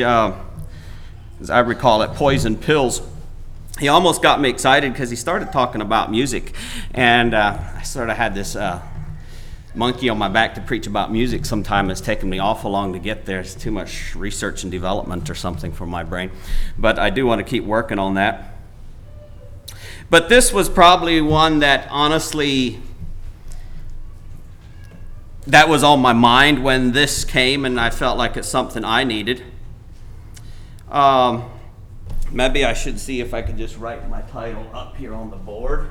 uh, 0.00 0.36
as 1.40 1.50
I 1.50 1.60
recall 1.60 2.02
it, 2.02 2.12
Poison 2.12 2.56
Pills. 2.56 3.02
He 3.80 3.88
almost 3.88 4.22
got 4.22 4.40
me 4.40 4.48
excited 4.48 4.92
because 4.92 5.10
he 5.10 5.16
started 5.16 5.50
talking 5.50 5.80
about 5.80 6.10
music, 6.10 6.54
and 6.92 7.34
uh, 7.34 7.58
I 7.76 7.82
sort 7.82 8.08
of 8.08 8.16
had 8.16 8.34
this 8.34 8.54
uh, 8.54 8.80
monkey 9.74 10.08
on 10.08 10.16
my 10.16 10.28
back 10.28 10.54
to 10.54 10.60
preach 10.60 10.86
about 10.86 11.10
music. 11.10 11.44
Sometime 11.44 11.90
it's 11.90 12.00
taken 12.00 12.30
me 12.30 12.38
awful 12.38 12.70
long 12.70 12.92
to 12.92 12.98
get 12.98 13.26
there. 13.26 13.40
It's 13.40 13.54
too 13.54 13.72
much 13.72 14.14
research 14.14 14.62
and 14.62 14.70
development 14.70 15.28
or 15.28 15.34
something 15.34 15.72
for 15.72 15.86
my 15.86 16.04
brain, 16.04 16.30
but 16.78 16.98
I 16.98 17.10
do 17.10 17.26
want 17.26 17.40
to 17.40 17.44
keep 17.44 17.64
working 17.64 17.98
on 17.98 18.14
that. 18.14 18.54
But 20.08 20.28
this 20.28 20.52
was 20.52 20.68
probably 20.68 21.20
one 21.20 21.58
that 21.58 21.88
honestly 21.90 22.80
that 25.46 25.68
was 25.68 25.82
on 25.82 26.00
my 26.00 26.12
mind 26.12 26.62
when 26.62 26.92
this 26.92 27.24
came, 27.24 27.64
and 27.64 27.78
I 27.78 27.90
felt 27.90 28.16
like 28.16 28.36
it's 28.36 28.48
something 28.48 28.84
I 28.84 29.04
needed. 29.04 29.42
Um, 30.90 31.50
maybe 32.30 32.64
I 32.64 32.72
should 32.72 33.00
see 33.00 33.20
if 33.20 33.34
I 33.34 33.42
could 33.42 33.56
just 33.56 33.78
write 33.78 34.08
my 34.08 34.22
title 34.22 34.68
up 34.72 34.96
here 34.96 35.14
on 35.14 35.30
the 35.30 35.36
board. 35.36 35.90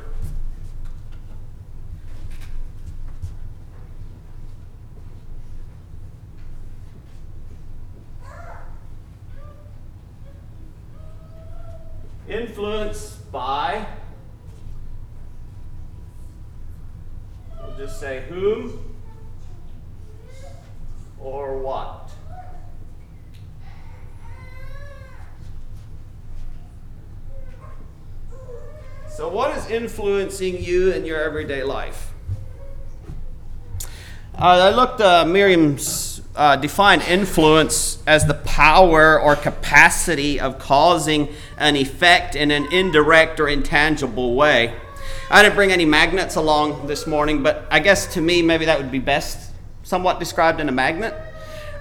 Influence 12.29 13.17
by, 13.31 13.85
we'll 17.61 17.75
just 17.77 17.99
say 17.99 18.23
whom 18.29 18.95
or 21.19 21.57
what. 21.59 22.12
So, 29.15 29.29
what 29.29 29.55
is 29.55 29.69
influencing 29.69 30.63
you 30.63 30.91
in 30.91 31.05
your 31.05 31.21
everyday 31.21 31.61
life? 31.61 32.11
Uh, 34.33 34.39
I 34.39 34.69
looked, 34.71 35.01
uh, 35.01 35.23
Merriam's 35.23 36.23
uh, 36.35 36.55
defined 36.55 37.03
influence 37.03 38.01
as 38.07 38.25
the 38.25 38.33
power 38.33 39.21
or 39.21 39.35
capacity 39.35 40.39
of 40.39 40.57
causing 40.57 41.29
an 41.59 41.75
effect 41.75 42.35
in 42.35 42.49
an 42.49 42.65
indirect 42.73 43.39
or 43.39 43.47
intangible 43.47 44.33
way. 44.33 44.73
I 45.29 45.43
didn't 45.43 45.53
bring 45.53 45.71
any 45.71 45.85
magnets 45.85 46.35
along 46.35 46.87
this 46.87 47.05
morning, 47.05 47.43
but 47.43 47.67
I 47.69 47.81
guess 47.81 48.15
to 48.15 48.21
me, 48.21 48.41
maybe 48.41 48.65
that 48.65 48.79
would 48.79 48.91
be 48.91 48.97
best 48.97 49.51
somewhat 49.83 50.17
described 50.17 50.59
in 50.59 50.69
a 50.69 50.71
magnet. 50.71 51.13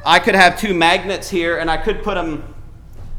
I 0.05 0.19
could 0.19 0.35
have 0.35 0.61
two 0.61 0.75
magnets 0.75 1.31
here, 1.31 1.57
and 1.57 1.71
I 1.71 1.79
could 1.79 2.03
put 2.03 2.17
them 2.17 2.52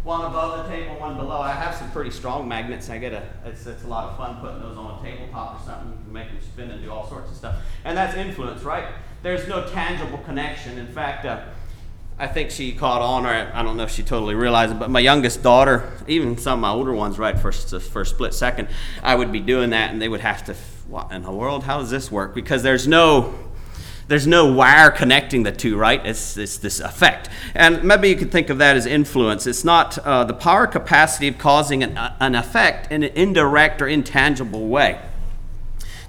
one 0.03 0.25
above 0.25 0.65
the 0.65 0.75
table, 0.75 0.99
one 0.99 1.15
below. 1.15 1.39
I 1.39 1.53
have 1.53 1.75
some 1.75 1.89
pretty 1.91 2.11
strong 2.11 2.47
magnets. 2.47 2.89
I 2.89 2.97
get 2.97 3.13
a 3.13 3.23
it's, 3.45 3.65
it's 3.65 3.83
a 3.83 3.87
lot 3.87 4.09
of 4.09 4.17
fun 4.17 4.37
putting 4.41 4.59
those 4.59 4.77
on 4.77 4.99
a 4.99 5.01
tabletop 5.01 5.61
or 5.61 5.65
something. 5.65 5.91
You 5.91 6.03
can 6.03 6.13
make 6.13 6.27
them 6.27 6.41
spin 6.41 6.71
and 6.71 6.83
do 6.83 6.91
all 6.91 7.07
sorts 7.07 7.31
of 7.31 7.37
stuff. 7.37 7.55
And 7.85 7.97
that's 7.97 8.15
influence, 8.15 8.63
right? 8.63 8.85
There's 9.21 9.47
no 9.47 9.67
tangible 9.69 10.17
connection. 10.19 10.77
In 10.77 10.87
fact, 10.87 11.25
uh, 11.25 11.45
I 12.19 12.27
think 12.27 12.51
she 12.51 12.73
caught 12.73 13.01
on, 13.01 13.25
or 13.25 13.51
I 13.53 13.63
don't 13.63 13.75
know 13.75 13.83
if 13.83 13.91
she 13.91 14.03
totally 14.03 14.35
realized 14.35 14.73
it, 14.73 14.79
but 14.79 14.89
my 14.89 14.99
youngest 14.99 15.41
daughter, 15.41 15.91
even 16.07 16.37
some 16.37 16.59
of 16.59 16.59
my 16.59 16.69
older 16.69 16.93
ones, 16.93 17.17
right, 17.17 17.39
for, 17.39 17.51
for 17.51 18.01
a 18.01 18.05
split 18.05 18.33
second, 18.33 18.67
I 19.01 19.15
would 19.15 19.31
be 19.31 19.39
doing 19.39 19.71
that, 19.71 19.91
and 19.91 20.01
they 20.01 20.09
would 20.09 20.19
have 20.19 20.45
to, 20.45 20.53
what 20.87 21.11
in 21.11 21.23
the 21.23 21.31
world? 21.31 21.63
How 21.63 21.79
does 21.79 21.89
this 21.89 22.11
work? 22.11 22.35
Because 22.35 22.61
there's 22.61 22.87
no 22.87 23.33
there's 24.07 24.27
no 24.27 24.51
wire 24.51 24.91
connecting 24.91 25.43
the 25.43 25.51
two, 25.51 25.77
right? 25.77 26.05
It's, 26.05 26.37
it's 26.37 26.57
this 26.57 26.79
effect. 26.79 27.29
And 27.55 27.83
maybe 27.83 28.09
you 28.09 28.15
could 28.15 28.31
think 28.31 28.49
of 28.49 28.57
that 28.57 28.75
as 28.75 28.85
influence. 28.85 29.47
It's 29.47 29.63
not 29.63 29.97
uh, 29.99 30.25
the 30.25 30.33
power 30.33 30.67
capacity 30.67 31.27
of 31.27 31.37
causing 31.37 31.83
an, 31.83 31.97
uh, 31.97 32.15
an 32.19 32.35
effect 32.35 32.91
in 32.91 33.03
an 33.03 33.11
indirect 33.15 33.81
or 33.81 33.87
intangible 33.87 34.67
way 34.67 34.99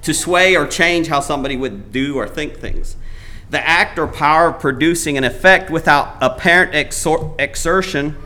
to 0.02 0.12
sway 0.12 0.54
or 0.54 0.66
change 0.66 1.08
how 1.08 1.20
somebody 1.20 1.56
would 1.56 1.90
do 1.90 2.16
or 2.16 2.28
think 2.28 2.56
things. 2.56 2.96
The 3.50 3.66
act 3.66 3.98
or 3.98 4.06
power 4.06 4.48
of 4.48 4.60
producing 4.60 5.16
an 5.16 5.24
effect 5.24 5.70
without 5.70 6.16
apparent 6.20 6.72
exor- 6.72 7.34
exertion 7.40 8.16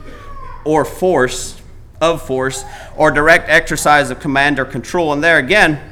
or 0.65 0.83
force 0.83 1.61
of 2.01 2.21
force 2.21 2.63
or 2.97 3.11
direct 3.11 3.49
exercise 3.49 4.09
of 4.09 4.19
command 4.19 4.59
or 4.59 4.65
control. 4.65 5.13
And 5.13 5.23
there 5.23 5.37
again, 5.37 5.88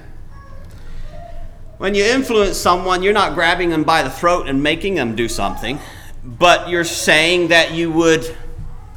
when 1.77 1.93
you 1.93 2.03
influence 2.03 2.57
someone, 2.57 3.03
you're 3.03 3.13
not 3.13 3.35
grabbing 3.35 3.69
them 3.69 3.83
by 3.83 4.03
the 4.03 4.09
throat 4.09 4.47
and 4.47 4.61
making 4.63 4.95
them 4.95 5.15
do 5.15 5.27
something, 5.27 5.79
but 6.23 6.69
you're 6.69 6.83
saying 6.83 7.49
that 7.49 7.71
you 7.73 7.91
would 7.91 8.35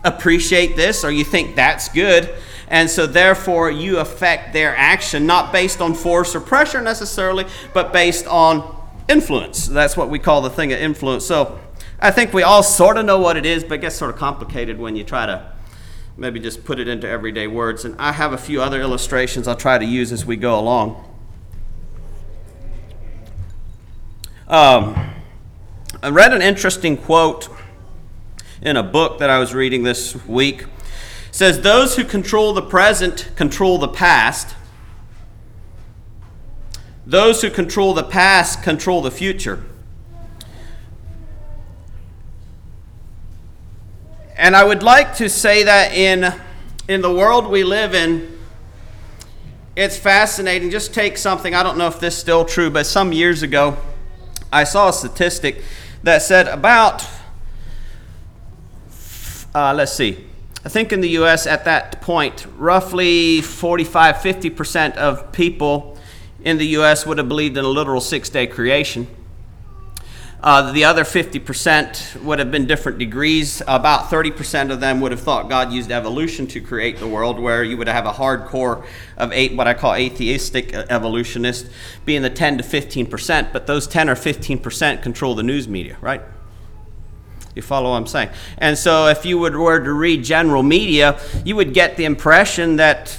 appreciate 0.04 0.76
this 0.76 1.04
or 1.04 1.10
you 1.10 1.24
think 1.24 1.56
that's 1.56 1.88
good. 1.91 2.32
And 2.68 2.88
so, 2.88 3.06
therefore, 3.06 3.70
you 3.70 3.98
affect 3.98 4.52
their 4.52 4.76
action, 4.76 5.26
not 5.26 5.52
based 5.52 5.80
on 5.80 5.92
force 5.92 6.36
or 6.36 6.41
pressure 6.41 6.80
necessarily, 6.80 7.44
but 7.74 7.92
based 7.92 8.26
on 8.26 8.76
influence. 9.08 9.66
That's 9.66 9.97
what 9.97 10.08
we 10.08 10.20
call 10.20 10.41
the 10.41 10.50
thing 10.50 10.72
of 10.72 10.78
influence. 10.78 11.26
So, 11.26 11.58
I 11.98 12.12
think 12.12 12.32
we 12.32 12.44
all 12.44 12.62
sort 12.62 12.97
of 12.97 13.04
know 13.04 13.18
what 13.18 13.36
it 13.36 13.44
is, 13.44 13.64
but 13.64 13.74
it 13.74 13.80
gets 13.80 13.97
sort 13.97 14.10
of 14.10 14.16
complicated 14.16 14.78
when 14.78 14.94
you 14.94 15.04
try 15.04 15.26
to 15.26 15.52
maybe 16.16 16.38
just 16.38 16.64
put 16.64 16.78
it 16.78 16.86
into 16.86 17.08
everyday 17.08 17.48
words. 17.48 17.84
And 17.84 17.97
I 17.98 18.12
have 18.12 18.32
a 18.32 18.38
few 18.38 18.62
other 18.62 18.80
illustrations 18.80 19.48
I'll 19.48 19.56
try 19.56 19.76
to 19.76 19.84
use 19.84 20.12
as 20.12 20.24
we 20.24 20.36
go 20.36 20.58
along. 20.58 21.09
Um, 24.50 24.96
I 26.02 26.08
read 26.08 26.34
an 26.34 26.42
interesting 26.42 26.96
quote 26.96 27.48
in 28.60 28.76
a 28.76 28.82
book 28.82 29.20
that 29.20 29.30
I 29.30 29.38
was 29.38 29.54
reading 29.54 29.84
this 29.84 30.26
week. 30.26 30.62
It 30.62 30.68
says, 31.30 31.60
Those 31.60 31.94
who 31.94 32.02
control 32.02 32.52
the 32.52 32.62
present 32.62 33.30
control 33.36 33.78
the 33.78 33.86
past. 33.86 34.56
Those 37.06 37.42
who 37.42 37.50
control 37.50 37.94
the 37.94 38.02
past 38.02 38.60
control 38.64 39.02
the 39.02 39.12
future. 39.12 39.62
And 44.36 44.56
I 44.56 44.64
would 44.64 44.82
like 44.82 45.14
to 45.18 45.28
say 45.28 45.62
that 45.62 45.92
in, 45.92 46.34
in 46.88 47.02
the 47.02 47.14
world 47.14 47.46
we 47.46 47.62
live 47.62 47.94
in, 47.94 48.36
it's 49.76 49.96
fascinating. 49.96 50.72
Just 50.72 50.92
take 50.92 51.18
something, 51.18 51.54
I 51.54 51.62
don't 51.62 51.78
know 51.78 51.86
if 51.86 52.00
this 52.00 52.14
is 52.14 52.20
still 52.20 52.44
true, 52.44 52.68
but 52.68 52.84
some 52.84 53.12
years 53.12 53.44
ago, 53.44 53.78
I 54.52 54.64
saw 54.64 54.88
a 54.88 54.92
statistic 54.92 55.62
that 56.02 56.22
said 56.22 56.48
about, 56.48 57.06
uh, 59.54 59.74
let's 59.74 59.92
see, 59.92 60.26
I 60.64 60.68
think 60.68 60.92
in 60.92 61.00
the 61.00 61.10
US 61.10 61.46
at 61.46 61.64
that 61.64 62.00
point, 62.00 62.46
roughly 62.56 63.40
45 63.40 64.16
50% 64.16 64.96
of 64.96 65.32
people 65.32 65.98
in 66.42 66.58
the 66.58 66.66
US 66.78 67.06
would 67.06 67.18
have 67.18 67.28
believed 67.28 67.56
in 67.56 67.64
a 67.64 67.68
literal 67.68 68.00
six 68.00 68.28
day 68.28 68.46
creation. 68.46 69.06
Uh, 70.42 70.72
the 70.72 70.84
other 70.84 71.04
50% 71.04 72.22
would 72.22 72.38
have 72.38 72.50
been 72.50 72.66
different 72.66 72.98
degrees. 72.98 73.60
About 73.66 74.10
30% 74.10 74.70
of 74.70 74.80
them 74.80 75.00
would 75.02 75.12
have 75.12 75.20
thought 75.20 75.50
God 75.50 75.70
used 75.70 75.90
evolution 75.90 76.46
to 76.48 76.62
create 76.62 76.98
the 76.98 77.06
world, 77.06 77.38
where 77.38 77.62
you 77.62 77.76
would 77.76 77.88
have 77.88 78.06
a 78.06 78.12
hardcore 78.12 78.86
of 79.18 79.32
eight, 79.32 79.54
what 79.54 79.68
I 79.68 79.74
call 79.74 79.94
atheistic 79.94 80.72
evolutionists, 80.72 81.68
being 82.06 82.22
the 82.22 82.30
10 82.30 82.56
to 82.58 82.64
15%. 82.64 83.52
But 83.52 83.66
those 83.66 83.86
10 83.86 84.08
or 84.08 84.14
15% 84.14 85.02
control 85.02 85.34
the 85.34 85.42
news 85.42 85.68
media, 85.68 85.98
right? 86.00 86.22
You 87.54 87.60
follow 87.60 87.90
what 87.90 87.96
I'm 87.96 88.06
saying? 88.06 88.30
And 88.56 88.78
so, 88.78 89.08
if 89.08 89.26
you 89.26 89.38
were 89.38 89.50
to 89.50 89.92
read 89.92 90.24
general 90.24 90.62
media, 90.62 91.20
you 91.44 91.56
would 91.56 91.74
get 91.74 91.96
the 91.98 92.04
impression 92.06 92.76
that 92.76 93.18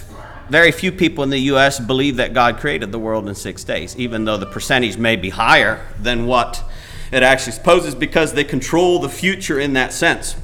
very 0.50 0.72
few 0.72 0.92
people 0.92 1.24
in 1.24 1.30
the 1.30 1.40
U.S. 1.40 1.80
believe 1.80 2.18
that 2.18 2.34
God 2.34 2.58
created 2.58 2.92
the 2.92 3.00
world 3.00 3.30
in 3.30 3.36
six 3.36 3.64
days, 3.64 3.96
even 3.98 4.26
though 4.26 4.38
the 4.38 4.46
percentage 4.46 4.98
may 4.98 5.16
be 5.16 5.30
higher 5.30 5.86
than 6.00 6.26
what 6.26 6.64
it 7.12 7.24
actually 7.24 7.54
supposes 7.54 7.96
because 7.96 8.34
they 8.34 8.44
control 8.44 9.00
the 9.00 9.10
future 9.10 9.60
in 9.60 9.74
that 9.74 9.94
sense. 9.94 10.36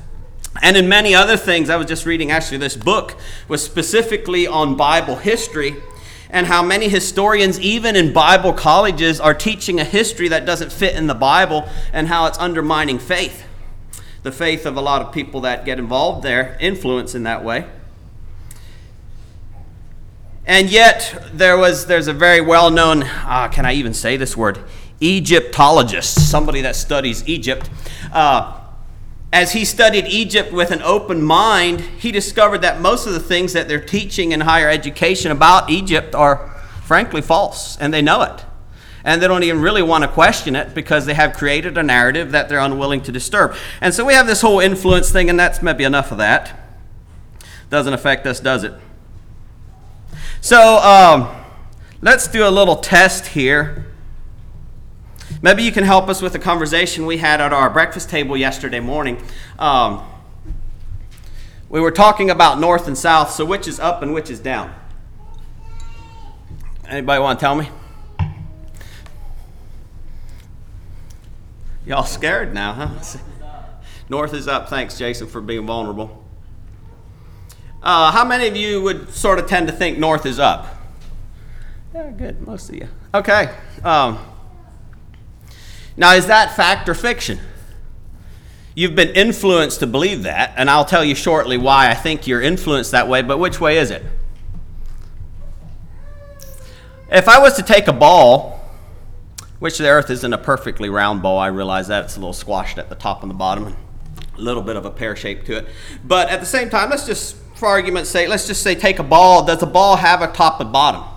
And 0.61 0.75
in 0.75 0.89
many 0.89 1.13
other 1.13 1.37
things, 1.37 1.69
I 1.69 1.75
was 1.75 1.87
just 1.87 2.05
reading 2.05 2.31
actually 2.31 2.57
this 2.57 2.75
book 2.75 3.15
was 3.47 3.63
specifically 3.63 4.47
on 4.47 4.75
Bible 4.75 5.17
history 5.17 5.75
and 6.29 6.47
how 6.47 6.61
many 6.61 6.89
historians, 6.89 7.59
even 7.59 7.95
in 7.95 8.11
Bible 8.11 8.53
colleges, 8.53 9.19
are 9.19 9.33
teaching 9.33 9.79
a 9.79 9.83
history 9.83 10.27
that 10.27 10.45
doesn't 10.45 10.71
fit 10.71 10.95
in 10.95 11.07
the 11.07 11.15
Bible 11.15 11.67
and 11.93 12.07
how 12.07 12.25
it's 12.25 12.37
undermining 12.37 12.99
faith. 12.99 13.45
The 14.23 14.31
faith 14.31 14.65
of 14.65 14.75
a 14.75 14.81
lot 14.81 15.01
of 15.01 15.13
people 15.13 15.41
that 15.41 15.63
get 15.63 15.79
involved 15.79 16.23
there, 16.23 16.57
influence 16.59 17.15
in 17.15 17.23
that 17.23 17.43
way. 17.43 17.65
And 20.45 20.69
yet, 20.69 21.29
there 21.33 21.57
was 21.57 21.87
there's 21.87 22.07
a 22.07 22.13
very 22.13 22.41
well 22.41 22.71
known, 22.71 23.03
uh, 23.03 23.49
can 23.49 23.65
I 23.65 23.73
even 23.73 23.93
say 23.93 24.17
this 24.17 24.35
word? 24.35 24.59
Egyptologist, 24.99 26.29
somebody 26.29 26.61
that 26.61 26.75
studies 26.75 27.27
Egypt. 27.27 27.69
Uh, 28.11 28.59
as 29.31 29.51
he 29.51 29.65
studied 29.65 30.05
Egypt 30.07 30.51
with 30.51 30.71
an 30.71 30.81
open 30.81 31.21
mind, 31.21 31.81
he 31.81 32.11
discovered 32.11 32.59
that 32.59 32.79
most 32.81 33.05
of 33.05 33.13
the 33.13 33.19
things 33.19 33.53
that 33.53 33.67
they're 33.67 33.79
teaching 33.79 34.31
in 34.31 34.41
higher 34.41 34.69
education 34.69 35.31
about 35.31 35.69
Egypt 35.69 36.15
are 36.15 36.49
frankly 36.83 37.21
false, 37.21 37.77
and 37.77 37.93
they 37.93 38.01
know 38.01 38.21
it. 38.21 38.45
and 39.07 39.21
they 39.21 39.27
don't 39.27 39.43
even 39.43 39.61
really 39.61 39.81
want 39.81 40.03
to 40.03 40.07
question 40.09 40.53
it 40.53 40.75
because 40.75 41.05
they 41.05 41.13
have 41.13 41.31
created 41.31 41.77
a 41.77 41.83
narrative 41.83 42.31
that 42.31 42.49
they're 42.49 42.59
unwilling 42.59 43.01
to 43.01 43.09
disturb. 43.09 43.55
And 43.79 43.93
so 43.93 44.03
we 44.03 44.13
have 44.13 44.27
this 44.27 44.41
whole 44.41 44.59
influence 44.59 45.11
thing, 45.11 45.29
and 45.29 45.39
that's 45.39 45.61
maybe 45.61 45.85
enough 45.85 46.11
of 46.11 46.17
that. 46.17 46.59
Doesn't 47.69 47.93
affect 47.93 48.27
us, 48.27 48.41
does 48.41 48.65
it? 48.65 48.73
So 50.41 50.77
um, 50.79 51.33
let's 52.01 52.27
do 52.27 52.45
a 52.45 52.51
little 52.51 52.75
test 52.75 53.27
here. 53.27 53.85
Maybe 55.41 55.61
you 55.63 55.71
can 55.71 55.83
help 55.83 56.09
us 56.09 56.21
with 56.21 56.33
a 56.33 56.39
conversation 56.39 57.05
we 57.05 57.17
had 57.17 57.41
at 57.41 57.53
our 57.53 57.69
breakfast 57.69 58.09
table 58.09 58.35
yesterday 58.35 58.79
morning. 58.79 59.21
Um, 59.59 60.03
we 61.69 61.79
were 61.79 61.91
talking 61.91 62.29
about 62.31 62.59
north 62.59 62.87
and 62.87 62.97
south, 62.97 63.31
so 63.31 63.45
which 63.45 63.67
is 63.67 63.79
up 63.79 64.01
and 64.01 64.13
which 64.13 64.29
is 64.31 64.39
down? 64.39 64.73
Anybody 66.87 67.21
want 67.21 67.39
to 67.39 67.43
tell 67.45 67.55
me? 67.55 67.69
Y'all 71.85 72.03
scared 72.03 72.53
now, 72.53 72.73
huh? 72.73 73.17
North 74.09 74.33
is 74.33 74.47
up. 74.47 74.69
Thanks, 74.69 74.97
Jason, 74.97 75.27
for 75.27 75.41
being 75.41 75.67
vulnerable. 75.67 76.23
Uh, 77.83 78.11
how 78.11 78.25
many 78.25 78.47
of 78.47 78.55
you 78.55 78.81
would 78.81 79.13
sort 79.13 79.37
of 79.37 79.47
tend 79.47 79.67
to 79.67 79.73
think 79.73 79.99
north 79.99 80.25
is 80.25 80.39
up? 80.39 80.67
Yeah, 81.93 82.09
good. 82.11 82.45
Most 82.45 82.69
of 82.69 82.75
you. 82.75 82.87
Okay. 83.13 83.53
Um, 83.83 84.19
now, 85.97 86.13
is 86.13 86.27
that 86.27 86.55
fact 86.55 86.87
or 86.87 86.93
fiction? 86.93 87.39
You've 88.75 88.93
been 88.93 89.09
influenced 89.09 89.79
to 89.79 89.87
believe 89.87 90.23
that, 90.23 90.53
and 90.55 90.69
I'll 90.69 90.85
tell 90.85 91.03
you 91.03 91.15
shortly 91.15 91.57
why 91.57 91.89
I 91.89 91.95
think 91.95 92.27
you're 92.27 92.41
influenced 92.41 92.91
that 92.91 93.07
way, 93.07 93.23
but 93.23 93.39
which 93.39 93.59
way 93.59 93.79
is 93.79 93.89
it? 93.89 94.03
If 97.11 97.27
I 97.27 97.39
was 97.39 97.55
to 97.55 97.63
take 97.63 97.87
a 97.87 97.93
ball, 97.93 98.61
which 99.57 99.79
the 99.79 99.87
earth 99.87 100.11
isn't 100.11 100.31
a 100.31 100.37
perfectly 100.37 100.89
round 100.89 101.23
ball, 101.23 101.39
I 101.39 101.47
realize 101.47 101.87
that 101.87 102.05
it's 102.05 102.17
a 102.17 102.19
little 102.19 102.33
squashed 102.33 102.77
at 102.77 102.89
the 102.89 102.95
top 102.95 103.23
and 103.23 103.31
the 103.31 103.35
bottom, 103.35 103.75
a 104.37 104.39
little 104.39 104.61
bit 104.61 104.75
of 104.75 104.85
a 104.85 104.91
pear 104.91 105.15
shape 105.15 105.45
to 105.45 105.57
it. 105.57 105.67
But 106.03 106.29
at 106.29 106.39
the 106.39 106.45
same 106.45 106.69
time, 106.69 106.91
let's 106.91 107.07
just, 107.07 107.37
for 107.55 107.67
argument's 107.67 108.11
sake, 108.11 108.29
let's 108.29 108.45
just 108.45 108.61
say 108.61 108.75
take 108.75 108.99
a 108.99 109.03
ball. 109.03 109.43
Does 109.43 109.63
a 109.63 109.67
ball 109.67 109.95
have 109.95 110.21
a 110.21 110.27
top 110.27 110.61
and 110.61 110.71
bottom? 110.71 111.16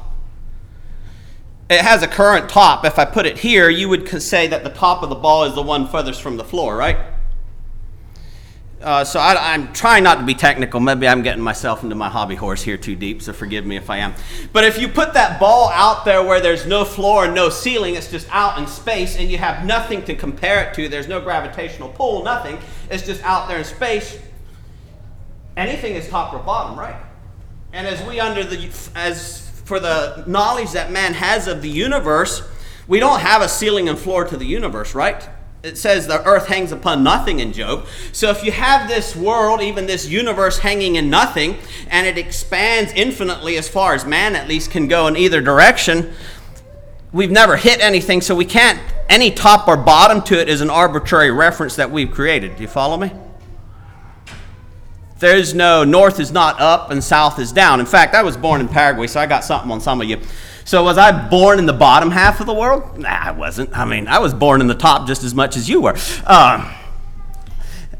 It 1.71 1.83
has 1.83 2.03
a 2.03 2.09
current 2.09 2.51
top. 2.51 2.85
If 2.85 2.99
I 2.99 3.05
put 3.05 3.27
it 3.27 3.39
here, 3.39 3.71
you 3.71 3.89
would 3.89 4.21
say 4.21 4.49
that 4.49 4.65
the 4.65 4.71
top 4.71 5.05
of 5.05 5.09
the 5.09 5.15
ball 5.15 5.45
is 5.45 5.55
the 5.55 5.63
one 5.63 5.87
furthest 5.87 6.21
from 6.21 6.37
the 6.37 6.43
floor, 6.43 6.77
right? 6.77 6.99
Uh, 8.83 9.05
so 9.05 9.21
I, 9.21 9.55
am 9.55 9.73
trying 9.73 10.03
not 10.03 10.17
to 10.17 10.25
be 10.25 10.35
technical. 10.35 10.81
Maybe 10.81 11.07
I'm 11.07 11.23
getting 11.23 11.45
myself 11.45 11.85
into 11.85 11.95
my 11.95 12.09
hobby 12.09 12.35
horse 12.35 12.61
here 12.63 12.77
too 12.77 12.97
deep, 12.97 13.23
so 13.23 13.33
forgive 13.33 13.65
me 13.65 13.77
if 13.77 13.89
I 13.89 13.99
am. 13.99 14.15
But 14.53 14.65
if 14.65 14.81
you 14.81 14.89
put 14.89 15.15
that 15.15 15.39
ball 15.39 15.71
out 15.73 16.05
there 16.05 16.25
where 16.25 16.41
there's 16.41 16.67
no 16.67 16.85
floor 16.85 17.27
and 17.27 17.37
no 17.37 17.51
ceiling, 17.51 17.95
it's 17.95 18.11
just 18.11 18.27
out 18.33 18.59
in 18.59 18.67
space, 18.67 19.17
and 19.17 19.31
you 19.31 19.39
have 19.39 19.65
nothing 19.65 20.03
to 20.07 20.17
compare 20.17 20.65
it 20.65 20.75
to, 20.75 20.89
there's 20.89 21.07
no 21.07 21.21
gravitational 21.21 21.91
pull, 21.91 22.25
nothing, 22.25 22.59
it's 22.91 23.07
just 23.07 23.23
out 23.23 23.47
there 23.47 23.59
in 23.59 23.65
space, 23.65 24.19
anything 25.57 25.95
is 25.95 26.09
top 26.09 26.33
or 26.35 26.39
bottom, 26.41 26.77
right? 26.77 26.97
And 27.73 27.87
as 27.87 28.03
we 28.09 28.19
under 28.19 28.43
the, 28.43 28.71
as 28.97 29.50
for 29.71 29.79
the 29.79 30.25
knowledge 30.27 30.73
that 30.73 30.91
man 30.91 31.15
has 31.15 31.47
of 31.47 31.63
the 31.63 31.69
universe, 31.69 32.43
we 32.89 32.99
don't 32.99 33.21
have 33.21 33.41
a 33.41 33.49
ceiling 33.49 33.89
and 33.89 33.97
floor 33.97 34.25
to 34.25 34.37
the 34.37 34.45
universe, 34.45 34.97
right? 34.97 35.29
it 35.63 35.77
says 35.77 36.07
the 36.07 36.25
earth 36.25 36.47
hangs 36.47 36.73
upon 36.73 37.05
nothing 37.05 37.39
in 37.39 37.53
Job. 37.53 37.87
So 38.13 38.31
if 38.31 38.43
you 38.43 38.51
have 38.51 38.89
this 38.89 39.15
world, 39.15 39.61
even 39.61 39.87
this 39.87 40.09
universe 40.09 40.59
hanging 40.59 40.97
in 40.97 41.11
nothing, 41.11 41.59
and 41.89 42.07
it 42.07 42.17
expands 42.19 42.93
infinitely 42.95 43.59
as 43.59 43.69
far 43.69 43.95
as 43.95 44.05
man 44.05 44.35
at 44.35 44.49
least 44.49 44.71
can 44.71 44.89
go 44.89 45.07
in 45.07 45.17
either 45.17 45.41
direction, 45.41 46.15
we've 47.13 47.31
never 47.31 47.57
hit 47.57 47.81
anything, 47.81 48.23
so 48.23 48.35
we 48.35 48.47
can't, 48.47 48.81
any 49.09 49.31
top 49.31 49.69
or 49.69 49.77
bottom 49.77 50.23
to 50.23 50.41
it 50.41 50.49
is 50.49 50.63
an 50.63 50.71
arbitrary 50.71 51.31
reference 51.31 51.77
that 51.77 51.91
we've 51.93 52.11
created. 52.11 52.57
Do 52.57 52.63
you 52.63 52.69
follow 52.69 52.97
me? 52.97 53.13
There's 55.21 55.53
no 55.53 55.85
north 55.85 56.19
is 56.19 56.33
not 56.33 56.59
up 56.61 56.91
and 56.91 57.05
south 57.05 57.39
is 57.39 57.53
down. 57.53 57.79
In 57.79 57.85
fact, 57.85 58.15
I 58.15 58.23
was 58.23 58.39
born 58.39 58.63
in 58.63 58.69
Paraguay, 58.69 59.07
so 59.07 59.21
I 59.21 59.27
got 59.27 59.45
something 59.45 59.71
on 59.71 59.81
some 59.81 60.01
of 60.01 60.09
you. 60.09 60.19
So 60.65 60.83
was 60.83 60.97
I 60.97 61.29
born 61.29 61.59
in 61.59 61.67
the 61.67 61.75
bottom 61.75 62.11
half 62.11 62.41
of 62.41 62.47
the 62.47 62.55
world? 62.55 62.99
Nah, 62.99 63.09
I 63.09 63.31
wasn't. 63.31 63.77
I 63.77 63.85
mean, 63.85 64.09
I 64.09 64.19
was 64.19 64.33
born 64.33 64.63
in 64.63 64.67
the 64.67 64.75
top 64.75 65.07
just 65.07 65.23
as 65.23 65.35
much 65.35 65.59
as 65.59 65.69
you 65.69 65.83
were. 65.83 65.95
Um, 66.27 66.73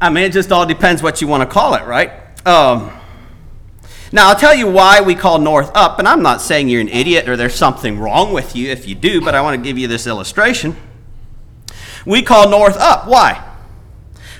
I 0.01 0.09
mean, 0.09 0.23
it 0.23 0.33
just 0.33 0.51
all 0.51 0.65
depends 0.65 1.03
what 1.03 1.21
you 1.21 1.27
want 1.27 1.47
to 1.47 1.53
call 1.53 1.75
it, 1.75 1.85
right? 1.85 2.11
Um, 2.47 2.91
now, 4.11 4.29
I'll 4.29 4.35
tell 4.35 4.55
you 4.55 4.67
why 4.67 5.01
we 5.01 5.13
call 5.13 5.37
north 5.37 5.69
up, 5.75 5.99
and 5.99 6.07
I'm 6.07 6.23
not 6.23 6.41
saying 6.41 6.69
you're 6.69 6.81
an 6.81 6.89
idiot 6.89 7.29
or 7.29 7.37
there's 7.37 7.53
something 7.53 7.99
wrong 7.99 8.33
with 8.33 8.55
you 8.55 8.71
if 8.71 8.87
you 8.87 8.95
do, 8.95 9.21
but 9.21 9.35
I 9.35 9.41
want 9.41 9.61
to 9.61 9.63
give 9.63 9.77
you 9.77 9.87
this 9.87 10.07
illustration. 10.07 10.75
We 12.03 12.23
call 12.23 12.49
north 12.49 12.77
up. 12.77 13.07
Why? 13.07 13.50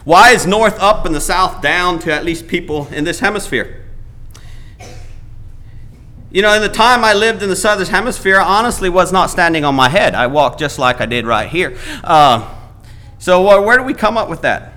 Why 0.03 0.31
is 0.31 0.48
north 0.48 0.80
up 0.80 1.06
and 1.06 1.13
the 1.13 1.21
south 1.21 1.62
down 1.62 2.00
to 2.00 2.13
at 2.13 2.25
least 2.25 2.48
people 2.48 2.88
in 2.88 3.03
this 3.03 3.19
hemisphere? 3.19 3.86
You 6.31 6.42
know, 6.42 6.53
in 6.53 6.62
the 6.62 6.69
time 6.69 7.03
I 7.03 7.13
lived 7.13 7.44
in 7.44 7.50
the 7.50 7.56
southern 7.56 7.88
hemisphere, 7.88 8.39
I 8.39 8.59
honestly 8.59 8.89
was 8.89 9.12
not 9.12 9.30
standing 9.30 9.65
on 9.65 9.75
my 9.75 9.89
head. 9.89 10.15
I 10.15 10.27
walked 10.27 10.59
just 10.59 10.80
like 10.80 11.01
I 11.01 11.06
did 11.06 11.27
right 11.27 11.50
here. 11.50 11.77
Uh, 12.03 12.56
so, 13.19 13.48
uh, 13.48 13.62
where 13.62 13.77
do 13.77 13.83
we 13.83 13.94
come 13.94 14.18
up 14.18 14.30
with 14.30 14.42
that? 14.42 14.74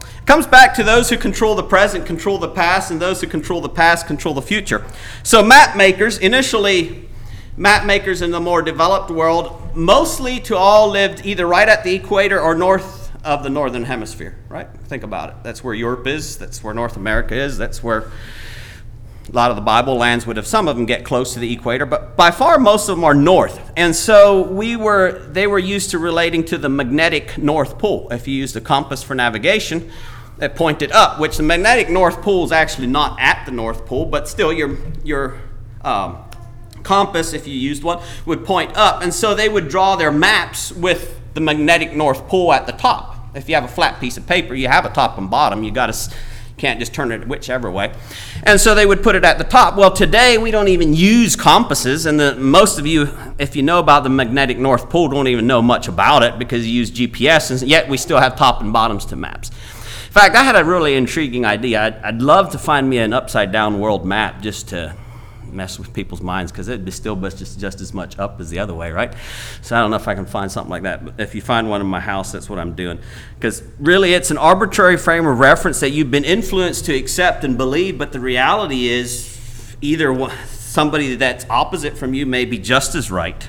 It 0.00 0.26
comes 0.26 0.46
back 0.46 0.74
to 0.74 0.82
those 0.82 1.08
who 1.08 1.16
control 1.16 1.54
the 1.54 1.62
present, 1.62 2.04
control 2.04 2.38
the 2.38 2.48
past, 2.48 2.90
and 2.90 3.00
those 3.00 3.20
who 3.20 3.28
control 3.28 3.60
the 3.60 3.68
past 3.68 4.06
control 4.06 4.34
the 4.34 4.42
future. 4.42 4.84
So, 5.22 5.44
map 5.44 5.76
makers, 5.76 6.18
initially, 6.18 7.08
map 7.56 7.86
makers 7.86 8.20
in 8.20 8.32
the 8.32 8.40
more 8.40 8.60
developed 8.60 9.10
world, 9.10 9.76
mostly 9.76 10.40
to 10.40 10.56
all 10.56 10.90
lived 10.90 11.24
either 11.24 11.46
right 11.46 11.68
at 11.68 11.84
the 11.84 11.94
equator 11.94 12.40
or 12.40 12.54
north 12.56 12.95
of 13.26 13.42
the 13.42 13.50
northern 13.50 13.84
hemisphere, 13.84 14.38
right? 14.48 14.68
Think 14.84 15.02
about 15.02 15.30
it. 15.30 15.36
That's 15.42 15.62
where 15.62 15.74
Europe 15.74 16.06
is, 16.06 16.38
that's 16.38 16.62
where 16.62 16.72
North 16.72 16.96
America 16.96 17.34
is, 17.34 17.58
that's 17.58 17.82
where 17.82 18.10
a 19.28 19.32
lot 19.32 19.50
of 19.50 19.56
the 19.56 19.62
Bible 19.62 19.96
lands 19.96 20.26
would 20.26 20.36
have 20.36 20.46
some 20.46 20.68
of 20.68 20.76
them 20.76 20.86
get 20.86 21.04
close 21.04 21.34
to 21.34 21.40
the 21.40 21.52
equator, 21.52 21.84
but 21.84 22.16
by 22.16 22.30
far 22.30 22.58
most 22.60 22.88
of 22.88 22.96
them 22.96 23.04
are 23.04 23.14
north. 23.14 23.72
And 23.76 23.96
so 23.96 24.42
we 24.42 24.76
were 24.76 25.18
they 25.26 25.48
were 25.48 25.58
used 25.58 25.90
to 25.90 25.98
relating 25.98 26.44
to 26.44 26.56
the 26.58 26.68
magnetic 26.68 27.36
north 27.36 27.78
pole. 27.78 28.06
If 28.12 28.28
you 28.28 28.34
used 28.36 28.56
a 28.56 28.60
compass 28.60 29.02
for 29.02 29.16
navigation, 29.16 29.90
it 30.40 30.54
pointed 30.54 30.92
up, 30.92 31.18
which 31.18 31.36
the 31.38 31.42
magnetic 31.42 31.90
north 31.90 32.22
pole 32.22 32.44
is 32.44 32.52
actually 32.52 32.86
not 32.86 33.18
at 33.18 33.44
the 33.44 33.52
north 33.52 33.84
pole, 33.86 34.06
but 34.06 34.28
still 34.28 34.52
your 34.52 34.76
your 35.02 35.40
um, 35.80 36.18
compass, 36.84 37.32
if 37.32 37.48
you 37.48 37.54
used 37.54 37.82
one, 37.82 38.00
would 38.24 38.44
point 38.44 38.76
up. 38.76 39.02
And 39.02 39.12
so 39.12 39.34
they 39.34 39.48
would 39.48 39.68
draw 39.68 39.96
their 39.96 40.12
maps 40.12 40.70
with 40.70 41.20
the 41.34 41.40
magnetic 41.40 41.94
north 41.94 42.28
pole 42.28 42.52
at 42.52 42.66
the 42.66 42.72
top. 42.72 43.15
If 43.36 43.50
you 43.50 43.54
have 43.54 43.64
a 43.64 43.68
flat 43.68 44.00
piece 44.00 44.16
of 44.16 44.26
paper, 44.26 44.54
you 44.54 44.66
have 44.68 44.86
a 44.86 44.88
top 44.88 45.18
and 45.18 45.30
bottom. 45.30 45.62
You 45.62 45.70
got 45.70 45.92
to 45.92 46.14
can't 46.56 46.80
just 46.80 46.94
turn 46.94 47.12
it 47.12 47.28
whichever 47.28 47.70
way. 47.70 47.92
And 48.44 48.58
so 48.58 48.74
they 48.74 48.86
would 48.86 49.02
put 49.02 49.14
it 49.14 49.24
at 49.24 49.36
the 49.36 49.44
top. 49.44 49.76
Well, 49.76 49.92
today 49.92 50.38
we 50.38 50.50
don't 50.50 50.68
even 50.68 50.94
use 50.94 51.36
compasses, 51.36 52.06
and 52.06 52.18
the, 52.18 52.34
most 52.36 52.78
of 52.78 52.86
you, 52.86 53.10
if 53.38 53.54
you 53.54 53.62
know 53.62 53.78
about 53.78 54.04
the 54.04 54.08
magnetic 54.08 54.56
North 54.58 54.88
Pole, 54.88 55.08
don't 55.08 55.28
even 55.28 55.46
know 55.46 55.60
much 55.60 55.86
about 55.86 56.22
it 56.22 56.38
because 56.38 56.66
you 56.66 56.72
use 56.72 56.90
GPS, 56.90 57.50
and 57.50 57.68
yet 57.68 57.90
we 57.90 57.98
still 57.98 58.18
have 58.18 58.36
top 58.36 58.62
and 58.62 58.72
bottoms 58.72 59.04
to 59.06 59.16
maps. 59.16 59.50
In 59.50 60.12
fact, 60.12 60.34
I 60.34 60.42
had 60.42 60.56
a 60.56 60.64
really 60.64 60.94
intriguing 60.94 61.44
idea. 61.44 61.82
I'd, 61.82 61.96
I'd 61.96 62.22
love 62.22 62.52
to 62.52 62.58
find 62.58 62.88
me 62.88 62.96
an 62.98 63.12
upside 63.12 63.52
down 63.52 63.78
world 63.78 64.06
map 64.06 64.40
just 64.40 64.70
to 64.70 64.96
mess 65.56 65.78
with 65.78 65.92
people's 65.92 66.20
minds 66.20 66.52
because 66.52 66.68
it'd 66.68 66.84
be 66.84 66.90
still 66.90 67.16
just, 67.16 67.58
just 67.58 67.80
as 67.80 67.94
much 67.94 68.18
up 68.18 68.38
as 68.40 68.50
the 68.50 68.58
other 68.58 68.74
way, 68.74 68.92
right? 68.92 69.12
So 69.62 69.76
I 69.76 69.80
don't 69.80 69.90
know 69.90 69.96
if 69.96 70.06
I 70.06 70.14
can 70.14 70.26
find 70.26 70.52
something 70.52 70.70
like 70.70 70.82
that. 70.82 71.04
But 71.04 71.14
if 71.18 71.34
you 71.34 71.40
find 71.40 71.70
one 71.70 71.80
in 71.80 71.86
my 71.86 72.00
house, 72.00 72.32
that's 72.32 72.48
what 72.48 72.58
I'm 72.58 72.74
doing. 72.74 72.98
Because 73.34 73.62
really, 73.78 74.14
it's 74.14 74.30
an 74.30 74.38
arbitrary 74.38 74.96
frame 74.96 75.26
of 75.26 75.38
reference 75.38 75.80
that 75.80 75.90
you've 75.90 76.10
been 76.10 76.24
influenced 76.24 76.84
to 76.84 76.94
accept 76.94 77.42
and 77.42 77.56
believe, 77.56 77.98
but 77.98 78.12
the 78.12 78.20
reality 78.20 78.88
is 78.88 79.76
either 79.80 80.28
somebody 80.46 81.16
that's 81.16 81.46
opposite 81.48 81.96
from 81.96 82.14
you 82.14 82.26
may 82.26 82.44
be 82.44 82.58
just 82.58 82.94
as 82.94 83.10
right. 83.10 83.48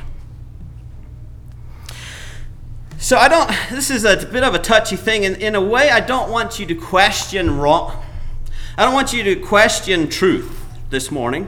So 2.98 3.18
I 3.18 3.28
don't, 3.28 3.50
this 3.70 3.92
is 3.92 4.06
a 4.06 4.26
bit 4.26 4.44
of 4.44 4.56
a 4.56 4.60
touchy 4.60 4.96
thing. 4.96 5.24
And 5.24 5.38
in 5.38 5.56
a 5.56 5.62
way, 5.62 5.92
I 5.92 6.00
don't 6.00 6.32
want 6.32 6.60
you 6.60 6.66
to 6.66 6.76
question 6.76 7.58
wrong. 7.58 8.04
I 8.78 8.86
don't 8.86 8.94
want 8.94 9.14
you 9.14 9.24
to 9.24 9.36
question 9.36 10.10
truth 10.10 10.66
this 10.90 11.12
morning. 11.12 11.48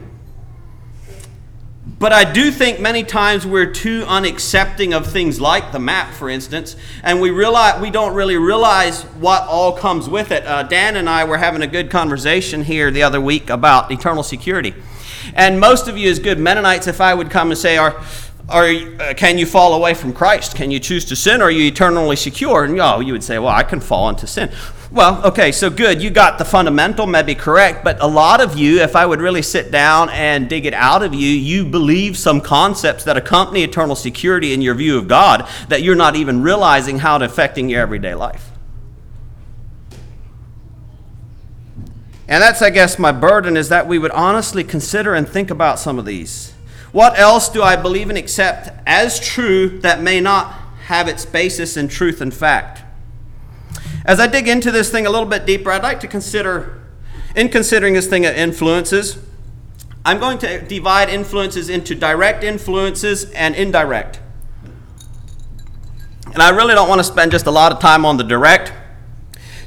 But 2.00 2.14
I 2.14 2.24
do 2.32 2.50
think 2.50 2.80
many 2.80 3.04
times 3.04 3.46
we're 3.46 3.72
too 3.72 4.04
unaccepting 4.04 4.96
of 4.96 5.06
things 5.06 5.42
like 5.42 5.74
the 5.74 5.80
map, 5.80 6.14
for 6.14 6.30
instance, 6.30 6.78
and 7.04 7.20
we 7.20 7.30
realize 7.30 7.82
we 7.82 7.92
don't 7.92 8.16
really 8.16 8.38
realize 8.38 9.04
what 9.04 9.44
all 9.44 9.74
comes 9.74 10.08
with 10.08 10.32
it. 10.32 10.46
Uh, 10.46 10.64
Dan 10.64 10.96
and 10.96 11.10
I 11.10 11.26
were 11.26 11.38
having 11.38 11.62
a 11.62 11.68
good 11.68 11.92
conversation 11.92 12.64
here 12.64 12.90
the 12.90 13.04
other 13.04 13.20
week 13.20 13.50
about 13.50 13.92
eternal 13.92 14.24
security, 14.24 14.74
and 15.34 15.60
most 15.60 15.90
of 15.90 15.98
you, 15.98 16.10
as 16.10 16.20
good 16.20 16.40
Mennonites, 16.40 16.88
if 16.88 17.02
I 17.02 17.14
would 17.14 17.30
come 17.30 17.52
and 17.52 17.58
say, 17.58 17.76
"Are 17.76 18.02
are, 18.48 18.66
uh, 18.66 19.14
can 19.16 19.38
you 19.38 19.46
fall 19.46 19.74
away 19.74 19.94
from 19.94 20.14
Christ? 20.14 20.56
Can 20.56 20.72
you 20.72 20.80
choose 20.80 21.06
to 21.06 21.16
sin? 21.16 21.42
Or 21.42 21.46
are 21.46 21.52
you 21.52 21.68
eternally 21.68 22.16
secure? 22.16 22.64
And 22.64 22.80
oh, 22.80 23.00
you 23.00 23.14
would 23.14 23.24
say, 23.24 23.38
well, 23.38 23.54
I 23.54 23.64
can 23.64 23.80
fall 23.80 24.10
into 24.10 24.26
sin. 24.26 24.50
Well, 24.92 25.24
okay, 25.24 25.52
so 25.52 25.70
good. 25.70 26.02
You 26.02 26.10
got 26.10 26.40
the 26.40 26.46
fundamental, 26.46 27.06
maybe 27.06 27.36
correct, 27.36 27.84
but 27.84 28.02
a 28.02 28.08
lot 28.08 28.42
of 28.42 28.58
you, 28.58 28.82
if 28.82 28.96
I 28.96 29.06
would 29.06 29.22
really 29.22 29.44
sit 29.44 29.70
down 29.70 30.10
and 30.10 30.50
dig 30.50 30.66
it 30.66 30.74
out 30.74 31.04
of 31.04 31.14
you, 31.14 31.30
you 31.30 31.64
believe 31.64 32.18
some 32.18 32.42
concepts 32.42 33.04
that 33.04 33.16
accompany 33.16 33.64
eternal 33.64 33.96
security 33.96 34.52
in 34.52 34.64
your 34.64 34.74
view 34.74 34.98
of 34.98 35.08
God 35.08 35.48
that 35.68 35.84
you're 35.84 35.96
not 35.96 36.16
even 36.16 36.42
realizing 36.42 37.00
how 37.00 37.18
it's 37.18 37.32
affecting 37.32 37.70
your 37.70 37.82
everyday 37.82 38.16
life. 38.16 38.50
And 42.28 42.42
that's, 42.42 42.64
I 42.64 42.72
guess, 42.72 42.98
my 42.98 43.12
burden 43.12 43.58
is 43.58 43.70
that 43.70 43.88
we 43.88 44.00
would 44.00 44.12
honestly 44.12 44.64
consider 44.64 45.14
and 45.14 45.30
think 45.30 45.52
about 45.52 45.78
some 45.78 46.00
of 46.00 46.06
these. 46.06 46.54
What 46.92 47.18
else 47.20 47.48
do 47.48 47.62
I 47.62 47.76
believe 47.76 48.10
and 48.10 48.18
accept 48.18 48.70
as 48.88 49.20
true 49.20 49.80
that 49.82 50.02
may 50.02 50.20
not 50.20 50.52
have 50.86 51.08
its 51.08 51.28
basis 51.28 51.78
in 51.78 51.90
truth 51.90 52.22
and 52.22 52.34
fact? 52.34 52.89
As 54.06 54.20
I 54.20 54.28
dig 54.28 54.48
into 54.48 54.72
this 54.72 54.90
thing 54.90 55.06
a 55.06 55.10
little 55.10 55.28
bit 55.28 55.46
deeper, 55.46 55.72
I'd 55.72 55.84
like 55.84 56.00
to 56.02 56.08
consider, 56.08 56.82
in 57.36 57.50
considering 57.50 57.94
this 57.94 58.08
thing 58.08 58.26
of 58.26 58.36
influences, 58.36 59.18
I'm 60.06 60.20
going 60.20 60.38
to 60.40 60.62
divide 60.62 61.10
influences 61.10 61.70
into 61.70 61.94
direct 61.94 62.44
influences 62.44 63.30
and 63.32 63.56
indirect. 63.56 64.20
And 66.26 66.42
I 66.42 66.50
really 66.50 66.74
don't 66.74 66.88
want 66.88 67.00
to 67.00 67.04
spend 67.04 67.32
just 67.32 67.48
a 67.48 67.52
lot 67.52 67.72
of 67.72 67.80
time 67.80 68.06
on 68.06 68.18
the 68.18 68.24
direct. 68.24 68.72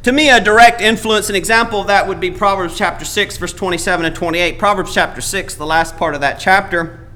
To 0.05 0.13
me, 0.13 0.31
a 0.31 0.41
direct 0.41 0.81
influence, 0.81 1.29
an 1.29 1.37
example 1.37 1.81
of 1.81 1.87
that 1.89 2.09
would 2.09 2.19
be 2.19 2.31
Proverbs 2.31 2.77
chapter 2.77 3.05
6, 3.05 3.37
verse 3.37 3.53
27 3.53 4.07
and 4.07 4.15
28. 4.15 4.59
Proverbs 4.59 4.95
chapter 4.95 5.21
6, 5.21 5.55
the 5.55 5.67
last 5.67 5.97
part 5.97 6.15
of 6.15 6.21
that 6.21 6.41
chapter, 6.41 7.09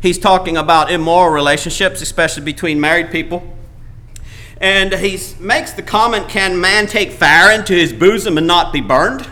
he's 0.00 0.18
talking 0.18 0.56
about 0.56 0.90
immoral 0.90 1.32
relationships, 1.32 2.00
especially 2.00 2.44
between 2.44 2.80
married 2.80 3.10
people. 3.10 3.54
And 4.60 4.94
he 4.94 5.18
makes 5.40 5.72
the 5.72 5.82
comment 5.82 6.28
Can 6.28 6.60
man 6.60 6.86
take 6.86 7.12
fire 7.12 7.52
into 7.52 7.74
his 7.74 7.92
bosom 7.92 8.38
and 8.38 8.46
not 8.46 8.72
be 8.72 8.80
burned? 8.80 9.28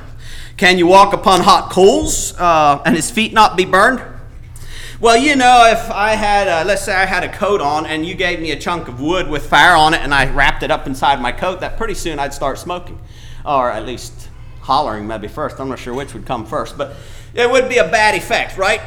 Can 0.57 0.79
you 0.79 0.87
walk 0.87 1.12
upon 1.12 1.41
hot 1.41 1.71
coals 1.71 2.38
uh, 2.38 2.83
and 2.85 2.95
his 2.95 3.11
feet 3.11 3.33
not 3.33 3.57
be 3.57 3.64
burned? 3.64 4.02
Well, 5.00 5.17
you 5.17 5.35
know, 5.35 5.69
if 5.69 5.91
I 5.91 6.11
had, 6.11 6.47
a, 6.47 6.64
let's 6.64 6.85
say 6.85 6.95
I 6.95 7.07
had 7.07 7.25
a 7.25 7.29
coat 7.29 7.61
on 7.61 7.87
and 7.87 8.07
you 8.07 8.14
gave 8.14 8.38
me 8.38 8.52
a 8.52 8.57
chunk 8.57 8.87
of 8.87 9.00
wood 9.00 9.29
with 9.29 9.47
fire 9.47 9.75
on 9.75 9.95
it 9.95 10.00
and 10.00 10.14
I 10.14 10.33
wrapped 10.33 10.62
it 10.62 10.71
up 10.71 10.87
inside 10.87 11.21
my 11.21 11.33
coat, 11.33 11.61
that 11.61 11.76
pretty 11.76 11.95
soon 11.95 12.21
I'd 12.21 12.33
start 12.33 12.59
smoking. 12.59 13.00
Or 13.45 13.69
at 13.73 13.85
least 13.85 14.29
hollering 14.61 15.09
maybe 15.09 15.26
first. 15.26 15.59
I'm 15.59 15.69
not 15.69 15.81
sure 15.81 15.93
which 15.93 16.14
would 16.14 16.25
come 16.25 16.47
first, 16.47 16.79
but 16.79 16.95
it 17.35 17.50
would 17.50 17.69
be 17.69 17.79
a 17.79 17.88
bad 17.88 18.14
effect, 18.14 18.57
right? 18.57 18.81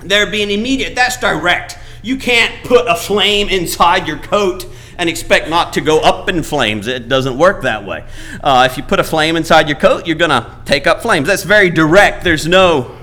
There'd 0.00 0.32
be 0.32 0.42
an 0.42 0.50
immediate, 0.50 0.94
that's 0.94 1.18
direct. 1.18 1.78
You 2.02 2.16
can't 2.16 2.64
put 2.64 2.86
a 2.88 2.96
flame 2.96 3.50
inside 3.50 4.08
your 4.08 4.18
coat 4.18 4.64
and 4.98 5.08
expect 5.08 5.48
not 5.48 5.72
to 5.74 5.80
go 5.80 6.00
up 6.00 6.28
in 6.28 6.42
flames. 6.42 6.88
It 6.88 7.08
doesn't 7.08 7.38
work 7.38 7.62
that 7.62 7.86
way. 7.86 8.04
Uh, 8.42 8.68
if 8.70 8.76
you 8.76 8.82
put 8.82 8.98
a 8.98 9.04
flame 9.04 9.36
inside 9.36 9.68
your 9.68 9.78
coat, 9.78 10.06
you're 10.06 10.16
going 10.16 10.30
to 10.30 10.56
take 10.64 10.86
up 10.86 11.00
flames. 11.00 11.28
That's 11.28 11.44
very 11.44 11.70
direct. 11.70 12.24
There's 12.24 12.46
no 12.46 12.96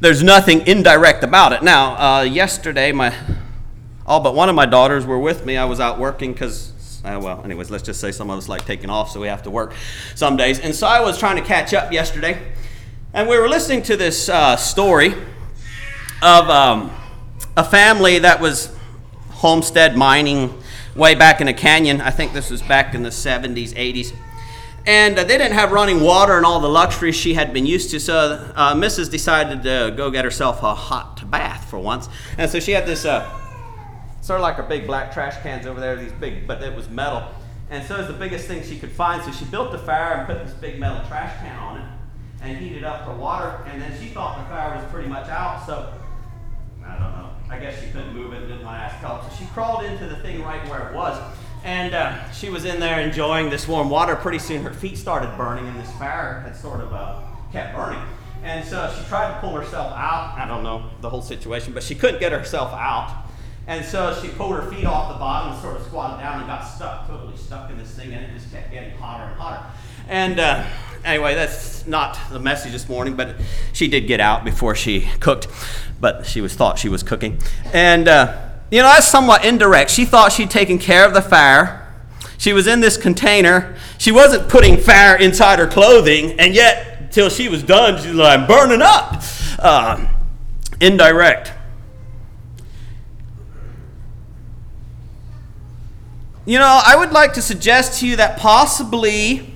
there's 0.00 0.22
nothing 0.22 0.66
indirect 0.66 1.22
about 1.22 1.52
it. 1.52 1.62
Now, 1.62 1.94
uh, 1.94 2.22
yesterday, 2.22 2.90
my 2.90 3.14
all 4.04 4.18
but 4.18 4.34
one 4.34 4.48
of 4.48 4.54
my 4.56 4.66
daughters 4.66 5.06
were 5.06 5.18
with 5.18 5.46
me. 5.46 5.56
I 5.56 5.64
was 5.64 5.78
out 5.78 6.00
working 6.00 6.32
because, 6.32 6.72
uh, 7.04 7.20
well, 7.22 7.40
anyways, 7.44 7.70
let's 7.70 7.84
just 7.84 8.00
say 8.00 8.10
some 8.10 8.28
of 8.28 8.36
us 8.36 8.48
like 8.48 8.64
taking 8.64 8.90
off, 8.90 9.12
so 9.12 9.20
we 9.20 9.28
have 9.28 9.44
to 9.44 9.50
work 9.50 9.74
some 10.16 10.36
days. 10.36 10.58
And 10.58 10.74
so 10.74 10.88
I 10.88 11.00
was 11.00 11.18
trying 11.18 11.36
to 11.36 11.42
catch 11.42 11.72
up 11.72 11.92
yesterday, 11.92 12.42
and 13.14 13.28
we 13.28 13.38
were 13.38 13.48
listening 13.48 13.82
to 13.84 13.96
this 13.96 14.28
uh, 14.28 14.56
story 14.56 15.14
of 16.20 16.50
um, 16.50 16.90
a 17.56 17.62
family 17.62 18.18
that 18.18 18.40
was 18.40 18.74
homestead 19.42 19.96
mining 19.96 20.56
way 20.94 21.16
back 21.16 21.40
in 21.40 21.48
a 21.48 21.52
canyon. 21.52 22.00
I 22.00 22.10
think 22.10 22.32
this 22.32 22.48
was 22.48 22.62
back 22.62 22.94
in 22.94 23.02
the 23.02 23.08
70s, 23.08 23.74
80s. 23.74 24.14
And 24.86 25.18
uh, 25.18 25.24
they 25.24 25.36
didn't 25.36 25.54
have 25.54 25.72
running 25.72 26.00
water 26.00 26.36
and 26.36 26.46
all 26.46 26.60
the 26.60 26.68
luxuries 26.68 27.16
she 27.16 27.34
had 27.34 27.52
been 27.52 27.66
used 27.66 27.90
to, 27.90 27.98
so 27.98 28.52
uh, 28.54 28.74
Mrs. 28.74 29.10
decided 29.10 29.64
to 29.64 29.92
go 29.96 30.12
get 30.12 30.24
herself 30.24 30.62
a 30.62 30.72
hot 30.72 31.28
bath 31.28 31.68
for 31.68 31.80
once. 31.80 32.08
And 32.38 32.48
so 32.48 32.60
she 32.60 32.70
had 32.70 32.86
this 32.86 33.04
uh, 33.04 33.28
sort 34.20 34.38
of 34.38 34.42
like 34.42 34.54
her 34.56 34.62
big 34.62 34.86
black 34.86 35.12
trash 35.12 35.42
cans 35.42 35.66
over 35.66 35.80
there, 35.80 35.96
these 35.96 36.12
big, 36.12 36.46
but 36.46 36.62
it 36.62 36.74
was 36.74 36.88
metal. 36.88 37.28
And 37.68 37.84
so 37.84 37.96
it 37.96 37.98
was 37.98 38.06
the 38.06 38.12
biggest 38.12 38.46
thing 38.46 38.62
she 38.62 38.78
could 38.78 38.92
find. 38.92 39.24
So 39.24 39.32
she 39.32 39.44
built 39.46 39.72
the 39.72 39.78
fire 39.78 40.14
and 40.14 40.26
put 40.28 40.44
this 40.46 40.54
big 40.54 40.78
metal 40.78 41.04
trash 41.08 41.36
can 41.40 41.58
on 41.58 41.80
it 41.80 41.88
and 42.42 42.58
heated 42.58 42.84
up 42.84 43.06
her 43.06 43.14
water. 43.14 43.64
And 43.66 43.82
then 43.82 43.90
she 44.00 44.06
thought 44.06 44.38
the 44.38 44.44
fire 44.44 44.76
was 44.76 44.88
pretty 44.92 45.08
much 45.08 45.28
out, 45.28 45.66
so 45.66 45.92
I 46.86 46.92
don't 46.92 47.12
know. 47.12 47.30
I 47.52 47.58
guess 47.58 47.80
she 47.80 47.90
couldn't 47.90 48.14
move 48.14 48.32
it, 48.32 48.38
and 48.38 48.48
didn't 48.48 48.64
want 48.64 48.78
to 48.78 48.82
ask 48.82 48.96
help. 48.96 49.22
So 49.30 49.36
she 49.38 49.44
crawled 49.52 49.84
into 49.84 50.06
the 50.06 50.16
thing 50.16 50.42
right 50.42 50.66
where 50.68 50.88
it 50.88 50.94
was. 50.94 51.20
And 51.64 51.94
uh, 51.94 52.30
she 52.32 52.50
was 52.50 52.64
in 52.64 52.80
there 52.80 53.00
enjoying 53.00 53.50
this 53.50 53.68
warm 53.68 53.88
water. 53.88 54.16
Pretty 54.16 54.38
soon 54.38 54.62
her 54.64 54.72
feet 54.72 54.98
started 54.98 55.36
burning, 55.36 55.68
and 55.68 55.78
this 55.78 55.90
fire 55.92 56.40
had 56.40 56.56
sort 56.56 56.80
of 56.80 56.92
uh, 56.92 57.20
kept 57.52 57.76
burning. 57.76 58.02
And 58.42 58.66
so 58.66 58.92
she 58.98 59.04
tried 59.04 59.34
to 59.34 59.40
pull 59.40 59.54
herself 59.54 59.92
out. 59.92 60.34
I 60.36 60.48
don't 60.48 60.64
know 60.64 60.90
the 61.00 61.08
whole 61.08 61.22
situation, 61.22 61.72
but 61.72 61.82
she 61.82 61.94
couldn't 61.94 62.18
get 62.18 62.32
herself 62.32 62.72
out. 62.72 63.26
And 63.68 63.84
so 63.84 64.18
she 64.20 64.28
pulled 64.28 64.56
her 64.56 64.68
feet 64.72 64.84
off 64.84 65.12
the 65.12 65.18
bottom 65.18 65.52
and 65.52 65.62
sort 65.62 65.76
of 65.76 65.86
squatted 65.86 66.20
down 66.20 66.38
and 66.38 66.48
got 66.48 66.62
stuck, 66.62 67.06
totally 67.06 67.36
stuck 67.36 67.70
in 67.70 67.78
this 67.78 67.92
thing, 67.92 68.12
and 68.12 68.24
it 68.24 68.34
just 68.34 68.50
kept 68.50 68.72
getting 68.72 68.96
hotter 68.98 69.24
and 69.24 69.40
hotter. 69.40 69.64
And 70.08 70.40
uh, 70.40 70.66
anyway, 71.04 71.34
that's 71.34 71.86
not 71.86 72.18
the 72.30 72.38
message 72.38 72.72
this 72.72 72.88
morning, 72.88 73.16
but 73.16 73.36
she 73.72 73.88
did 73.88 74.06
get 74.06 74.20
out 74.20 74.44
before 74.44 74.74
she 74.74 75.08
cooked, 75.20 75.48
but 76.00 76.26
she 76.26 76.40
was 76.40 76.54
thought 76.54 76.78
she 76.78 76.88
was 76.88 77.02
cooking. 77.02 77.38
And 77.72 78.08
uh, 78.08 78.50
you 78.70 78.78
know, 78.78 78.88
that's 78.88 79.08
somewhat 79.08 79.44
indirect. 79.44 79.90
She 79.90 80.04
thought 80.04 80.32
she'd 80.32 80.50
taken 80.50 80.78
care 80.78 81.06
of 81.06 81.14
the 81.14 81.22
fire. 81.22 81.78
She 82.38 82.52
was 82.52 82.66
in 82.66 82.80
this 82.80 82.96
container. 82.96 83.76
She 83.98 84.10
wasn't 84.10 84.48
putting 84.48 84.76
fire 84.76 85.16
inside 85.16 85.58
her 85.58 85.66
clothing, 85.66 86.38
and 86.40 86.54
yet, 86.54 87.12
till 87.12 87.28
she 87.28 87.48
was 87.48 87.62
done, 87.62 88.02
she's 88.02 88.14
like, 88.14 88.48
burning 88.48 88.82
up. 88.82 89.22
Uh, 89.58 90.08
indirect. 90.80 91.52
You 96.44 96.58
know, 96.58 96.80
I 96.84 96.96
would 96.96 97.12
like 97.12 97.34
to 97.34 97.42
suggest 97.42 98.00
to 98.00 98.08
you 98.08 98.16
that 98.16 98.36
possibly 98.38 99.51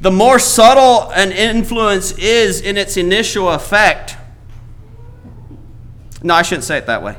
the 0.00 0.10
more 0.10 0.38
subtle 0.38 1.10
an 1.12 1.32
influence 1.32 2.12
is 2.12 2.60
in 2.60 2.76
its 2.76 2.96
initial 2.96 3.50
effect. 3.50 4.16
No, 6.22 6.34
I 6.34 6.42
shouldn't 6.42 6.64
say 6.64 6.78
it 6.78 6.86
that 6.86 7.02
way. 7.02 7.16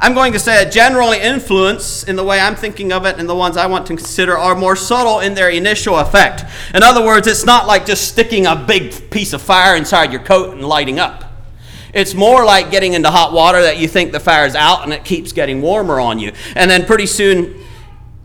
I'm 0.00 0.14
going 0.14 0.32
to 0.32 0.38
say 0.40 0.64
that 0.64 0.72
generally 0.72 1.20
influence, 1.20 2.02
in 2.02 2.16
the 2.16 2.24
way 2.24 2.40
I'm 2.40 2.56
thinking 2.56 2.92
of 2.92 3.06
it, 3.06 3.18
and 3.18 3.28
the 3.28 3.36
ones 3.36 3.56
I 3.56 3.66
want 3.66 3.86
to 3.86 3.96
consider, 3.96 4.36
are 4.36 4.56
more 4.56 4.74
subtle 4.74 5.20
in 5.20 5.34
their 5.34 5.48
initial 5.48 5.96
effect. 5.96 6.44
In 6.74 6.82
other 6.82 7.04
words, 7.04 7.28
it's 7.28 7.44
not 7.44 7.68
like 7.68 7.86
just 7.86 8.08
sticking 8.08 8.46
a 8.46 8.56
big 8.56 9.10
piece 9.10 9.32
of 9.32 9.40
fire 9.40 9.76
inside 9.76 10.10
your 10.10 10.22
coat 10.22 10.54
and 10.54 10.64
lighting 10.64 10.98
up. 10.98 11.32
It's 11.94 12.14
more 12.14 12.44
like 12.44 12.72
getting 12.72 12.94
into 12.94 13.10
hot 13.10 13.32
water 13.32 13.62
that 13.62 13.78
you 13.78 13.86
think 13.86 14.10
the 14.10 14.18
fire's 14.18 14.56
out 14.56 14.82
and 14.82 14.92
it 14.92 15.04
keeps 15.04 15.32
getting 15.32 15.62
warmer 15.62 16.00
on 16.00 16.18
you. 16.18 16.32
And 16.56 16.68
then 16.68 16.84
pretty 16.84 17.06
soon, 17.06 17.61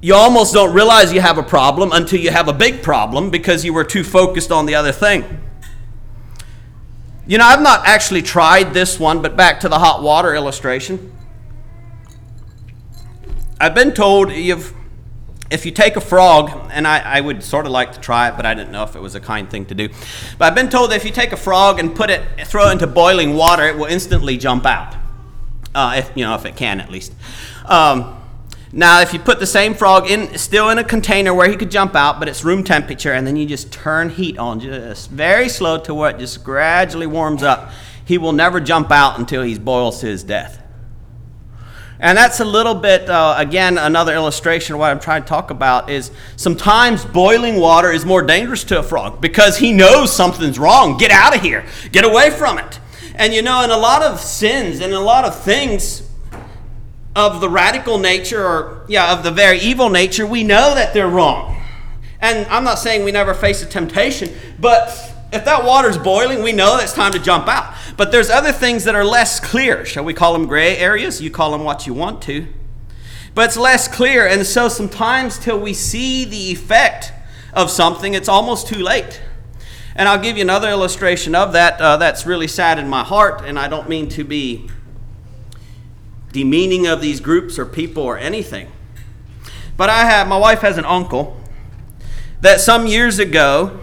you 0.02 0.14
almost 0.14 0.54
don't 0.54 0.74
realize 0.74 1.12
you 1.12 1.22
have 1.22 1.38
a 1.38 1.44
problem 1.44 1.92
until 1.92 2.20
you 2.20 2.30
have 2.30 2.48
a 2.48 2.54
big 2.54 2.84
problem 2.84 3.32
because 3.32 3.66
you 3.66 3.74
were 3.74 3.84
too 3.84 4.04
focused 4.04 4.52
on 4.52 4.66
the 4.66 4.76
other 4.76 4.92
thing. 4.92 5.42
You 7.26 7.38
know, 7.38 7.46
I've 7.46 7.62
not 7.62 7.86
actually 7.86 8.22
tried 8.22 8.74
this 8.74 9.00
one, 9.00 9.22
but 9.22 9.36
back 9.36 9.60
to 9.62 9.70
the 9.70 9.80
hot 9.80 10.02
water 10.02 10.34
illustration. 10.34 11.12
I've 13.60 13.74
been 13.74 13.92
told 13.92 14.32
you've, 14.32 14.74
if 15.50 15.66
you 15.66 15.72
take 15.72 15.96
a 15.96 16.02
frog, 16.02 16.70
and 16.72 16.88
I, 16.88 17.00
I, 17.00 17.22
would 17.22 17.44
sort 17.44 17.66
of 17.66 17.72
like 17.72 17.92
to 17.94 18.00
try 18.00 18.30
it, 18.30 18.38
but 18.38 18.46
I 18.46 18.54
didn't 18.54 18.72
know 18.72 18.84
if 18.84 18.96
it 18.96 19.02
was 19.02 19.16
a 19.16 19.20
kind 19.20 19.50
thing 19.50 19.66
to 19.66 19.76
do. 19.76 19.90
But 20.38 20.46
I've 20.46 20.56
been 20.56 20.70
told 20.70 20.92
that 20.92 20.98
if 20.98 21.06
you 21.06 21.12
take 21.12 21.32
a 21.32 21.38
frog 21.38 21.80
and 21.80 21.96
put 21.96 22.10
it, 22.10 22.22
throw 22.46 22.70
it 22.70 22.74
into 22.74 22.88
boiling 22.88 23.34
water, 23.34 23.64
it 23.64 23.78
will 23.78 23.86
instantly 23.86 24.38
jump 24.38 24.66
out. 24.66 24.96
Uh, 25.74 25.96
if 25.98 26.12
you 26.16 26.24
know, 26.24 26.36
if 26.36 26.46
it 26.46 26.56
can 26.56 26.80
at 26.80 26.92
least. 26.92 27.14
Um, 27.66 28.17
now, 28.78 29.02
if 29.02 29.12
you 29.12 29.18
put 29.18 29.40
the 29.40 29.48
same 29.48 29.74
frog 29.74 30.08
in, 30.08 30.38
still 30.38 30.70
in 30.70 30.78
a 30.78 30.84
container 30.84 31.34
where 31.34 31.50
he 31.50 31.56
could 31.56 31.72
jump 31.72 31.96
out, 31.96 32.20
but 32.20 32.30
it's 32.30 32.44
room 32.44 32.64
temperature, 32.64 33.12
and 33.12 33.26
then 33.26 33.36
you 33.36 33.48
just 33.48 33.72
turn 33.72 34.12
heat 34.12 34.38
on, 34.38 34.60
just 34.60 35.10
very 35.10 35.50
slow 35.50 35.80
to 35.80 35.96
where 35.96 36.12
it 36.12 36.20
just 36.20 36.44
gradually 36.44 37.08
warms 37.08 37.42
up, 37.42 37.72
he 38.06 38.20
will 38.20 38.34
never 38.34 38.60
jump 38.60 38.92
out 38.92 39.18
until 39.18 39.42
he's 39.42 39.58
boils 39.58 40.00
to 40.02 40.06
his 40.06 40.24
death. 40.24 40.62
And 42.00 42.16
that's 42.16 42.40
a 42.40 42.46
little 42.46 42.76
bit, 42.76 43.10
uh, 43.10 43.34
again, 43.40 43.80
another 43.80 44.14
illustration 44.14 44.76
of 44.76 44.80
what 44.80 44.92
I'm 44.92 45.00
trying 45.00 45.24
to 45.24 45.28
talk 45.28 45.50
about 45.50 45.90
is 45.90 46.12
sometimes 46.36 47.04
boiling 47.04 47.56
water 47.56 47.92
is 47.92 48.06
more 48.06 48.22
dangerous 48.22 48.64
to 48.66 48.78
a 48.78 48.84
frog 48.84 49.20
because 49.20 49.58
he 49.58 49.74
knows 49.74 50.16
something's 50.16 50.60
wrong. 50.60 51.00
Get 51.00 51.10
out 51.10 51.36
of 51.36 51.42
here, 51.42 51.66
get 51.92 52.06
away 52.06 52.30
from 52.30 52.60
it. 52.60 52.80
And 53.16 53.34
you 53.34 53.42
know, 53.42 53.64
in 53.64 53.72
a 53.72 53.78
lot 53.78 54.04
of 54.04 54.20
sins 54.20 54.82
and 54.82 54.94
a 54.94 55.00
lot 55.00 55.26
of 55.26 55.44
things 55.44 56.07
of 57.18 57.42
the 57.42 57.50
radical 57.50 57.98
nature 57.98 58.46
or, 58.46 58.86
yeah, 58.88 59.12
of 59.12 59.24
the 59.24 59.32
very 59.32 59.58
evil 59.58 59.90
nature, 59.90 60.28
we 60.28 60.44
know 60.44 60.76
that 60.76 60.94
they're 60.94 61.08
wrong. 61.08 61.60
And 62.22 62.46
I'm 62.46 62.64
not 62.64 62.78
saying 62.78 63.04
we 63.04 63.12
never 63.12 63.34
face 63.34 63.64
a 63.64 63.66
temptation, 63.66 64.30
but 64.60 64.90
if 65.34 65.44
that 65.46 65.66
water's 65.66 65.98
boiling, 65.98 66.44
we 66.44 66.52
know 66.52 66.78
it's 66.78 66.94
time 66.94 67.12
to 67.14 67.20
jump 67.20 67.48
out. 67.48 67.74
But 67.98 68.12
there's 68.12 68.30
other 68.30 68.52
things 68.52 68.84
that 68.84 68.94
are 68.94 69.04
less 69.04 69.40
clear. 69.40 69.84
Shall 69.84 70.04
we 70.04 70.14
call 70.14 70.32
them 70.34 70.46
gray 70.46 70.78
areas? 70.78 71.20
You 71.20 71.32
call 71.32 71.52
them 71.52 71.64
what 71.64 71.88
you 71.88 71.94
want 71.96 72.22
to. 72.24 72.46
but 73.38 73.46
it's 73.46 73.58
less 73.58 73.88
clear. 73.88 74.28
And 74.28 74.46
so 74.46 74.68
sometimes, 74.68 75.38
till 75.38 75.60
we 75.60 75.74
see 75.74 76.26
the 76.26 76.52
effect 76.52 77.14
of 77.54 77.70
something, 77.70 78.16
it's 78.16 78.28
almost 78.28 78.68
too 78.68 78.82
late. 78.82 79.22
And 79.96 80.10
I'll 80.10 80.20
give 80.20 80.38
you 80.38 80.44
another 80.44 80.70
illustration 80.70 81.36
of 81.36 81.54
that 81.54 81.80
uh, 81.80 81.98
that's 81.98 82.26
really 82.26 82.48
sad 82.48 82.80
in 82.80 82.90
my 82.90 83.04
heart, 83.04 83.44
and 83.46 83.60
I 83.60 83.68
don't 83.68 83.88
mean 83.90 84.10
to 84.10 84.24
be 84.24 84.70
demeaning 86.38 86.86
of 86.86 87.02
these 87.02 87.20
groups 87.20 87.58
or 87.58 87.66
people 87.66 88.04
or 88.04 88.16
anything. 88.16 88.72
But 89.76 89.90
I 89.90 90.06
have, 90.06 90.28
my 90.28 90.38
wife 90.38 90.60
has 90.60 90.78
an 90.78 90.86
uncle 90.86 91.36
that 92.42 92.62
some 92.62 92.86
years 92.86 93.18
ago, 93.18 93.80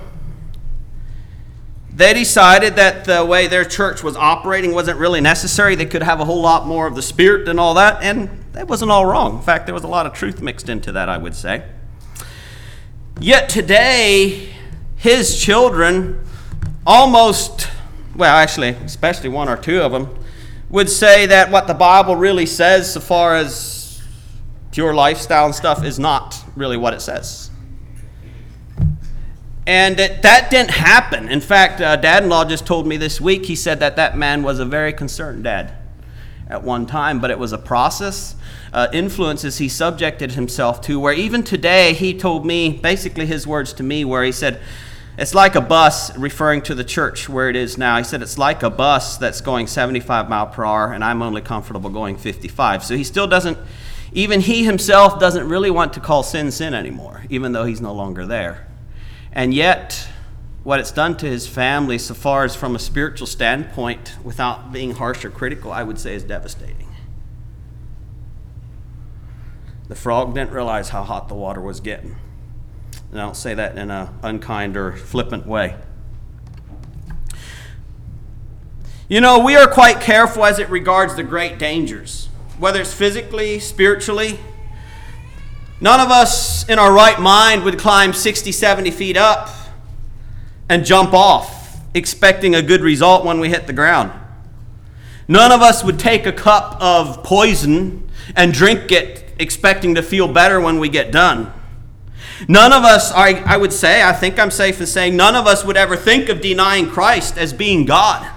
they 1.93 2.15
decided 2.15 2.77
that 2.77 3.07
the 3.07 3.25
way 3.25 3.49
their 3.49 3.65
church 3.65 4.05
was 4.05 4.17
operating 4.17 4.73
wasn't 4.73 5.01
really 5.01 5.21
necessary. 5.21 5.75
They 5.75 5.87
could 5.87 6.05
have 6.05 6.21
a 6.21 6.25
whole 6.25 6.41
lot 6.41 6.65
more 6.65 6.87
of 6.87 6.95
the 6.95 7.03
Spirit 7.03 7.49
and 7.49 7.59
all 7.59 7.75
that, 7.75 8.05
and 8.05 8.31
that 8.53 8.69
wasn't 8.69 8.93
all 8.93 9.05
wrong. 9.05 9.39
In 9.39 9.43
fact, 9.43 9.67
there 9.67 9.75
was 9.75 9.83
a 9.83 9.89
lot 9.89 10.07
of 10.07 10.13
truth 10.13 10.41
mixed 10.41 10.69
into 10.69 10.93
that, 10.93 11.09
I 11.09 11.19
would 11.19 11.35
say. 11.35 11.65
Yet 13.21 13.49
today, 13.49 14.51
his 14.95 15.41
children 15.41 16.25
almost, 16.87 17.69
well, 18.15 18.37
actually, 18.37 18.71
especially 18.85 19.29
one 19.29 19.49
or 19.49 19.57
two 19.57 19.81
of 19.81 19.91
them, 19.91 20.24
would 20.71 20.91
say 20.91 21.27
that 21.27 21.51
what 21.51 21.67
the 21.67 21.75
Bible 21.75 22.17
really 22.17 22.47
says, 22.47 22.93
so 22.93 23.01
far 23.01 23.37
as 23.37 24.03
pure 24.73 24.95
lifestyle 24.95 25.47
and 25.47 25.55
stuff, 25.55 25.85
is 25.85 25.99
not 25.99 26.43
really 26.57 26.77
what 26.77 26.95
it 26.95 27.01
says. 27.01 27.51
And 29.67 29.99
it, 29.99 30.23
that 30.23 30.51
didn't 30.51 30.73
happen. 30.73 31.29
In 31.29 31.41
fact, 31.41 31.81
uh, 31.81 31.97
dad 31.97 32.25
in 32.25 32.29
law 32.29 32.45
just 32.45 32.67
told 32.67 32.87
me 32.87 32.97
this 32.97 33.21
week, 33.21 33.47
he 33.47 33.57
said 33.57 33.81
that 33.81 33.97
that 33.97 34.17
man 34.17 34.43
was 34.43 34.59
a 34.59 34.65
very 34.65 34.93
concerned 34.93 35.45
dad 35.45 35.73
at 36.49 36.63
one 36.63 36.85
time, 36.85 37.21
but 37.21 37.31
it 37.31 37.39
was 37.39 37.53
a 37.53 37.59
process, 37.59 38.37
uh, 38.73 38.89
influences 38.93 39.59
he 39.59 39.69
subjected 39.69 40.33
himself 40.33 40.83
to, 40.83 41.01
where 41.01 41.15
even 41.15 41.43
today 41.43 41.95
he 41.95 42.13
told 42.13 42.45
me, 42.45 42.73
basically 42.73 43.25
his 43.25 43.47
words 43.47 43.73
to 43.73 43.83
me, 43.83 44.05
where 44.05 44.23
he 44.23 44.33
said, 44.33 44.61
it's 45.17 45.35
like 45.35 45.55
a 45.55 45.61
bus, 45.61 46.17
referring 46.19 46.63
to 46.63 46.75
the 46.75 46.83
church 46.83 47.29
where 47.29 47.49
it 47.49 47.55
is 47.55 47.79
now. 47.79 47.99
He 47.99 48.05
said 48.05 48.21
it's 48.21 48.37
like 48.37 48.63
a 48.65 48.71
bus 48.71 49.17
that's 49.17 49.41
going 49.41 49.69
75 49.69 50.29
mile 50.29 50.49
per 50.49 50.65
hour, 50.65 50.93
and 50.93 51.05
I'm 51.05 51.23
only 51.23 51.41
comfortable 51.41 51.91
going 51.91 52.17
55. 52.17 52.83
So 52.85 52.97
he 52.97 53.05
still 53.05 53.29
doesn't, 53.29 53.57
even 54.13 54.41
he 54.41 54.65
himself 54.65 55.21
doesn't 55.21 55.49
really 55.49 55.71
want 55.71 55.93
to 55.93 56.01
call 56.01 56.25
sin 56.25 56.51
sin 56.51 56.75
anymore, 56.75 57.25
even 57.31 57.53
though 57.53 57.65
he's 57.65 57.81
no 57.81 57.95
longer 57.95 58.27
there. 58.27 58.67
And 59.33 59.55
yet, 59.55 60.09
what 60.65 60.81
it's 60.81 60.91
done 60.91 61.17
to 61.19 61.27
his 61.27 61.47
family, 61.47 61.99
so 61.99 62.15
far 62.15 62.45
as 62.45 62.57
from 62.57 62.75
a 62.75 62.81
spiritual 62.81 63.29
standpoint, 63.29 64.17
without 64.25 64.73
being 64.73 64.93
harsh 64.93 65.25
or 65.25 65.31
critical, 65.31 65.71
I 65.71 65.85
would 65.85 66.01
say 66.01 66.15
is 66.15 66.25
devastating. 66.25 66.89
The 69.87 69.95
frog 69.95 70.35
didn't 70.35 70.51
realize 70.51 70.89
how 70.89 71.05
hot 71.05 71.29
the 71.29 71.35
water 71.35 71.61
was 71.61 71.79
getting. 71.79 72.17
And 73.15 73.23
I 73.23 73.25
don't 73.25 73.35
say 73.35 73.55
that 73.55 73.79
in 73.79 73.91
an 73.91 74.09
unkind 74.23 74.77
or 74.77 74.93
flippant 74.97 75.47
way. 75.47 75.77
You 79.09 79.23
know, 79.23 79.39
we 79.39 79.57
are 79.57 79.67
quite 79.67 80.03
careful 80.03 80.45
as 80.45 80.59
it 80.59 80.69
regards 80.69 81.15
the 81.15 81.23
great 81.23 81.59
dangers, 81.59 82.29
whether 82.59 82.83
it's 82.83 82.93
physically, 82.93 83.59
spiritually, 83.61 84.39
None 85.85 86.01
of 86.01 86.11
us 86.11 86.67
in 86.69 86.79
our 86.79 86.91
right 86.91 87.21
mind 87.21 87.65
would 87.65 87.79
climb 87.79 88.15
60, 88.15 88.53
70 88.53 88.91
feet 88.91 89.19
up 89.19 89.51
and 90.69 90.83
jump 90.83 91.13
off, 91.13 91.79
expecting 91.93 92.55
a 92.55 92.63
good 92.63 92.81
result 92.81 93.25
when 93.25 93.41
we 93.41 93.51
hit 93.51 93.67
the 93.67 93.75
ground. 93.75 94.11
None 95.29 95.53
of 95.53 95.61
us 95.61 95.83
would 95.85 95.99
take 95.99 96.25
a 96.25 96.33
cup 96.33 96.81
of 96.81 97.23
poison 97.23 98.09
and 98.35 98.53
drink 98.53 98.93
it, 98.93 99.35
expecting 99.39 99.97
to 99.97 100.03
feel 100.03 100.27
better 100.27 100.59
when 100.59 100.79
we 100.79 100.89
get 100.89 101.11
done. 101.11 101.53
None 102.49 102.73
of 102.73 102.83
us, 102.83 103.13
I, 103.13 103.43
I 103.47 103.57
would 103.57 103.73
say, 103.73 104.03
I 104.03 104.13
think 104.13 104.39
I'm 104.39 104.51
safe 104.51 104.81
in 104.81 104.87
saying, 104.87 105.17
none 105.17 105.35
of 105.35 105.47
us 105.47 105.65
would 105.65 105.77
ever 105.77 105.97
think 105.97 106.29
of 106.29 106.41
denying 106.41 106.89
Christ 106.89 107.39
as 107.39 107.53
being 107.53 107.85
God. 107.85 108.29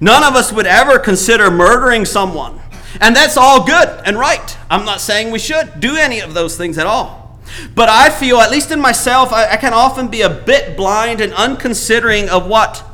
None 0.00 0.24
of 0.24 0.34
us 0.34 0.52
would 0.52 0.66
ever 0.66 0.98
consider 0.98 1.50
murdering 1.50 2.04
someone 2.04 2.62
and 3.00 3.16
that's 3.16 3.36
all 3.36 3.64
good 3.64 3.88
and 4.04 4.18
right. 4.18 4.56
I'm 4.70 4.84
not 4.84 5.00
saying 5.00 5.30
we 5.30 5.38
should 5.38 5.80
do 5.80 5.96
any 5.96 6.20
of 6.20 6.34
those 6.34 6.56
things 6.56 6.78
at 6.78 6.86
all. 6.86 7.40
But 7.74 7.88
I 7.88 8.10
feel, 8.10 8.38
at 8.38 8.50
least 8.50 8.70
in 8.70 8.80
myself, 8.80 9.32
I, 9.32 9.52
I 9.52 9.56
can 9.56 9.74
often 9.74 10.08
be 10.08 10.22
a 10.22 10.30
bit 10.30 10.76
blind 10.76 11.20
and 11.20 11.32
unconsidering 11.34 12.28
of 12.28 12.46
what 12.46 12.84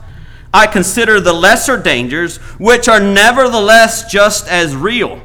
I 0.52 0.66
consider 0.66 1.20
the 1.20 1.32
lesser 1.32 1.76
dangers, 1.76 2.38
which 2.58 2.88
are 2.88 3.00
nevertheless 3.00 4.10
just 4.10 4.48
as 4.48 4.74
real. 4.74 5.20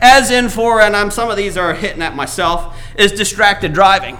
As 0.00 0.30
in 0.30 0.48
for, 0.48 0.80
and 0.80 0.96
I'm 0.96 1.10
some 1.10 1.30
of 1.30 1.36
these 1.36 1.56
are 1.56 1.74
hitting 1.74 2.02
at 2.02 2.16
myself, 2.16 2.78
is 2.96 3.12
distracted 3.12 3.72
driving. 3.72 4.18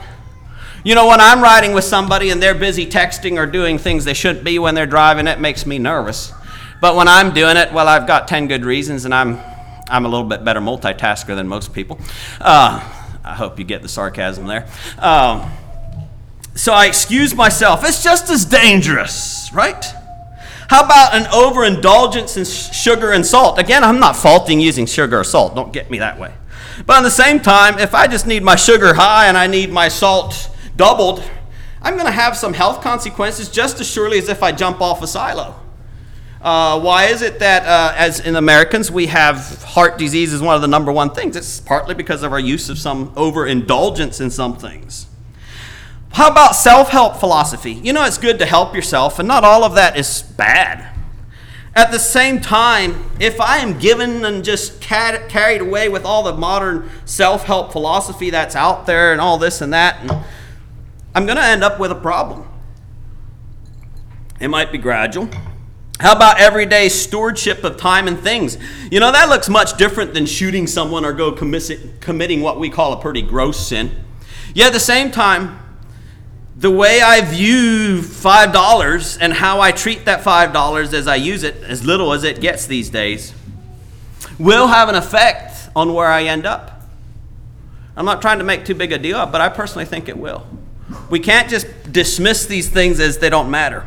You 0.84 0.94
know, 0.94 1.08
when 1.08 1.20
I'm 1.20 1.42
riding 1.42 1.72
with 1.72 1.84
somebody 1.84 2.30
and 2.30 2.42
they're 2.42 2.54
busy 2.54 2.86
texting 2.86 3.38
or 3.38 3.46
doing 3.46 3.78
things 3.78 4.04
they 4.04 4.12
shouldn't 4.12 4.44
be 4.44 4.58
when 4.58 4.74
they're 4.74 4.86
driving, 4.86 5.26
it 5.26 5.40
makes 5.40 5.64
me 5.64 5.78
nervous. 5.78 6.32
But 6.80 6.96
when 6.96 7.08
I'm 7.08 7.32
doing 7.32 7.56
it, 7.56 7.72
well, 7.72 7.88
I've 7.88 8.06
got 8.06 8.28
10 8.28 8.48
good 8.48 8.64
reasons, 8.64 9.06
and 9.06 9.14
I'm, 9.14 9.40
I'm 9.88 10.04
a 10.04 10.08
little 10.08 10.26
bit 10.26 10.44
better 10.44 10.60
multitasker 10.60 11.34
than 11.34 11.48
most 11.48 11.72
people. 11.72 11.98
Uh, 12.40 12.80
I 13.24 13.34
hope 13.34 13.58
you 13.58 13.64
get 13.64 13.80
the 13.80 13.88
sarcasm 13.88 14.46
there. 14.46 14.68
Um, 14.98 15.50
so 16.54 16.74
I 16.74 16.84
excuse 16.84 17.34
myself. 17.34 17.82
It's 17.84 18.02
just 18.02 18.28
as 18.28 18.44
dangerous, 18.44 19.50
right? 19.54 19.82
How 20.68 20.84
about 20.84 21.14
an 21.14 21.26
overindulgence 21.32 22.36
in 22.36 22.44
sugar 22.44 23.12
and 23.12 23.24
salt? 23.24 23.58
Again, 23.58 23.84
I'm 23.84 24.00
not 24.00 24.16
faulting 24.16 24.60
using 24.60 24.86
sugar 24.86 25.20
or 25.20 25.24
salt. 25.24 25.54
Don't 25.54 25.72
get 25.72 25.90
me 25.90 25.98
that 25.98 26.18
way. 26.18 26.32
But 26.86 26.98
at 26.98 27.02
the 27.02 27.10
same 27.10 27.40
time, 27.40 27.78
if 27.78 27.94
I 27.94 28.06
just 28.06 28.26
need 28.26 28.42
my 28.42 28.56
sugar 28.56 28.94
high 28.94 29.26
and 29.26 29.36
I 29.36 29.46
need 29.46 29.70
my 29.70 29.88
salt 29.88 30.50
doubled, 30.76 31.22
I'm 31.82 31.94
going 31.94 32.06
to 32.06 32.12
have 32.12 32.36
some 32.36 32.54
health 32.54 32.82
consequences 32.82 33.48
just 33.48 33.80
as 33.80 33.88
surely 33.88 34.18
as 34.18 34.28
if 34.28 34.42
I 34.42 34.52
jump 34.52 34.80
off 34.80 35.02
a 35.02 35.06
silo. 35.06 35.54
Uh, 36.40 36.78
why 36.80 37.06
is 37.06 37.22
it 37.22 37.38
that, 37.38 37.64
uh, 37.64 37.94
as 37.96 38.20
in 38.20 38.36
Americans, 38.36 38.90
we 38.90 39.06
have 39.06 39.62
heart 39.62 39.96
disease 39.96 40.34
as 40.34 40.42
one 40.42 40.54
of 40.54 40.62
the 40.62 40.68
number 40.68 40.92
one 40.92 41.10
things? 41.10 41.36
It's 41.36 41.60
partly 41.60 41.94
because 41.94 42.22
of 42.22 42.32
our 42.32 42.40
use 42.40 42.68
of 42.68 42.78
some 42.78 43.12
overindulgence 43.16 44.20
in 44.20 44.30
some 44.30 44.56
things. 44.56 45.06
How 46.14 46.30
about 46.30 46.54
self 46.54 46.90
help 46.90 47.16
philosophy? 47.16 47.72
You 47.72 47.92
know, 47.92 48.04
it's 48.04 48.18
good 48.18 48.38
to 48.38 48.46
help 48.46 48.72
yourself, 48.72 49.18
and 49.18 49.26
not 49.26 49.42
all 49.42 49.64
of 49.64 49.74
that 49.74 49.96
is 49.98 50.22
bad. 50.22 50.88
At 51.74 51.90
the 51.90 51.98
same 51.98 52.40
time, 52.40 53.10
if 53.18 53.40
I 53.40 53.56
am 53.56 53.80
given 53.80 54.24
and 54.24 54.44
just 54.44 54.80
carried 54.80 55.60
away 55.60 55.88
with 55.88 56.04
all 56.04 56.22
the 56.22 56.32
modern 56.32 56.88
self 57.04 57.42
help 57.42 57.72
philosophy 57.72 58.30
that's 58.30 58.54
out 58.54 58.86
there 58.86 59.10
and 59.10 59.20
all 59.20 59.38
this 59.38 59.60
and 59.60 59.72
that, 59.72 60.00
and 60.02 60.24
I'm 61.16 61.26
going 61.26 61.36
to 61.36 61.42
end 61.42 61.64
up 61.64 61.80
with 61.80 61.90
a 61.90 61.96
problem. 61.96 62.46
It 64.38 64.46
might 64.46 64.70
be 64.70 64.78
gradual. 64.78 65.28
How 65.98 66.14
about 66.14 66.38
everyday 66.38 66.90
stewardship 66.90 67.64
of 67.64 67.76
time 67.76 68.06
and 68.06 68.20
things? 68.20 68.56
You 68.88 69.00
know, 69.00 69.10
that 69.10 69.28
looks 69.28 69.48
much 69.48 69.76
different 69.78 70.14
than 70.14 70.26
shooting 70.26 70.68
someone 70.68 71.04
or 71.04 71.12
go 71.12 71.32
committing 71.32 72.40
what 72.40 72.60
we 72.60 72.70
call 72.70 72.92
a 72.92 73.00
pretty 73.00 73.22
gross 73.22 73.66
sin. 73.66 73.90
Yet 74.54 74.68
at 74.68 74.72
the 74.74 74.80
same 74.80 75.10
time, 75.10 75.58
the 76.56 76.70
way 76.70 77.00
I 77.00 77.20
view 77.20 78.00
$5 78.00 79.18
and 79.20 79.32
how 79.32 79.60
I 79.60 79.72
treat 79.72 80.04
that 80.04 80.22
$5 80.22 80.92
as 80.92 81.06
I 81.06 81.16
use 81.16 81.42
it, 81.42 81.56
as 81.64 81.84
little 81.84 82.12
as 82.12 82.22
it 82.22 82.40
gets 82.40 82.66
these 82.66 82.90
days, 82.90 83.34
will 84.38 84.68
have 84.68 84.88
an 84.88 84.94
effect 84.94 85.68
on 85.74 85.92
where 85.94 86.08
I 86.08 86.24
end 86.24 86.46
up. 86.46 86.82
I'm 87.96 88.04
not 88.04 88.20
trying 88.20 88.38
to 88.38 88.44
make 88.44 88.64
too 88.64 88.74
big 88.74 88.92
a 88.92 88.98
deal, 88.98 89.24
but 89.26 89.40
I 89.40 89.48
personally 89.48 89.84
think 89.84 90.08
it 90.08 90.16
will. 90.16 90.46
We 91.10 91.18
can't 91.18 91.48
just 91.48 91.66
dismiss 91.92 92.46
these 92.46 92.68
things 92.68 93.00
as 93.00 93.18
they 93.18 93.30
don't 93.30 93.50
matter. 93.50 93.86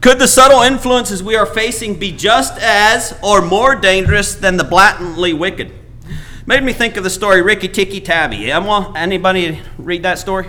Could 0.00 0.18
the 0.18 0.26
subtle 0.26 0.62
influences 0.62 1.22
we 1.22 1.36
are 1.36 1.46
facing 1.46 1.98
be 1.98 2.10
just 2.10 2.58
as 2.58 3.16
or 3.22 3.40
more 3.40 3.76
dangerous 3.76 4.34
than 4.34 4.56
the 4.56 4.64
blatantly 4.64 5.32
wicked? 5.32 5.72
Made 6.44 6.64
me 6.64 6.72
think 6.72 6.96
of 6.96 7.04
the 7.04 7.10
story 7.10 7.40
Rikki 7.40 7.68
Tikki 7.68 8.00
Tavi. 8.00 8.50
Anybody 8.50 9.60
read 9.78 10.02
that 10.02 10.18
story? 10.18 10.48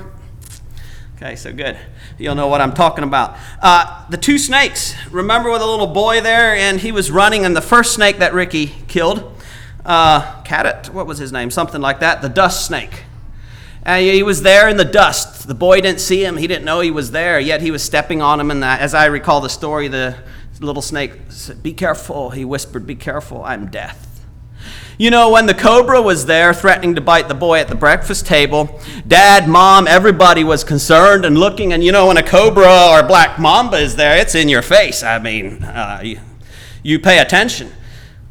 Okay, 1.23 1.37
so 1.37 1.53
good. 1.53 1.77
You'll 2.17 2.35
know 2.35 2.49
what 2.49 2.59
I'm 2.59 2.73
talking 2.73 3.05
about. 3.05 3.37
Uh, 3.61 4.05
the 4.09 4.17
two 4.17 4.37
snakes. 4.37 4.93
Remember 5.09 5.49
with 5.49 5.61
a 5.61 5.65
little 5.65 5.87
boy 5.87 6.19
there, 6.19 6.53
and 6.53 6.81
he 6.81 6.91
was 6.91 7.09
running, 7.09 7.45
and 7.45 7.55
the 7.55 7.61
first 7.61 7.93
snake 7.93 8.17
that 8.17 8.33
Rikki 8.33 8.67
killed, 8.89 9.41
uh, 9.85 10.41
Cadet, 10.43 10.89
what 10.89 11.07
was 11.07 11.19
his 11.19 11.31
name? 11.31 11.49
Something 11.49 11.79
like 11.79 12.01
that. 12.01 12.21
The 12.21 12.27
dust 12.27 12.65
snake. 12.65 13.05
And 13.83 14.05
he 14.05 14.21
was 14.21 14.41
there 14.41 14.67
in 14.67 14.75
the 14.75 14.83
dust. 14.83 15.47
The 15.47 15.53
boy 15.53 15.79
didn't 15.79 16.01
see 16.01 16.25
him. 16.25 16.35
He 16.35 16.45
didn't 16.45 16.65
know 16.65 16.81
he 16.81 16.91
was 16.91 17.11
there, 17.11 17.39
yet 17.39 17.61
he 17.61 17.71
was 17.71 17.81
stepping 17.81 18.21
on 18.21 18.41
him. 18.41 18.51
And 18.51 18.61
as 18.61 18.93
I 18.93 19.05
recall 19.05 19.39
the 19.39 19.49
story, 19.49 19.87
the 19.87 20.17
little 20.59 20.81
snake 20.81 21.13
said, 21.29 21.63
Be 21.63 21.71
careful. 21.71 22.31
He 22.31 22.43
whispered, 22.43 22.85
Be 22.85 22.95
careful. 22.95 23.45
I'm 23.45 23.67
death. 23.67 24.12
You 24.97 25.09
know, 25.09 25.31
when 25.31 25.47
the 25.47 25.53
cobra 25.53 26.01
was 26.01 26.27
there 26.27 26.53
threatening 26.53 26.95
to 26.95 27.01
bite 27.01 27.27
the 27.27 27.33
boy 27.33 27.59
at 27.59 27.67
the 27.67 27.75
breakfast 27.75 28.25
table, 28.25 28.79
dad, 29.07 29.49
mom, 29.49 29.87
everybody 29.87 30.43
was 30.43 30.63
concerned 30.63 31.25
and 31.25 31.37
looking. 31.37 31.73
And 31.73 31.83
you 31.83 31.91
know, 31.91 32.07
when 32.07 32.17
a 32.17 32.23
cobra 32.23 32.89
or 32.91 33.03
black 33.03 33.39
mamba 33.39 33.77
is 33.77 33.95
there, 33.95 34.17
it's 34.17 34.35
in 34.35 34.49
your 34.49 34.61
face. 34.61 35.01
I 35.01 35.19
mean, 35.19 35.63
uh, 35.63 36.01
you, 36.03 36.19
you 36.83 36.99
pay 36.99 37.19
attention. 37.19 37.71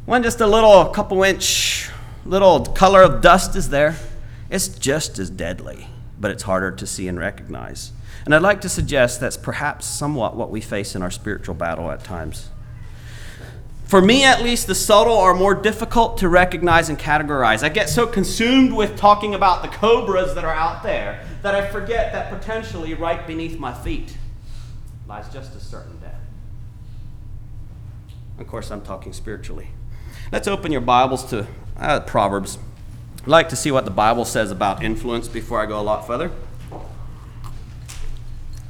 When 0.05 0.23
just 0.23 0.39
a 0.41 0.47
little, 0.47 0.85
couple 0.85 1.21
inch 1.23 1.89
little 2.25 2.65
color 2.65 3.01
of 3.01 3.21
dust 3.21 3.55
is 3.55 3.69
there, 3.69 3.97
it's 4.49 4.67
just 4.67 5.19
as 5.19 5.29
deadly, 5.29 5.87
but 6.19 6.31
it's 6.31 6.43
harder 6.43 6.71
to 6.71 6.87
see 6.87 7.07
and 7.07 7.19
recognize. 7.19 7.91
And 8.25 8.33
I'd 8.33 8.41
like 8.41 8.61
to 8.61 8.69
suggest 8.69 9.19
that's 9.19 9.35
perhaps 9.35 9.85
somewhat 9.85 10.35
what 10.37 10.49
we 10.49 10.61
face 10.61 10.95
in 10.95 11.01
our 11.01 11.11
spiritual 11.11 11.55
battle 11.55 11.91
at 11.91 12.03
times. 12.03 12.49
For 13.93 14.01
me, 14.01 14.23
at 14.23 14.41
least, 14.41 14.65
the 14.65 14.73
subtle 14.73 15.19
are 15.19 15.35
more 15.35 15.53
difficult 15.53 16.17
to 16.17 16.27
recognize 16.27 16.89
and 16.89 16.97
categorize. 16.97 17.61
I 17.61 17.69
get 17.69 17.89
so 17.89 18.07
consumed 18.07 18.73
with 18.73 18.97
talking 18.97 19.35
about 19.35 19.61
the 19.61 19.67
cobras 19.67 20.33
that 20.33 20.43
are 20.43 20.55
out 20.55 20.81
there 20.81 21.23
that 21.43 21.53
I 21.53 21.69
forget 21.69 22.11
that 22.11 22.31
potentially 22.31 22.95
right 22.95 23.27
beneath 23.27 23.59
my 23.59 23.71
feet 23.71 24.17
lies 25.07 25.31
just 25.31 25.55
a 25.55 25.59
certain 25.59 25.99
death. 25.99 26.19
Of 28.39 28.47
course, 28.47 28.71
I'm 28.71 28.81
talking 28.81 29.13
spiritually. 29.13 29.67
Let's 30.31 30.47
open 30.47 30.71
your 30.71 30.81
Bibles 30.81 31.23
to 31.25 31.45
uh, 31.77 31.99
Proverbs. 31.99 32.57
I'd 33.21 33.27
like 33.27 33.49
to 33.49 33.55
see 33.55 33.69
what 33.69 33.85
the 33.85 33.91
Bible 33.91 34.25
says 34.25 34.49
about 34.49 34.83
influence 34.83 35.27
before 35.27 35.61
I 35.61 35.67
go 35.67 35.79
a 35.79 35.85
lot 35.85 36.07
further. 36.07 36.31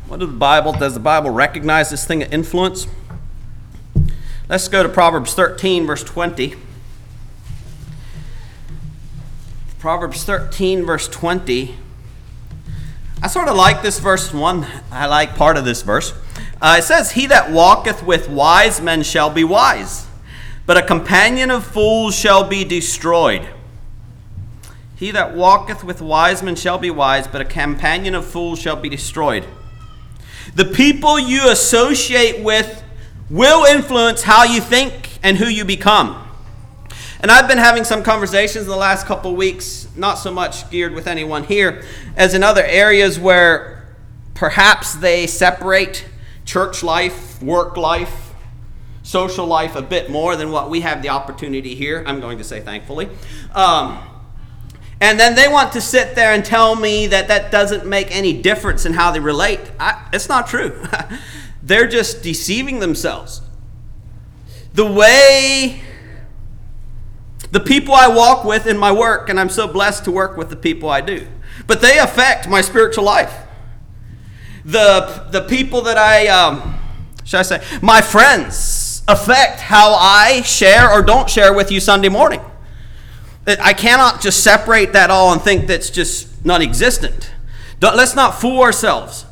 What 0.08 0.20
does 0.20 0.28
the 0.28 0.36
Bible 0.36 0.74
does 0.74 0.94
the 0.94 1.00
Bible 1.00 1.30
recognize 1.30 1.90
this 1.90 2.06
thing 2.06 2.22
of 2.24 2.34
influence? 2.34 2.88
Let's 4.50 4.68
go 4.68 4.84
to 4.84 4.90
Proverbs 4.90 5.34
13 5.34 5.86
verse 5.88 6.04
20. 6.04 6.56
Proverbs 9.80 10.24
13 10.26 10.86
verse 10.86 11.08
20. 11.08 11.78
I 13.22 13.28
sort 13.28 13.48
of 13.48 13.56
like 13.56 13.82
this 13.82 14.00
verse 14.00 14.34
one. 14.34 14.68
I 14.92 15.06
like 15.06 15.36
part 15.36 15.56
of 15.56 15.64
this 15.64 15.82
verse. 15.82 16.14
Uh, 16.62 16.76
it 16.80 16.84
says, 16.84 17.12
He 17.12 17.26
that 17.28 17.52
walketh 17.52 18.04
with 18.04 18.28
wise 18.28 18.82
men 18.82 19.04
shall 19.04 19.30
be 19.30 19.46
wise, 19.46 20.08
but 20.66 20.76
a 20.76 20.82
companion 20.82 21.50
of 21.50 21.66
fools 21.66 22.14
shall 22.14 22.44
be 22.44 22.66
destroyed. 22.66 23.48
He 24.98 25.12
that 25.12 25.36
walketh 25.36 25.86
with 25.86 26.02
wise 26.02 26.44
men 26.44 26.56
shall 26.56 26.78
be 26.78 26.92
wise, 26.92 27.28
but 27.28 27.40
a 27.40 27.46
companion 27.46 28.14
of 28.14 28.26
fools 28.26 28.60
shall 28.60 28.76
be 28.76 28.90
destroyed. 28.90 29.46
The 30.56 30.66
people 30.66 31.18
you 31.18 31.50
associate 31.50 32.44
with 32.44 32.84
will 33.30 33.66
influence 33.66 34.24
how 34.24 34.44
you 34.44 34.62
think 34.62 35.20
and 35.24 35.38
who 35.38 35.46
you 35.46 35.66
become. 35.66 36.20
And 37.20 37.32
I've 37.32 37.48
been 37.48 37.58
having 37.58 37.86
some 37.86 38.04
conversations 38.04 38.66
in 38.66 38.70
the 38.70 38.76
last 38.76 39.06
couple 39.06 39.34
weeks, 39.36 39.88
not 39.96 40.16
so 40.16 40.32
much 40.32 40.70
geared 40.70 40.94
with 40.94 41.08
anyone 41.08 41.46
here, 41.46 41.84
as 42.18 42.34
in 42.34 42.44
other 42.44 42.64
areas 42.64 43.18
where 43.18 43.88
perhaps 44.34 44.96
they 44.96 45.26
separate 45.26 46.06
church 46.44 46.84
life, 46.84 47.42
work 47.42 47.78
life, 47.78 48.34
social 49.04 49.46
life 49.46 49.76
a 49.76 49.82
bit 49.82 50.10
more 50.10 50.36
than 50.36 50.52
what 50.52 50.70
we 50.70 50.82
have 50.82 51.02
the 51.02 51.10
opportunity 51.10 51.76
here. 51.76 52.04
I'm 52.06 52.20
going 52.20 52.40
to 52.40 52.44
say 52.44 52.60
thankfully. 52.60 53.10
Um, 53.54 54.00
and 55.00 55.20
then 55.20 55.36
they 55.36 55.48
want 55.48 55.74
to 55.74 55.82
sit 55.82 56.16
there 56.16 56.34
and 56.34 56.44
tell 56.44 56.76
me 56.76 57.08
that 57.08 57.28
that 57.28 57.52
doesn't 57.52 57.86
make 57.86 58.14
any 58.14 58.42
difference 58.42 58.86
in 58.86 58.94
how 58.94 59.12
they 59.12 59.20
relate. 59.20 59.60
I, 59.80 60.10
it's 60.14 60.28
not 60.28 60.48
true. 60.48 60.86
They're 61.64 61.88
just 61.88 62.22
deceiving 62.22 62.80
themselves. 62.80 63.42
The 64.76 64.86
way 64.86 65.82
the 67.52 67.60
people 67.60 67.96
I 67.96 68.08
walk 68.08 68.44
with 68.44 68.68
in 68.68 68.78
my 68.78 68.92
work, 68.92 69.30
and 69.30 69.40
I'm 69.40 69.50
so 69.50 69.68
blessed 69.68 70.04
to 70.06 70.12
work 70.12 70.38
with 70.38 70.50
the 70.50 70.56
people 70.56 70.90
I 70.90 71.02
do, 71.02 71.28
but 71.66 71.82
they 71.82 71.98
affect 71.98 72.48
my 72.48 72.62
spiritual 72.62 73.06
life 73.06 73.44
the, 74.66 75.28
the 75.32 75.42
people 75.42 75.82
that 75.84 75.98
I, 75.98 76.28
um, 76.28 76.76
should 77.24 77.40
I 77.40 77.44
say, 77.44 77.64
my 77.82 78.02
friends 78.02 79.04
affect 79.08 79.60
how 79.60 79.94
I 79.94 80.42
share 80.42 80.90
or 80.90 81.02
don't 81.02 81.30
share 81.30 81.54
with 81.54 81.72
you 81.72 81.80
Sunday 81.80 82.10
morning. 82.10 82.42
I 83.46 83.74
cannot 83.74 84.22
just 84.22 84.42
separate 84.42 84.94
that 84.94 85.10
all 85.10 85.34
and 85.34 85.42
think 85.42 85.68
that's 85.68 85.90
just 85.90 86.46
non 86.46 86.62
existent. 86.62 87.32
Let's 87.82 88.16
not 88.16 88.40
fool 88.40 88.62
ourselves. 88.62 89.26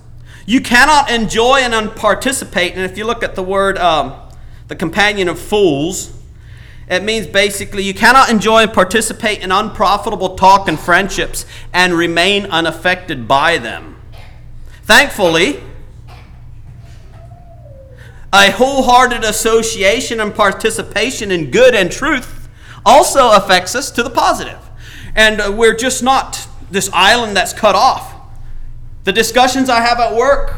You 0.52 0.60
cannot 0.60 1.10
enjoy 1.10 1.60
and 1.60 1.96
participate, 1.96 2.74
and 2.74 2.82
if 2.82 2.98
you 2.98 3.06
look 3.06 3.24
at 3.24 3.36
the 3.36 3.42
word, 3.42 3.78
um, 3.78 4.14
the 4.68 4.76
companion 4.76 5.30
of 5.30 5.40
fools, 5.40 6.12
it 6.90 7.04
means 7.04 7.26
basically 7.26 7.84
you 7.84 7.94
cannot 7.94 8.30
enjoy 8.30 8.64
and 8.64 8.74
participate 8.74 9.40
in 9.40 9.50
unprofitable 9.50 10.36
talk 10.36 10.68
and 10.68 10.78
friendships 10.78 11.46
and 11.72 11.94
remain 11.94 12.48
unaffected 12.48 13.30
by 13.30 13.60
them. 13.60 13.96
Thankfully, 14.84 15.64
a 18.34 18.52
wholehearted 18.52 19.24
association 19.24 20.20
and 20.20 20.36
participation 20.36 21.32
in 21.32 21.50
good 21.50 21.74
and 21.74 21.90
truth 21.90 22.50
also 22.86 23.32
affects 23.32 23.74
us 23.74 23.90
to 23.92 24.04
the 24.04 24.10
positive. 24.10 24.60
And 25.16 25.40
uh, 25.40 25.54
we're 25.56 25.78
just 25.78 26.04
not 26.04 26.46
this 26.70 26.90
island 26.92 27.38
that's 27.38 27.54
cut 27.54 27.76
off. 27.76 28.11
The 29.04 29.12
discussions 29.12 29.70
I 29.70 29.82
have 29.82 30.00
at 30.00 30.16
work, 30.16 30.54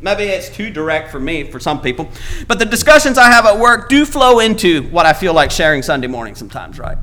maybe 0.00 0.24
it's 0.24 0.48
too 0.48 0.70
direct 0.70 1.10
for 1.10 1.18
me, 1.18 1.44
for 1.44 1.58
some 1.58 1.80
people, 1.80 2.08
but 2.46 2.58
the 2.58 2.64
discussions 2.64 3.18
I 3.18 3.30
have 3.30 3.44
at 3.46 3.58
work 3.58 3.88
do 3.88 4.04
flow 4.04 4.38
into 4.38 4.82
what 4.90 5.06
I 5.06 5.12
feel 5.12 5.34
like 5.34 5.50
sharing 5.50 5.82
Sunday 5.82 6.06
morning 6.06 6.34
sometimes, 6.34 6.78
right? 6.78 6.98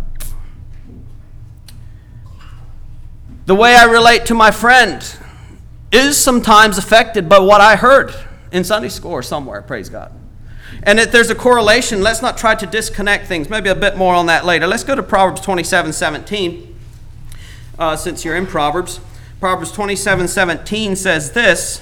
The 3.45 3.55
way 3.55 3.75
I 3.75 3.83
relate 3.83 4.25
to 4.27 4.33
my 4.33 4.51
friend, 4.51 5.03
is 5.95 6.17
sometimes 6.17 6.77
affected 6.77 7.29
by 7.29 7.39
what 7.39 7.61
I 7.61 7.77
heard 7.77 8.13
in 8.51 8.63
Sunday 8.63 8.89
school 8.89 9.11
or 9.11 9.23
somewhere, 9.23 9.61
praise 9.61 9.89
God. 9.89 10.11
And 10.83 10.99
if 10.99 11.11
there's 11.11 11.29
a 11.29 11.35
correlation, 11.35 12.01
let's 12.01 12.21
not 12.21 12.37
try 12.37 12.53
to 12.55 12.65
disconnect 12.65 13.27
things. 13.27 13.49
Maybe 13.49 13.69
a 13.69 13.75
bit 13.75 13.95
more 13.95 14.13
on 14.13 14.25
that 14.25 14.45
later. 14.45 14.67
Let's 14.67 14.83
go 14.83 14.93
to 14.93 15.01
Proverbs 15.01 15.41
27 15.41 15.93
17, 15.93 16.79
uh, 17.79 17.95
since 17.95 18.25
you're 18.25 18.35
in 18.35 18.45
Proverbs. 18.45 18.99
Proverbs 19.39 19.71
27 19.71 20.27
17 20.27 20.95
says 20.95 21.31
this 21.31 21.81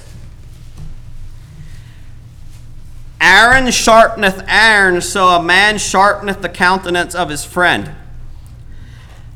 Iron 3.20 3.64
sharpeneth 3.66 4.44
iron, 4.48 5.00
so 5.00 5.28
a 5.28 5.42
man 5.42 5.76
sharpeneth 5.76 6.42
the 6.42 6.48
countenance 6.48 7.14
of 7.14 7.30
his 7.30 7.44
friend. 7.44 7.94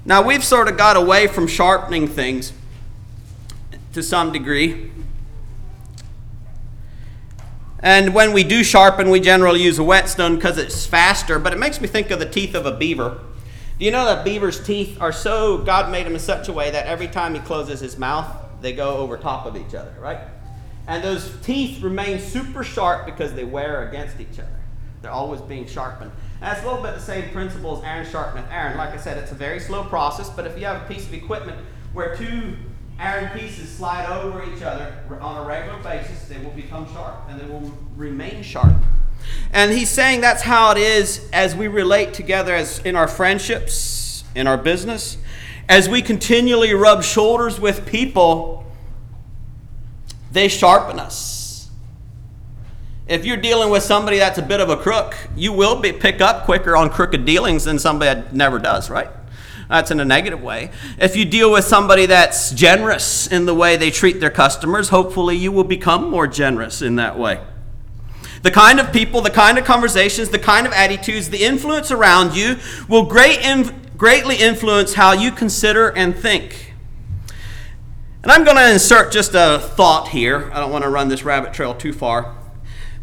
Now, 0.05 0.23
we've 0.23 0.45
sort 0.45 0.69
of 0.69 0.77
got 0.77 0.97
away 0.97 1.27
from 1.27 1.47
sharpening 1.47 2.07
things 2.07 2.53
to 3.93 4.03
some 4.03 4.31
degree. 4.31 4.91
And 7.81 8.15
when 8.15 8.33
we 8.33 8.45
do 8.45 8.65
sharpen, 8.65 9.09
we 9.09 9.21
generally 9.21 9.63
use 9.63 9.79
a 9.79 9.85
whetstone 9.85 10.35
because 10.35 10.59
it's 10.59 10.85
faster, 10.85 11.39
but 11.39 11.53
it 11.53 11.59
makes 11.59 11.81
me 11.81 11.89
think 11.89 12.11
of 12.11 12.19
the 12.19 12.29
teeth 12.29 12.55
of 12.55 12.67
a 12.67 12.73
beaver. 12.73 13.21
Do 13.79 13.85
you 13.85 13.93
know 13.93 14.07
that 14.07 14.25
beaver's 14.25 14.61
teeth 14.65 15.01
are 15.01 15.13
so, 15.13 15.59
God 15.59 15.93
made 15.93 16.05
them 16.05 16.15
in 16.15 16.21
such 16.21 16.49
a 16.49 16.53
way 16.53 16.73
that 16.73 16.87
every 16.87 17.07
time 17.07 17.35
he 17.35 17.41
closes 17.41 17.79
his 17.79 17.97
mouth, 17.97 18.27
they 18.61 18.73
go 18.73 18.97
over 18.97 19.17
top 19.17 19.47
of 19.47 19.57
each 19.57 19.73
other, 19.73 19.95
right? 20.01 20.19
And 20.89 21.05
those 21.05 21.33
teeth 21.43 21.81
remain 21.81 22.19
super 22.19 22.65
sharp 22.65 23.07
because 23.07 23.35
they 23.35 23.45
wear 23.45 23.87
against 23.89 24.19
each 24.19 24.41
other. 24.41 24.59
They're 25.01 25.13
always 25.13 25.41
being 25.43 25.65
sharpened. 25.65 26.11
That's 26.41 26.61
a 26.63 26.67
little 26.67 26.83
bit 26.83 26.95
the 26.95 27.01
same 27.01 27.31
principle 27.31 27.79
as 27.79 27.85
iron 27.85 28.05
sharpeneth 28.05 28.51
iron. 28.51 28.77
Like 28.77 28.91
I 28.91 28.97
said, 28.97 29.17
it's 29.17 29.31
a 29.31 29.37
very 29.37 29.61
slow 29.61 29.85
process, 29.85 30.29
but 30.29 30.45
if 30.45 30.59
you 30.59 30.67
have 30.67 30.83
a 30.83 30.93
piece 30.93 31.07
of 31.07 31.15
equipment 31.15 31.59
where 31.93 32.17
two 32.17 32.57
iron 32.99 33.39
pieces 33.39 33.71
slide 33.71 34.07
over 34.07 34.43
each 34.53 34.63
other 34.63 34.93
on 35.21 35.45
a 35.45 35.47
regular 35.47 35.81
basis, 35.85 36.25
they 36.25 36.39
will 36.39 36.51
become 36.51 36.93
sharp 36.93 37.15
and 37.29 37.41
they 37.41 37.47
will 37.47 37.73
remain 37.97 38.43
sharp. 38.43 38.75
And 39.53 39.73
he's 39.73 39.89
saying 39.89 40.21
that's 40.21 40.43
how 40.43 40.73
it 40.73 40.79
is 40.79 41.29
as 41.33 41.57
we 41.57 41.69
relate 41.69 42.15
together 42.15 42.55
as 42.55 42.81
in 42.81 42.97
our 42.97 43.09
friendships, 43.09 44.25
in 44.35 44.47
our 44.47 44.59
business, 44.59 45.17
as 45.69 45.89
we 45.89 46.03
continually 46.03 46.73
rub 46.73 47.03
shoulders 47.03 47.61
with 47.61 47.87
people, 47.87 48.67
they 50.33 50.49
sharpen 50.49 50.99
us. 50.99 51.71
If 53.07 53.25
you're 53.25 53.39
dealing 53.39 53.71
with 53.71 53.83
somebody 53.83 54.19
that's 54.19 54.39
a 54.39 54.43
bit 54.43 54.61
of 54.61 54.69
a 54.69 54.77
crook, 54.77 55.17
you 55.35 55.53
will 55.53 55.81
be 55.81 55.93
pick 55.93 56.21
up 56.21 56.45
quicker 56.45 56.77
on 56.77 56.91
crooked 56.91 57.25
dealings 57.25 57.65
than 57.65 57.79
somebody 57.79 58.21
that 58.21 58.35
never 58.35 58.59
does, 58.59 58.91
right? 58.91 59.09
That's 59.69 59.91
in 59.91 60.01
a 60.01 60.05
negative 60.05 60.43
way. 60.43 60.71
If 60.99 61.17
you 61.17 61.25
deal 61.25 61.51
with 61.51 61.65
somebody 61.65 62.07
that's 62.07 62.51
generous 62.51 63.27
in 63.27 63.47
the 63.47 63.55
way 63.55 63.77
they 63.77 63.91
treat 63.91 64.21
their 64.21 64.31
customers, 64.31 64.91
hopefully 64.91 65.37
you 65.37 65.53
will 65.53 65.65
become 65.65 66.11
more 66.11 66.27
generous 66.27 66.83
in 66.83 66.97
that 66.97 67.19
way. 67.19 67.41
The 68.43 68.51
kind 68.51 68.79
of 68.79 68.93
people, 68.93 69.21
the 69.21 69.31
kind 69.31 69.59
of 69.59 69.65
conversations, 69.65 70.29
the 70.29 70.39
kind 70.39 70.67
of 70.67 70.73
attitudes, 70.73 71.31
the 71.31 71.43
influence 71.43 71.91
around 71.91 72.37
you 72.37 72.57
will 72.89 73.05
great 73.05 73.41
greatly 73.97 74.37
influence 74.37 74.95
how 74.95 75.13
you 75.13 75.33
consider 75.33 75.89
and 75.89 76.15
think. 76.15 76.75
And 78.23 78.33
I'm 78.33 78.45
going 78.45 78.57
to 78.57 78.73
insert 78.73 79.13
just 79.13 79.33
a 79.35 79.59
thought 79.59 80.09
here. 80.09 80.51
I 80.53 80.61
don't 80.61 80.71
want 80.71 80.85
to 80.85 80.91
run 80.91 81.09
this 81.09 81.25
rabbit 81.25 81.53
trail 81.53 81.75
too 81.75 81.93
far. 81.93 82.37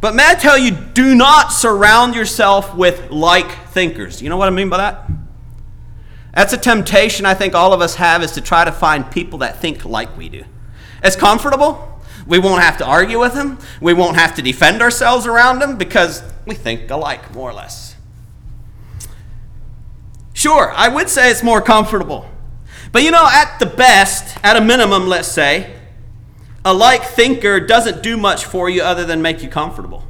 But 0.01 0.13
may 0.13 0.25
I 0.25 0.35
tell 0.35 0.57
you, 0.57 0.71
do 0.71 1.15
not 1.15 1.51
surround 1.51 2.15
yourself 2.15 2.75
with 2.75 3.09
like 3.11 3.69
thinkers. 3.69 4.21
You 4.21 4.29
know 4.29 4.37
what 4.37 4.47
I 4.47 4.51
mean 4.51 4.69
by 4.69 4.77
that? 4.77 5.09
That's 6.33 6.53
a 6.53 6.57
temptation 6.57 7.25
I 7.25 7.33
think 7.33 7.55
all 7.55 7.73
of 7.73 7.81
us 7.81 7.95
have 7.95 8.21
is 8.21 8.33
to 8.33 8.41
try 8.41 8.65
to 8.65 8.71
find 8.71 9.09
people 9.09 9.39
that 9.39 9.61
think 9.61 9.85
like 9.85 10.15
we 10.17 10.29
do. 10.29 10.43
It's 11.01 11.15
comfortable. 11.15 11.94
We 12.27 12.39
won't 12.39 12.61
have 12.61 12.77
to 12.79 12.85
argue 12.85 13.19
with 13.19 13.33
him. 13.33 13.59
We 13.79 13.93
won't 13.93 14.17
have 14.17 14.35
to 14.35 14.41
defend 14.41 14.81
ourselves 14.81 15.27
around 15.27 15.61
him 15.61 15.77
because 15.77 16.23
we 16.45 16.55
think 16.55 16.89
alike, 16.89 17.33
more 17.33 17.49
or 17.49 17.53
less. 17.53 17.95
Sure, 20.33 20.71
I 20.75 20.89
would 20.89 21.09
say 21.09 21.31
it's 21.31 21.43
more 21.43 21.61
comfortable. 21.61 22.29
But 22.91 23.03
you 23.03 23.11
know, 23.11 23.27
at 23.31 23.57
the 23.59 23.65
best, 23.65 24.38
at 24.43 24.57
a 24.57 24.61
minimum, 24.61 25.07
let's 25.07 25.27
say, 25.27 25.75
a 26.63 26.73
like 26.73 27.03
thinker 27.03 27.59
doesn't 27.59 28.01
do 28.01 28.17
much 28.17 28.45
for 28.45 28.69
you 28.69 28.81
other 28.81 29.05
than 29.05 29.21
make 29.21 29.43
you 29.43 29.49
comfortable. 29.49 30.03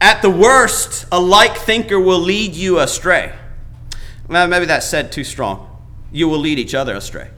At 0.00 0.20
the 0.20 0.30
worst, 0.30 1.06
a 1.10 1.18
like 1.18 1.56
thinker 1.56 1.98
will 1.98 2.20
lead 2.20 2.54
you 2.54 2.78
astray. 2.78 3.34
Maybe 4.28 4.66
that's 4.66 4.86
said 4.86 5.10
too 5.10 5.24
strong. 5.24 5.68
You 6.12 6.28
will 6.28 6.38
lead 6.38 6.58
each 6.58 6.74
other 6.74 6.94
astray. 6.94 7.30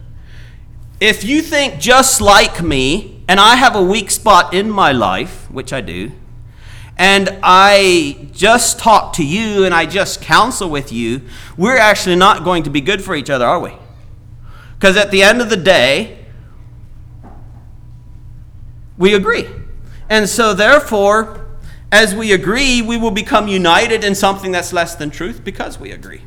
If 1.00 1.22
you 1.22 1.42
think 1.42 1.80
just 1.80 2.20
like 2.20 2.62
me, 2.62 3.22
and 3.28 3.38
I 3.38 3.54
have 3.54 3.76
a 3.76 3.82
weak 3.82 4.11
spot 4.11 4.52
in 4.52 4.68
my 4.70 4.90
life, 4.90 5.48
which 5.50 5.72
I 5.72 5.80
do, 5.80 6.11
and 6.96 7.38
I 7.40 8.28
just 8.32 8.80
talk 8.80 9.12
to 9.14 9.24
you 9.24 9.64
and 9.64 9.72
I 9.72 9.87
just 9.87 10.20
counsel 10.20 10.68
with 10.68 10.90
you, 10.90 11.22
we're 11.56 11.76
actually 11.76 12.16
not 12.16 12.42
going 12.42 12.64
to 12.64 12.70
be 12.70 12.80
good 12.80 13.02
for 13.02 13.14
each 13.14 13.30
other, 13.30 13.46
are 13.46 13.61
we? 13.61 13.72
Because 14.74 14.96
at 14.96 15.12
the 15.12 15.22
end 15.22 15.40
of 15.40 15.50
the 15.50 15.56
day, 15.56 16.26
we 18.96 19.14
agree. 19.14 19.46
And 20.08 20.28
so, 20.28 20.52
therefore, 20.52 21.46
as 21.92 22.14
we 22.14 22.32
agree, 22.32 22.82
we 22.82 22.96
will 22.96 23.12
become 23.12 23.46
united 23.46 24.02
in 24.02 24.16
something 24.16 24.50
that's 24.50 24.72
less 24.72 24.96
than 24.96 25.11
truth 25.11 25.44
because 25.44 25.78
we 25.78 25.92
agree. 25.92 26.22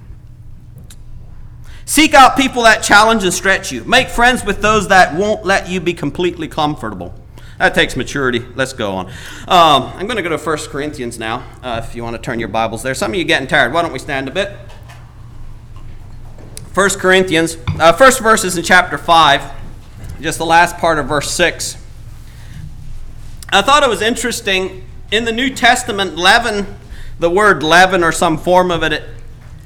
Seek 1.91 2.13
out 2.13 2.37
people 2.37 2.63
that 2.63 2.81
challenge 2.81 3.25
and 3.25 3.33
stretch 3.33 3.69
you. 3.69 3.83
Make 3.83 4.07
friends 4.07 4.45
with 4.45 4.61
those 4.61 4.87
that 4.87 5.13
won't 5.13 5.45
let 5.45 5.67
you 5.67 5.81
be 5.81 5.93
completely 5.93 6.47
comfortable. 6.47 7.13
That 7.57 7.75
takes 7.75 7.97
maturity. 7.97 8.39
Let's 8.55 8.71
go 8.71 8.93
on. 8.93 9.07
Um, 9.45 9.91
I'm 9.97 10.07
going 10.07 10.15
to 10.15 10.21
go 10.21 10.29
to 10.29 10.37
1 10.37 10.57
Corinthians 10.69 11.19
now, 11.19 11.45
uh, 11.61 11.81
if 11.83 11.93
you 11.93 12.01
want 12.01 12.15
to 12.15 12.21
turn 12.21 12.39
your 12.39 12.47
Bibles 12.47 12.81
there. 12.81 12.93
Some 12.93 13.11
of 13.11 13.17
you 13.17 13.25
getting 13.25 13.45
tired. 13.45 13.73
Why 13.73 13.81
don't 13.81 13.91
we 13.91 13.99
stand 13.99 14.29
a 14.29 14.31
bit? 14.31 14.57
1 16.73 16.89
Corinthians, 16.91 17.57
uh, 17.77 17.91
first 17.91 18.21
verse 18.21 18.45
is 18.45 18.57
in 18.57 18.63
chapter 18.63 18.97
5, 18.97 19.51
just 20.21 20.37
the 20.37 20.45
last 20.45 20.77
part 20.77 20.97
of 20.97 21.07
verse 21.07 21.29
6. 21.31 21.75
I 23.49 23.61
thought 23.61 23.83
it 23.83 23.89
was 23.89 24.01
interesting. 24.01 24.85
In 25.11 25.25
the 25.25 25.33
New 25.33 25.49
Testament, 25.49 26.15
leaven, 26.15 26.67
the 27.19 27.29
word 27.29 27.63
leaven 27.63 28.01
or 28.01 28.13
some 28.13 28.37
form 28.37 28.71
of 28.71 28.81
it, 28.81 29.03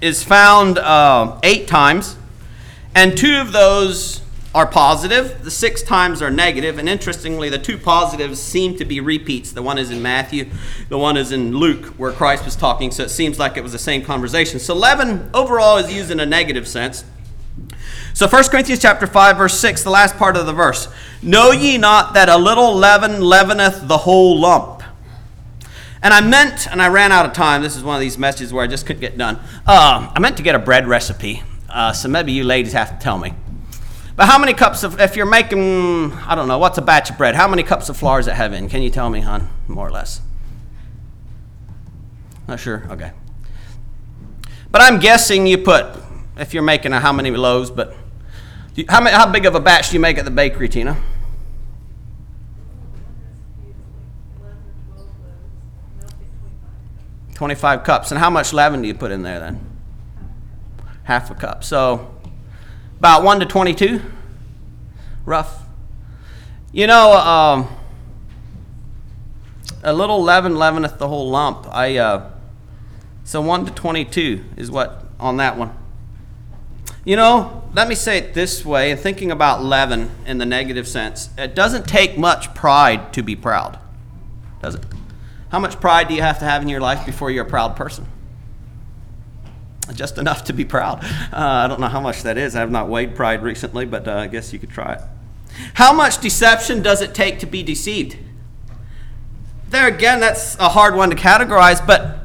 is 0.02 0.24
found 0.24 0.78
uh, 0.78 1.40
eight 1.44 1.68
times, 1.68 2.18
and 2.94 3.18
two 3.18 3.38
of 3.38 3.52
those 3.52 4.22
are 4.56 4.66
positive, 4.66 5.44
the 5.44 5.52
six 5.52 5.82
times 5.82 6.22
are 6.22 6.32
negative, 6.32 6.78
and 6.78 6.88
interestingly, 6.88 7.50
the 7.50 7.60
two 7.60 7.78
positives 7.78 8.42
seem 8.42 8.78
to 8.78 8.86
be 8.86 9.02
repeats. 9.02 9.52
The 9.52 9.62
one 9.62 9.78
is 9.78 9.92
in 9.92 10.02
Matthew, 10.02 10.50
the 10.88 10.98
one 10.98 11.18
is 11.18 11.34
in 11.34 11.58
Luke, 11.58 11.88
where 11.98 12.14
Christ 12.14 12.46
was 12.46 12.56
talking, 12.56 12.90
so 12.92 13.04
it 13.04 13.10
seems 13.10 13.38
like 13.38 13.58
it 13.58 13.64
was 13.64 13.74
the 13.74 13.80
same 13.80 14.02
conversation. 14.02 14.60
So 14.60 14.74
leaven 14.74 15.30
overall 15.34 15.76
is 15.78 15.94
used 15.94 16.10
in 16.10 16.22
a 16.22 16.26
negative 16.26 16.70
sense. 16.70 17.04
So 18.14 18.30
1 18.30 18.46
Corinthians 18.46 18.82
chapter 18.82 19.08
5, 19.08 19.38
verse 19.38 19.60
6, 19.60 19.84
the 19.84 19.90
last 19.90 20.16
part 20.16 20.38
of 20.38 20.46
the 20.46 20.54
verse. 20.54 20.88
Know 21.22 21.52
ye 21.52 21.78
not 21.78 22.14
that 22.14 22.30
a 22.30 22.38
little 22.38 22.74
leaven 22.74 23.20
leaveneth 23.22 23.90
the 23.90 23.98
whole 23.98 24.40
lump? 24.40 24.75
And 26.06 26.14
I 26.14 26.22
meant, 26.22 26.68
and 26.68 26.84
I 26.84 26.90
ran 26.90 27.12
out 27.12 27.26
of 27.26 27.34
time. 27.34 27.64
This 27.64 27.76
is 27.76 27.84
one 27.84 27.96
of 27.96 28.00
these 28.00 28.16
messages 28.16 28.54
where 28.54 28.64
I 28.64 28.68
just 28.68 28.86
couldn't 28.86 29.00
get 29.00 29.18
done. 29.18 29.40
Uh, 29.66 30.12
I 30.16 30.20
meant 30.20 30.38
to 30.38 30.44
get 30.44 30.54
a 30.54 30.60
bread 30.60 30.88
recipe. 30.88 31.42
Uh, 31.68 31.94
so 31.94 32.08
maybe 32.08 32.32
you 32.32 32.44
ladies 32.44 32.74
have 32.74 32.96
to 32.96 33.04
tell 33.04 33.18
me. 33.18 33.34
But 34.16 34.28
how 34.28 34.38
many 34.38 34.54
cups 34.54 34.84
of, 34.84 35.02
if 35.02 35.16
you're 35.16 35.26
making, 35.26 36.14
I 36.14 36.36
don't 36.36 36.48
know, 36.48 36.60
what's 36.60 36.78
a 36.78 36.84
batch 36.84 37.10
of 37.10 37.18
bread? 37.18 37.34
How 37.34 37.48
many 37.48 37.64
cups 37.64 37.90
of 37.90 37.98
flour 37.98 38.20
does 38.20 38.28
it 38.28 38.36
have 38.36 38.54
in? 38.54 38.70
Can 38.70 38.84
you 38.84 38.92
tell 38.92 39.10
me, 39.10 39.22
hon? 39.22 39.50
More 39.68 39.88
or 39.88 39.90
less. 39.90 40.22
Not 42.48 42.60
sure? 42.60 42.86
Okay. 42.92 43.12
But 44.70 44.82
I'm 44.84 45.00
guessing 45.00 45.48
you 45.48 45.58
put, 45.58 45.88
if 46.38 46.54
you're 46.54 46.62
making 46.62 46.94
a, 46.94 47.00
how 47.00 47.14
many 47.14 47.32
loaves, 47.32 47.72
but 47.72 47.96
you, 48.76 48.86
how, 48.88 49.02
many, 49.02 49.16
how 49.16 49.32
big 49.32 49.48
of 49.48 49.56
a 49.56 49.60
batch 49.60 49.90
do 49.90 49.96
you 49.96 50.02
make 50.02 50.20
at 50.20 50.26
the 50.26 50.30
bakery, 50.30 50.70
Tina? 50.70 51.02
25 57.36 57.84
cups. 57.84 58.12
And 58.12 58.20
how 58.20 58.30
much 58.30 58.52
leaven 58.52 58.82
do 58.82 58.88
you 58.88 58.96
put 58.96 59.12
in 59.12 59.22
there 59.22 59.40
then? 59.40 59.60
Half 61.04 61.30
a 61.30 61.36
cup. 61.36 61.64
So 61.64 62.16
about 62.98 63.24
1 63.24 63.40
to 63.42 63.46
22? 63.46 64.02
Rough. 65.26 65.64
You 66.72 66.88
know, 66.88 67.14
um, 67.14 67.68
a 69.84 69.94
little 69.94 70.22
leaven 70.22 70.56
leaveneth 70.56 70.98
the 70.98 71.08
whole 71.08 71.30
lump. 71.30 71.68
I 71.72 71.98
uh, 71.98 72.32
so 73.24 73.42
1 73.42 73.66
to 73.68 73.72
22 73.72 74.44
is 74.58 74.72
what 74.72 75.06
on 75.20 75.38
that 75.38 75.58
one. 75.58 75.78
You 77.06 77.16
know, 77.16 77.70
let 77.74 77.88
me 77.88 77.94
say 77.94 78.18
it 78.18 78.34
this 78.34 78.66
way, 78.66 78.90
and 78.90 79.00
thinking 79.00 79.30
about 79.30 79.64
leaven 79.64 80.10
in 80.26 80.40
the 80.40 80.46
negative 80.46 80.88
sense, 80.88 81.30
it 81.38 81.54
doesn't 81.54 81.88
take 81.88 82.18
much 82.18 82.56
pride 82.56 83.14
to 83.14 83.22
be 83.22 83.36
proud, 83.36 83.78
does 84.62 84.76
it? 84.76 84.84
How 85.56 85.60
much 85.60 85.80
pride 85.80 86.10
do 86.10 86.14
you 86.14 86.22
have 86.22 86.40
to 86.40 86.46
have 86.46 86.64
in 86.64 86.68
your 86.68 86.82
life 86.82 87.06
before 87.06 87.32
you're 87.32 87.46
a 87.46 87.50
proud 87.50 87.78
person? 87.78 88.06
Just 89.94 90.18
enough 90.18 90.44
to 90.44 90.54
be 90.54 90.66
proud. 90.66 91.02
Uh, 91.32 91.38
I 91.64 91.68
don't 91.68 91.80
know 91.80 91.88
how 91.88 92.02
much 92.02 92.24
that 92.24 92.38
is. 92.38 92.58
I 92.58 92.60
have 92.60 92.72
not 92.72 92.90
weighed 92.90 93.16
pride 93.16 93.42
recently, 93.42 93.86
but 93.86 94.06
uh, 94.06 94.16
I 94.16 94.28
guess 94.28 94.52
you 94.52 94.60
could 94.60 94.70
try 94.70 94.96
it. 94.96 95.02
How 95.76 95.94
much 95.94 96.20
deception 96.20 96.82
does 96.82 97.02
it 97.02 97.16
take 97.16 97.40
to 97.40 97.46
be 97.46 97.64
deceived? 97.64 98.18
There 99.70 99.88
again, 99.88 100.20
that's 100.20 100.58
a 100.58 100.68
hard 100.68 100.94
one 100.94 101.10
to 101.10 101.16
categorize, 101.16 101.88
but 101.88 102.18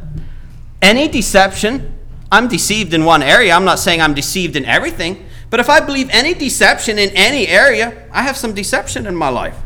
any 0.83 1.07
deception, 1.07 1.97
I'm 2.33 2.49
deceived 2.49 2.93
in 2.95 3.05
one 3.05 3.23
area. 3.23 3.55
I'm 3.55 3.65
not 3.65 3.79
saying 3.79 4.03
I'm 4.03 4.13
deceived 4.13 4.57
in 4.57 4.65
everything, 4.65 5.25
but 5.51 5.61
if 5.61 5.71
I 5.71 5.79
believe 5.79 6.11
any 6.11 6.35
deception 6.35 6.99
in 6.99 7.11
any 7.11 7.47
area, 7.47 8.09
I 8.11 8.23
have 8.23 8.37
some 8.37 8.55
deception 8.55 9.07
in 9.07 9.15
my 9.15 9.29
life. 9.29 9.57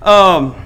Um, 0.00 0.63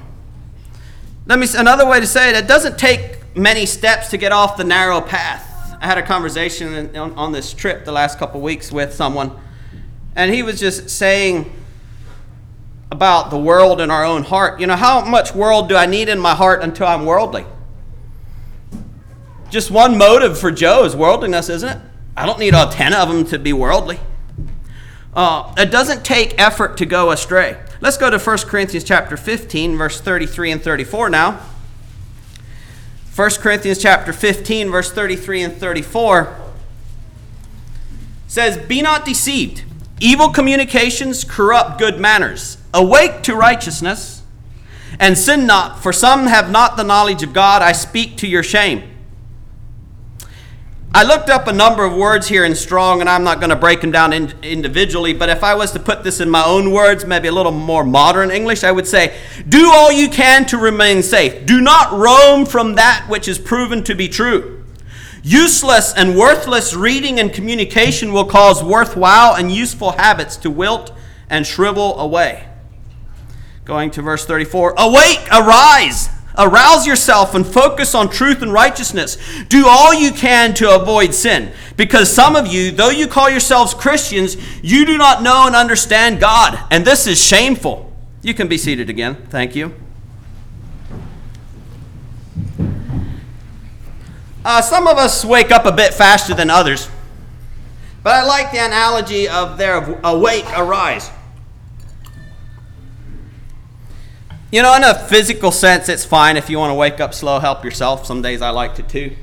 let 1.28 1.38
me 1.38 1.46
another 1.56 1.86
way 1.86 2.00
to 2.00 2.06
say 2.06 2.30
it, 2.30 2.36
it 2.36 2.48
doesn't 2.48 2.78
take 2.78 3.36
many 3.36 3.66
steps 3.66 4.08
to 4.08 4.16
get 4.16 4.32
off 4.32 4.56
the 4.56 4.64
narrow 4.64 5.00
path. 5.00 5.76
I 5.80 5.86
had 5.86 5.98
a 5.98 6.02
conversation 6.02 6.96
on, 6.96 7.12
on 7.12 7.32
this 7.32 7.52
trip 7.52 7.84
the 7.84 7.92
last 7.92 8.18
couple 8.18 8.40
weeks 8.40 8.72
with 8.72 8.94
someone, 8.94 9.38
and 10.16 10.32
he 10.32 10.42
was 10.42 10.58
just 10.58 10.88
saying 10.88 11.54
about 12.90 13.30
the 13.30 13.38
world 13.38 13.80
in 13.82 13.90
our 13.90 14.04
own 14.04 14.22
heart. 14.24 14.58
You 14.58 14.66
know, 14.66 14.74
how 14.74 15.04
much 15.04 15.34
world 15.34 15.68
do 15.68 15.76
I 15.76 15.84
need 15.84 16.08
in 16.08 16.18
my 16.18 16.34
heart 16.34 16.62
until 16.62 16.86
I'm 16.86 17.04
worldly? 17.04 17.44
Just 19.50 19.70
one 19.70 19.98
motive 19.98 20.38
for 20.38 20.50
Joe 20.50 20.84
is 20.84 20.96
worldliness, 20.96 21.50
isn't 21.50 21.68
it? 21.68 21.78
I 22.16 22.24
don't 22.24 22.38
need 22.38 22.54
all 22.54 22.70
10 22.70 22.94
of 22.94 23.08
them 23.08 23.24
to 23.26 23.38
be 23.38 23.52
worldly. 23.52 24.00
Uh, 25.14 25.52
it 25.56 25.70
doesn't 25.70 26.04
take 26.04 26.40
effort 26.40 26.76
to 26.76 26.86
go 26.86 27.10
astray. 27.10 27.56
Let's 27.80 27.96
go 27.96 28.10
to 28.10 28.18
1 28.18 28.38
Corinthians 28.38 28.84
chapter 28.84 29.16
15, 29.16 29.76
verse 29.76 30.00
33 30.00 30.52
and 30.52 30.62
34 30.62 31.10
now. 31.10 31.40
1 33.18 33.30
Corinthians 33.40 33.78
chapter 33.78 34.12
15 34.12 34.70
verse 34.70 34.92
33 34.92 35.42
and 35.42 35.56
34 35.56 36.36
says, 38.28 38.56
"Be 38.56 38.80
not 38.80 39.04
deceived. 39.04 39.62
Evil 39.98 40.28
communications 40.28 41.24
corrupt 41.24 41.80
good 41.80 41.98
manners. 41.98 42.58
Awake 42.72 43.22
to 43.22 43.34
righteousness 43.34 44.22
and 45.00 45.18
sin 45.18 45.46
not, 45.46 45.82
for 45.82 45.92
some 45.92 46.28
have 46.28 46.48
not 46.48 46.76
the 46.76 46.84
knowledge 46.84 47.24
of 47.24 47.32
God. 47.32 47.60
I 47.60 47.72
speak 47.72 48.16
to 48.18 48.28
your 48.28 48.44
shame." 48.44 48.84
I 50.94 51.04
looked 51.04 51.28
up 51.28 51.46
a 51.46 51.52
number 51.52 51.84
of 51.84 51.94
words 51.94 52.28
here 52.28 52.46
in 52.46 52.54
Strong, 52.54 53.02
and 53.02 53.10
I'm 53.10 53.22
not 53.22 53.40
going 53.40 53.50
to 53.50 53.56
break 53.56 53.82
them 53.82 53.92
down 53.92 54.14
in, 54.14 54.32
individually, 54.42 55.12
but 55.12 55.28
if 55.28 55.44
I 55.44 55.54
was 55.54 55.70
to 55.72 55.78
put 55.78 56.02
this 56.02 56.18
in 56.18 56.30
my 56.30 56.42
own 56.42 56.72
words, 56.72 57.04
maybe 57.04 57.28
a 57.28 57.32
little 57.32 57.52
more 57.52 57.84
modern 57.84 58.30
English, 58.30 58.64
I 58.64 58.72
would 58.72 58.86
say, 58.86 59.14
Do 59.46 59.70
all 59.70 59.92
you 59.92 60.08
can 60.08 60.46
to 60.46 60.56
remain 60.56 61.02
safe. 61.02 61.44
Do 61.44 61.60
not 61.60 61.92
roam 61.92 62.46
from 62.46 62.76
that 62.76 63.04
which 63.06 63.28
is 63.28 63.38
proven 63.38 63.84
to 63.84 63.94
be 63.94 64.08
true. 64.08 64.64
Useless 65.22 65.92
and 65.94 66.16
worthless 66.16 66.74
reading 66.74 67.20
and 67.20 67.34
communication 67.34 68.14
will 68.14 68.24
cause 68.24 68.64
worthwhile 68.64 69.34
and 69.34 69.52
useful 69.52 69.92
habits 69.92 70.38
to 70.38 70.50
wilt 70.50 70.90
and 71.28 71.46
shrivel 71.46 71.98
away. 71.98 72.48
Going 73.66 73.90
to 73.90 74.00
verse 74.00 74.24
34 74.24 74.74
Awake, 74.78 75.28
arise! 75.30 76.08
Arouse 76.38 76.86
yourself 76.86 77.34
and 77.34 77.44
focus 77.44 77.94
on 77.94 78.08
truth 78.08 78.42
and 78.42 78.52
righteousness. 78.52 79.18
Do 79.48 79.66
all 79.66 79.92
you 79.92 80.12
can 80.12 80.54
to 80.54 80.74
avoid 80.74 81.12
sin. 81.12 81.52
Because 81.76 82.10
some 82.10 82.36
of 82.36 82.46
you, 82.46 82.70
though 82.70 82.90
you 82.90 83.08
call 83.08 83.28
yourselves 83.28 83.74
Christians, 83.74 84.36
you 84.62 84.86
do 84.86 84.96
not 84.96 85.22
know 85.22 85.46
and 85.46 85.56
understand 85.56 86.20
God. 86.20 86.58
And 86.70 86.84
this 86.84 87.06
is 87.08 87.20
shameful. 87.20 87.92
You 88.22 88.34
can 88.34 88.46
be 88.46 88.56
seated 88.56 88.88
again. 88.88 89.16
Thank 89.30 89.56
you. 89.56 89.74
Uh, 94.44 94.62
some 94.62 94.86
of 94.86 94.96
us 94.96 95.24
wake 95.24 95.50
up 95.50 95.66
a 95.66 95.72
bit 95.72 95.92
faster 95.92 96.34
than 96.34 96.50
others. 96.50 96.88
But 98.02 98.14
I 98.14 98.24
like 98.24 98.52
the 98.52 98.64
analogy 98.64 99.28
of 99.28 99.58
their 99.58 100.00
awake, 100.04 100.46
arise. 100.56 101.10
You 104.50 104.62
know, 104.62 104.74
in 104.76 104.82
a 104.82 104.94
physical 104.94 105.52
sense, 105.52 105.90
it's 105.90 106.06
fine 106.06 106.38
if 106.38 106.48
you 106.48 106.58
want 106.58 106.70
to 106.70 106.74
wake 106.74 107.00
up 107.00 107.12
slow, 107.12 107.38
help 107.38 107.64
yourself. 107.64 108.06
Some 108.06 108.22
days 108.22 108.40
I 108.40 108.50
like 108.50 108.76
to 108.76 108.82
too. 108.82 109.14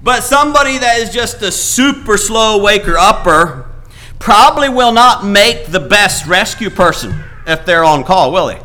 But 0.00 0.22
somebody 0.22 0.78
that 0.78 0.98
is 1.00 1.10
just 1.10 1.42
a 1.42 1.50
super 1.50 2.16
slow 2.16 2.62
waker 2.62 2.96
upper 2.96 3.68
probably 4.20 4.68
will 4.68 4.92
not 4.92 5.24
make 5.26 5.66
the 5.66 5.80
best 5.80 6.26
rescue 6.26 6.70
person 6.70 7.24
if 7.48 7.66
they're 7.66 7.84
on 7.84 8.04
call, 8.04 8.30
will 8.30 8.46
they? 8.46 8.62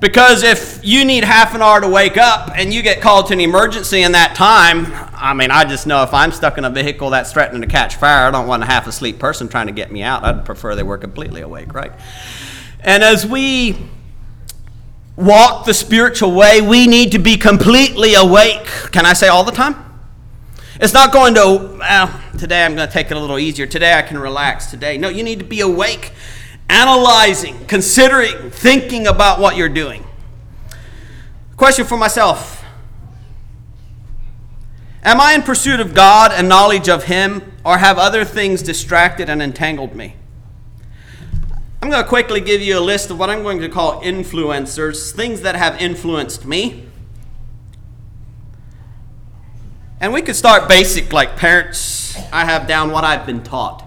Because 0.00 0.42
if 0.42 0.80
you 0.82 1.04
need 1.04 1.22
half 1.22 1.54
an 1.54 1.62
hour 1.62 1.80
to 1.80 1.88
wake 1.88 2.16
up 2.16 2.50
and 2.56 2.72
you 2.72 2.82
get 2.82 3.00
called 3.02 3.26
to 3.26 3.34
an 3.34 3.40
emergency 3.40 4.02
in 4.02 4.12
that 4.12 4.34
time, 4.34 4.86
I 5.14 5.34
mean, 5.34 5.50
I 5.50 5.64
just 5.64 5.86
know 5.86 6.02
if 6.02 6.14
I'm 6.14 6.32
stuck 6.32 6.58
in 6.58 6.64
a 6.64 6.70
vehicle 6.70 7.10
that's 7.10 7.32
threatening 7.32 7.60
to 7.60 7.68
catch 7.68 7.96
fire, 7.96 8.26
I 8.26 8.30
don't 8.30 8.48
want 8.48 8.62
a 8.62 8.66
half 8.66 8.86
asleep 8.86 9.18
person 9.18 9.48
trying 9.48 9.66
to 9.66 9.72
get 9.72 9.92
me 9.92 10.02
out. 10.02 10.24
I'd 10.24 10.44
prefer 10.44 10.74
they 10.74 10.82
were 10.82 10.98
completely 10.98 11.42
awake, 11.42 11.74
right? 11.74 11.92
And 12.84 13.04
as 13.04 13.24
we 13.26 13.76
walk 15.16 15.66
the 15.66 15.74
spiritual 15.74 16.32
way, 16.32 16.60
we 16.60 16.86
need 16.86 17.12
to 17.12 17.18
be 17.18 17.36
completely 17.36 18.14
awake. 18.14 18.66
Can 18.90 19.06
I 19.06 19.12
say 19.12 19.28
all 19.28 19.44
the 19.44 19.52
time? 19.52 19.76
It's 20.80 20.92
not 20.92 21.12
going 21.12 21.34
to, 21.34 21.76
well, 21.78 22.20
today 22.38 22.64
I'm 22.64 22.74
going 22.74 22.88
to 22.88 22.92
take 22.92 23.10
it 23.10 23.16
a 23.16 23.20
little 23.20 23.38
easier. 23.38 23.66
Today 23.66 23.94
I 23.94 24.02
can 24.02 24.18
relax. 24.18 24.66
Today, 24.66 24.98
no, 24.98 25.08
you 25.08 25.22
need 25.22 25.38
to 25.38 25.44
be 25.44 25.60
awake, 25.60 26.12
analyzing, 26.68 27.66
considering, 27.66 28.50
thinking 28.50 29.06
about 29.06 29.38
what 29.38 29.56
you're 29.56 29.68
doing. 29.68 30.04
Question 31.56 31.84
for 31.84 31.96
myself 31.96 32.64
Am 35.04 35.20
I 35.20 35.34
in 35.34 35.42
pursuit 35.42 35.78
of 35.78 35.94
God 35.94 36.32
and 36.32 36.48
knowledge 36.48 36.88
of 36.88 37.04
Him, 37.04 37.52
or 37.64 37.78
have 37.78 37.98
other 37.98 38.24
things 38.24 38.62
distracted 38.62 39.28
and 39.28 39.40
entangled 39.40 39.94
me? 39.94 40.16
I'm 41.82 41.90
going 41.90 42.00
to 42.00 42.08
quickly 42.08 42.40
give 42.40 42.60
you 42.62 42.78
a 42.78 42.80
list 42.80 43.10
of 43.10 43.18
what 43.18 43.28
I'm 43.28 43.42
going 43.42 43.58
to 43.58 43.68
call 43.68 44.00
influencers, 44.02 45.10
things 45.10 45.40
that 45.40 45.56
have 45.56 45.82
influenced 45.82 46.46
me. 46.46 46.86
And 50.00 50.12
we 50.12 50.22
could 50.22 50.36
start 50.36 50.68
basic, 50.68 51.12
like 51.12 51.36
parents. 51.36 52.16
I 52.32 52.44
have 52.44 52.68
down 52.68 52.92
what 52.92 53.02
I've 53.02 53.26
been 53.26 53.42
taught. 53.42 53.84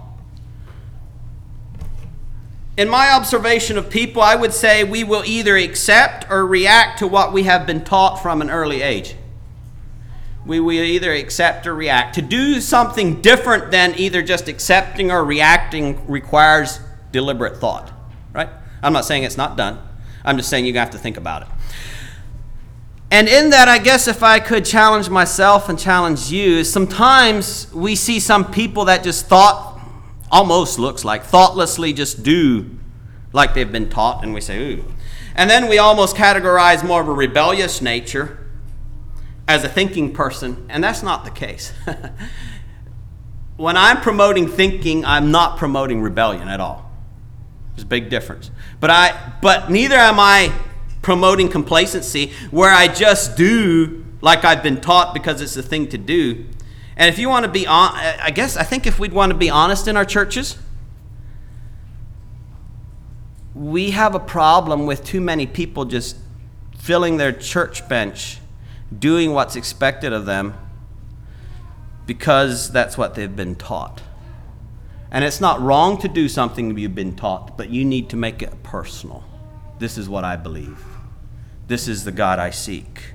In 2.76 2.90
my 2.90 3.12
observation 3.12 3.78
of 3.78 3.90
people, 3.90 4.22
I 4.22 4.36
would 4.36 4.54
say 4.54 4.84
we 4.84 5.06
will 5.06 5.24
either 5.26 5.56
accept 5.56 6.30
or 6.30 6.46
react 6.46 7.00
to 7.00 7.08
what 7.08 7.32
we 7.32 7.44
have 7.44 7.66
been 7.66 7.86
taught 7.86 8.18
from 8.18 8.42
an 8.42 8.50
early 8.50 8.82
age. 8.82 9.16
We 10.46 10.60
will 10.60 10.74
either 10.74 11.14
accept 11.14 11.66
or 11.66 11.74
react. 11.74 12.16
To 12.16 12.22
do 12.22 12.60
something 12.60 13.22
different 13.22 13.72
than 13.72 13.96
either 13.98 14.22
just 14.22 14.50
accepting 14.50 15.12
or 15.12 15.24
reacting 15.24 16.06
requires 16.08 16.82
deliberate 17.16 17.56
thought, 17.56 17.94
right? 18.34 18.50
I'm 18.84 18.92
not 18.92 19.06
saying 19.06 19.24
it's 19.24 19.38
not 19.38 19.56
done. 19.56 19.80
I'm 20.26 20.36
just 20.36 20.50
saying 20.50 20.66
you 20.66 20.74
have 20.74 20.92
to 20.92 20.98
think 20.98 21.16
about 21.16 21.44
it. 21.44 21.48
And 23.10 23.30
in 23.30 23.52
that, 23.52 23.70
I 23.70 23.78
guess 23.78 24.10
if 24.10 24.22
I 24.22 24.42
could 24.42 24.66
challenge 24.66 25.10
myself 25.10 25.70
and 25.70 25.80
challenge 25.80 26.30
you, 26.30 26.66
sometimes 26.66 27.74
we 27.74 27.96
see 27.96 28.20
some 28.20 28.52
people 28.52 28.84
that 28.86 29.02
just 29.02 29.28
thought, 29.28 29.80
almost 30.30 30.78
looks 30.78 31.06
like, 31.06 31.24
thoughtlessly 31.24 31.94
just 31.94 32.22
do 32.22 32.78
like 33.32 33.54
they've 33.54 33.72
been 33.72 33.90
taught, 33.90 34.22
and 34.24 34.34
we 34.34 34.42
say, 34.42 34.74
ooh. 34.74 34.84
And 35.36 35.50
then 35.50 35.70
we 35.70 35.78
almost 35.78 36.18
categorize 36.18 36.86
more 36.86 37.00
of 37.00 37.08
a 37.08 37.14
rebellious 37.14 37.82
nature 37.82 38.46
as 39.48 39.64
a 39.64 39.70
thinking 39.70 40.14
person, 40.14 40.66
and 40.68 40.84
that's 40.84 41.02
not 41.02 41.24
the 41.24 41.32
case. 41.32 41.72
when 43.56 43.78
I'm 43.78 44.02
promoting 44.02 44.50
thinking, 44.50 45.06
I'm 45.06 45.32
not 45.32 45.58
promoting 45.58 46.02
rebellion 46.02 46.50
at 46.50 46.60
all. 46.60 46.85
There's 47.76 47.84
a 47.84 47.88
big 47.88 48.10
difference. 48.10 48.52
But 48.80 48.90
I 48.90 49.34
but 49.42 49.70
neither 49.70 49.96
am 49.96 50.20
I 50.20 50.54
promoting 51.02 51.50
complacency 51.50 52.32
where 52.52 52.72
I 52.72 52.88
just 52.88 53.38
do 53.38 54.06
like 54.22 54.46
I've 54.46 54.64
been 54.64 54.82
taught 54.82 55.14
because 55.14 55.42
it's 55.42 55.54
the 55.54 55.64
thing 55.64 55.88
to 55.90 55.98
do. 55.98 56.46
And 56.98 57.10
if 57.10 57.20
you 57.20 57.28
want 57.28 57.46
to 57.46 57.52
be 57.52 57.68
on 57.68 57.94
I 57.94 58.32
guess 58.32 58.56
I 58.56 58.64
think 58.64 58.88
if 58.88 59.00
we'd 59.00 59.14
want 59.14 59.32
to 59.32 59.38
be 59.38 59.50
honest 59.50 59.88
in 59.88 59.98
our 59.98 60.06
churches, 60.06 60.58
we 63.54 63.92
have 63.92 64.16
a 64.16 64.20
problem 64.20 64.86
with 64.86 65.04
too 65.04 65.22
many 65.22 65.46
people 65.46 65.86
just 65.86 66.18
filling 66.78 67.18
their 67.18 67.32
church 67.32 67.88
bench 67.90 68.40
doing 68.98 69.34
what's 69.34 69.56
expected 69.56 70.14
of 70.14 70.26
them 70.26 70.54
because 72.06 72.72
that's 72.72 72.98
what 72.98 73.16
they've 73.16 73.36
been 73.36 73.56
taught. 73.56 74.02
And 75.16 75.24
it's 75.24 75.40
not 75.40 75.62
wrong 75.62 75.98
to 76.00 76.10
do 76.10 76.28
something 76.28 76.78
you've 76.78 76.94
been 76.94 77.16
taught, 77.16 77.56
but 77.58 77.70
you 77.70 77.86
need 77.86 78.10
to 78.10 78.18
make 78.18 78.42
it 78.42 78.64
personal. 78.64 79.24
This 79.80 79.98
is 79.98 80.10
what 80.10 80.26
I 80.26 80.36
believe. 80.36 80.84
This 81.68 81.88
is 81.88 82.04
the 82.04 82.12
God 82.12 82.38
I 82.38 82.50
seek. 82.50 83.14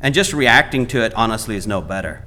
And 0.00 0.12
just 0.12 0.32
reacting 0.32 0.88
to 0.88 1.04
it, 1.04 1.14
honestly, 1.14 1.54
is 1.54 1.68
no 1.68 1.80
better. 1.80 2.24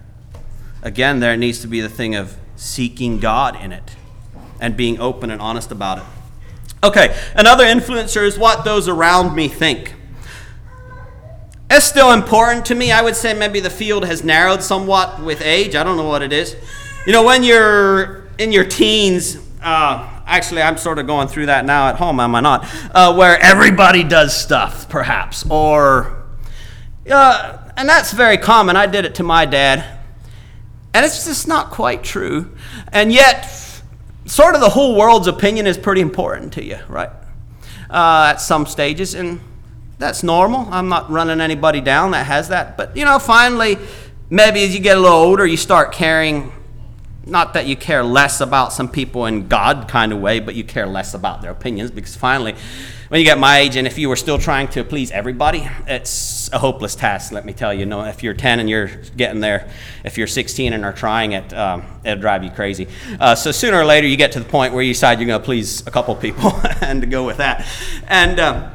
Again, 0.84 1.20
there 1.20 1.36
needs 1.36 1.60
to 1.60 1.68
be 1.68 1.82
the 1.82 1.90
thing 1.90 2.16
of 2.16 2.38
seeking 2.56 3.20
God 3.20 3.62
in 3.62 3.74
it 3.74 3.98
and 4.62 4.78
being 4.78 4.98
open 5.02 5.30
and 5.30 5.42
honest 5.42 5.70
about 5.70 5.98
it. 5.98 6.06
Okay, 6.82 7.14
another 7.36 7.66
influencer 7.66 8.26
is 8.26 8.40
what 8.40 8.64
those 8.64 8.88
around 8.88 9.36
me 9.36 9.50
think. 9.50 9.96
It's 11.70 11.86
still 11.86 12.14
important 12.14 12.64
to 12.68 12.76
me. 12.76 12.94
I 12.94 13.02
would 13.02 13.18
say 13.18 13.34
maybe 13.34 13.60
the 13.60 13.70
field 13.70 14.06
has 14.06 14.24
narrowed 14.24 14.64
somewhat 14.64 15.22
with 15.22 15.42
age. 15.42 15.76
I 15.76 15.84
don't 15.84 15.98
know 15.98 16.08
what 16.08 16.22
it 16.22 16.32
is. 16.32 16.56
You 17.06 17.12
know, 17.12 17.24
when 17.24 17.44
you're 17.44 18.24
in 18.40 18.52
your 18.52 18.66
teens, 18.66 19.38
uh, 19.62 20.22
actually, 20.26 20.64
I'm 20.64 20.76
sort 20.76 20.98
of 20.98 21.06
going 21.06 21.28
through 21.28 21.46
that 21.46 21.64
now 21.64 21.88
at 21.88 21.98
home, 21.98 22.20
am 22.20 22.34
I 22.34 22.42
not? 22.42 22.68
Uh, 22.96 23.14
where 23.14 23.40
everybody 23.40 24.04
does 24.04 24.36
stuff, 24.36 24.90
perhaps, 24.90 25.46
or, 25.48 26.26
uh, 27.08 27.60
and 27.78 27.88
that's 27.88 28.12
very 28.12 28.40
common. 28.40 28.76
I 28.76 28.88
did 28.88 29.06
it 29.06 29.14
to 29.16 29.24
my 29.24 29.46
dad, 29.46 29.86
and 30.96 31.06
it's 31.06 31.26
just 31.26 31.48
not 31.48 31.70
quite 31.70 32.04
true. 32.04 32.56
And 32.92 33.14
yet, 33.14 33.54
sort 34.26 34.56
of 34.56 34.62
the 34.62 34.70
whole 34.70 34.98
world's 34.98 35.28
opinion 35.28 35.68
is 35.68 35.78
pretty 35.78 36.02
important 36.02 36.54
to 36.54 36.64
you, 36.64 36.80
right? 36.90 37.12
Uh, 37.88 38.32
at 38.34 38.38
some 38.38 38.66
stages, 38.66 39.14
and 39.14 39.40
that's 40.00 40.24
normal. 40.24 40.68
I'm 40.72 40.90
not 40.90 41.12
running 41.12 41.40
anybody 41.40 41.82
down 41.82 42.12
that 42.12 42.26
has 42.26 42.50
that, 42.50 42.78
but 42.78 42.98
you 42.98 43.06
know, 43.06 43.20
finally, 43.20 43.78
maybe 44.32 44.64
as 44.64 44.74
you 44.74 44.82
get 44.82 44.98
a 44.98 45.00
little 45.00 45.16
older, 45.16 45.46
you 45.46 45.56
start 45.56 45.92
caring 45.92 46.52
not 47.26 47.54
that 47.54 47.66
you 47.66 47.76
care 47.76 48.04
less 48.04 48.40
about 48.40 48.72
some 48.72 48.88
people 48.88 49.26
in 49.26 49.48
God 49.48 49.88
kind 49.88 50.12
of 50.12 50.20
way, 50.20 50.40
but 50.40 50.56
you 50.56 50.64
care 50.64 50.86
less 50.86 51.14
about 51.14 51.42
their 51.42 51.52
opinions 51.52 51.90
because 51.90 52.16
finally, 52.16 52.56
when 53.08 53.20
you 53.20 53.26
get 53.26 53.40
my 53.40 53.60
age 53.60 53.76
and 53.76 53.88
if 53.88 53.98
you 53.98 54.10
were 54.10 54.16
still 54.16 54.38
trying 54.38 54.68
to 54.70 54.84
please 54.84 55.12
everybody, 55.12 55.68
it's 55.88 56.52
a 56.52 56.60
hopeless 56.60 56.96
task, 56.96 57.32
let 57.32 57.46
me 57.46 57.54
tell 57.54 57.74
you. 57.74 57.86
No, 57.86 58.04
if 58.04 58.24
you're 58.24 58.34
10 58.34 58.60
and 58.60 58.70
you're 58.70 58.88
getting 59.18 59.40
there, 59.40 59.70
if 60.04 60.18
you're 60.18 60.28
16 60.28 60.74
and 60.74 60.86
are 60.86 60.94
trying 60.94 61.32
it, 61.34 61.54
um, 61.54 61.84
it'll 62.04 62.20
drive 62.20 62.44
you 62.44 62.52
crazy. 62.52 62.88
Uh, 63.20 63.36
so 63.36 63.52
sooner 63.52 63.78
or 63.78 63.86
later, 63.86 64.08
you 64.08 64.18
get 64.18 64.32
to 64.34 64.40
the 64.40 64.50
point 64.50 64.74
where 64.74 64.84
you 64.84 64.94
decide 64.94 65.20
you're 65.20 65.28
going 65.28 65.40
to 65.40 65.46
please 65.46 65.86
a 65.88 65.92
couple 65.92 66.16
people 66.16 66.52
and 66.82 67.02
to 67.02 67.08
go 67.08 67.26
with 67.26 67.38
that. 67.38 67.66
And, 68.08 68.40
uh, 68.40 68.72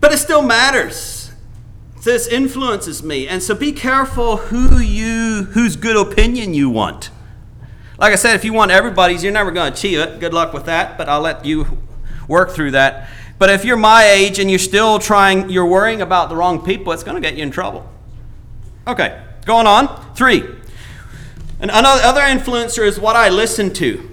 but 0.00 0.12
it 0.12 0.18
still 0.18 0.42
matters 0.42 1.22
this 2.02 2.26
influences 2.26 3.02
me. 3.02 3.28
And 3.28 3.42
so 3.42 3.54
be 3.54 3.72
careful 3.72 4.36
who 4.36 4.78
whose 5.42 5.76
good 5.76 5.96
opinion 5.96 6.54
you 6.54 6.70
want. 6.70 7.10
Like 7.98 8.12
I 8.12 8.16
said, 8.16 8.34
if 8.34 8.44
you 8.44 8.52
want 8.52 8.70
everybody's, 8.70 9.22
you're 9.22 9.32
never 9.32 9.50
going 9.50 9.72
to 9.72 9.78
achieve 9.78 9.98
it. 9.98 10.18
Good 10.18 10.34
luck 10.34 10.52
with 10.52 10.64
that, 10.64 10.98
but 10.98 11.08
I'll 11.08 11.20
let 11.20 11.44
you 11.44 11.78
work 12.26 12.50
through 12.50 12.72
that. 12.72 13.08
But 13.38 13.50
if 13.50 13.64
you're 13.64 13.76
my 13.76 14.04
age 14.04 14.38
and 14.38 14.48
you're 14.50 14.58
still 14.58 14.98
trying, 14.98 15.50
you're 15.50 15.66
worrying 15.66 16.00
about 16.02 16.28
the 16.28 16.36
wrong 16.36 16.64
people, 16.64 16.92
it's 16.92 17.02
going 17.02 17.14
to 17.14 17.20
get 17.20 17.36
you 17.36 17.42
in 17.42 17.50
trouble. 17.50 17.88
Okay, 18.86 19.22
going 19.44 19.66
on. 19.66 20.14
Three. 20.14 20.44
Another 21.60 22.22
influencer 22.22 22.84
is 22.84 22.98
what 22.98 23.14
I 23.14 23.28
listen 23.28 23.72
to. 23.74 24.08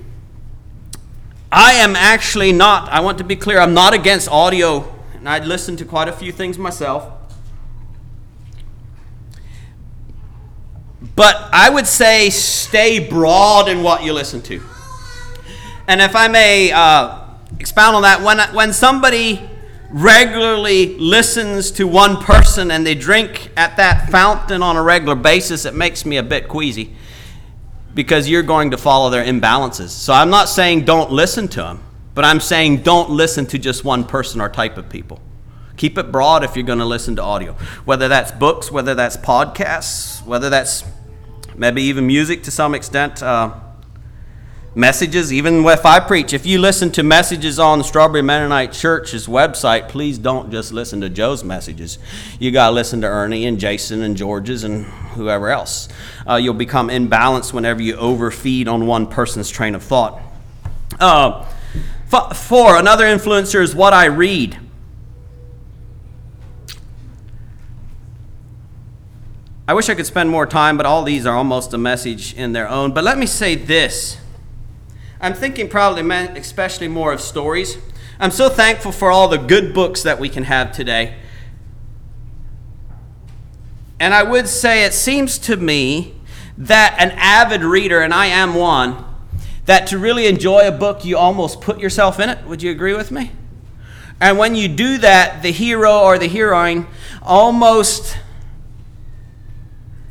I 1.52 1.74
am 1.74 1.96
actually 1.96 2.52
not, 2.52 2.90
I 2.90 3.00
want 3.00 3.18
to 3.18 3.24
be 3.24 3.36
clear, 3.36 3.60
I'm 3.60 3.74
not 3.74 3.96
against 3.96 4.30
audio, 4.30 4.94
and 5.16 5.28
I 5.28 5.44
listen 5.44 5.76
to 5.78 5.86
quite 5.86 6.08
a 6.08 6.12
few 6.12 6.32
things 6.32 6.60
myself. 6.60 7.12
But 11.16 11.50
I 11.54 11.70
would 11.70 11.88
say 11.88 12.30
stay 12.30 13.08
broad 13.10 13.70
in 13.70 13.84
what 13.84 14.04
you 14.04 14.14
listen 14.14 14.42
to. 14.44 14.62
And 15.88 16.02
if 16.02 16.16
I 16.16 16.28
may 16.28 16.72
uh, 16.72 17.24
expound 17.60 17.96
on 17.96 18.02
that, 18.04 18.22
when, 18.22 18.40
when 18.54 18.74
somebody 18.74 19.50
regularly 19.90 20.98
listens 20.98 21.72
to 21.72 21.88
one 21.88 22.18
person 22.18 22.70
and 22.70 22.86
they 22.86 22.96
drink 22.96 23.50
at 23.58 23.78
that 23.78 24.10
fountain 24.10 24.62
on 24.62 24.76
a 24.76 24.84
regular 24.84 25.16
basis, 25.16 25.66
it 25.66 25.74
makes 25.74 26.06
me 26.06 26.18
a 26.18 26.24
bit 26.24 26.48
queasy 26.48 26.96
because 27.96 28.30
you're 28.30 28.44
going 28.44 28.72
to 28.72 28.78
follow 28.78 29.10
their 29.10 29.24
imbalances. 29.24 29.90
So 29.90 30.14
I'm 30.14 30.30
not 30.30 30.48
saying 30.48 30.86
don't 30.86 31.12
listen 31.12 31.48
to 31.50 31.62
them, 31.62 31.84
but 32.14 32.24
I'm 32.24 32.40
saying 32.40 32.84
don't 32.84 33.10
listen 33.10 33.46
to 33.48 33.58
just 33.58 33.84
one 33.84 34.04
person 34.04 34.42
or 34.42 34.50
type 34.50 34.78
of 34.78 34.90
people. 34.90 35.20
Keep 35.76 35.98
it 35.98 36.12
broad 36.12 36.44
if 36.44 36.56
you're 36.56 36.66
going 36.66 36.80
to 36.80 36.86
listen 36.86 37.16
to 37.16 37.24
audio, 37.24 37.54
whether 37.86 38.08
that's 38.08 38.32
books, 38.32 38.72
whether 38.72 38.94
that's 38.94 39.18
podcasts, 39.18 40.24
whether 40.26 40.50
that's 40.50 40.84
maybe 41.60 41.84
even 41.84 42.08
music 42.08 42.44
to 42.44 42.52
some 42.52 42.74
extent. 42.74 43.22
Uh, 43.22 43.54
messages, 44.76 45.34
even 45.34 45.66
if 45.66 45.86
I 45.86 46.00
preach. 46.00 46.32
If 46.34 46.46
you 46.46 46.60
listen 46.60 46.92
to 46.92 47.04
messages 47.04 47.60
on 47.60 47.84
Strawberry 47.84 48.22
Mennonite 48.22 48.72
Church's 48.72 49.28
website, 49.28 49.90
please 49.90 50.18
don't 50.18 50.52
just 50.52 50.72
listen 50.72 51.02
to 51.02 51.10
Joe's 51.10 51.44
messages. 51.44 52.00
You 52.40 52.52
got 52.52 52.70
to 52.70 52.76
listen 52.76 53.02
to 53.02 53.08
Ernie 53.08 53.46
and 53.46 53.60
Jason 53.60 54.04
and 54.04 54.16
George's 54.16 54.64
and 54.64 54.86
whoever 54.86 55.50
else. 55.50 55.90
Uh, 56.28 56.36
you'll 56.36 56.54
become 56.54 56.88
imbalanced 56.88 57.52
whenever 57.52 57.82
you 57.82 57.96
overfeed 57.96 58.68
on 58.68 58.88
one 58.88 59.08
person's 59.08 59.50
train 59.50 59.76
of 59.76 59.84
thought. 59.84 60.22
Uh, 61.00 61.46
four, 62.34 62.78
another 62.78 63.06
influencer 63.06 63.62
is 63.62 63.76
what 63.76 63.94
I 63.94 64.06
read. 64.06 64.58
I 69.70 69.74
wish 69.74 69.88
I 69.88 69.94
could 69.94 70.08
spend 70.08 70.32
more 70.32 70.48
time, 70.48 70.78
but 70.78 70.88
all 70.88 71.04
these 71.04 71.28
are 71.28 71.36
almost 71.36 71.76
a 71.76 71.78
message 71.78 72.34
in 72.34 72.54
their 72.54 72.68
own. 72.68 72.92
But 72.92 73.04
let 73.04 73.20
me 73.20 73.28
say 73.28 73.54
this 73.54 74.18
I'm 75.22 75.36
thinking 75.36 75.70
probably 75.70 76.02
especially 76.40 76.88
more 76.88 77.14
of 77.14 77.22
stories. 77.22 77.78
I'm 78.20 78.32
so 78.32 78.50
thankful 78.50 78.92
for 78.92 79.12
all 79.12 79.28
the 79.28 79.38
good 79.38 79.76
books 79.76 80.02
that 80.02 80.20
we 80.20 80.28
can 80.28 80.46
have 80.46 80.72
today. 80.72 81.18
And 84.00 84.12
I 84.12 84.24
would 84.24 84.48
say 84.48 84.86
it 84.86 84.94
seems 84.96 85.38
to 85.38 85.56
me 85.56 86.16
that 86.58 86.96
an 86.98 87.12
avid 87.12 87.62
reader, 87.62 88.02
and 88.02 88.12
I 88.12 88.26
am 88.26 88.56
one, 88.56 89.06
that 89.68 89.86
to 89.90 90.00
really 90.00 90.26
enjoy 90.26 90.68
a 90.68 90.72
book, 90.72 91.06
you 91.06 91.16
almost 91.16 91.62
put 91.62 91.80
yourself 91.80 92.20
in 92.20 92.30
it. 92.30 92.44
Would 92.46 92.64
you 92.64 92.72
agree 92.72 92.96
with 92.96 93.12
me? 93.12 93.34
And 94.20 94.40
when 94.40 94.56
you 94.56 94.68
do 94.68 94.98
that, 94.98 95.44
the 95.44 95.52
hero 95.52 96.00
or 96.00 96.18
the 96.18 96.28
heroine 96.28 96.88
almost 97.22 98.18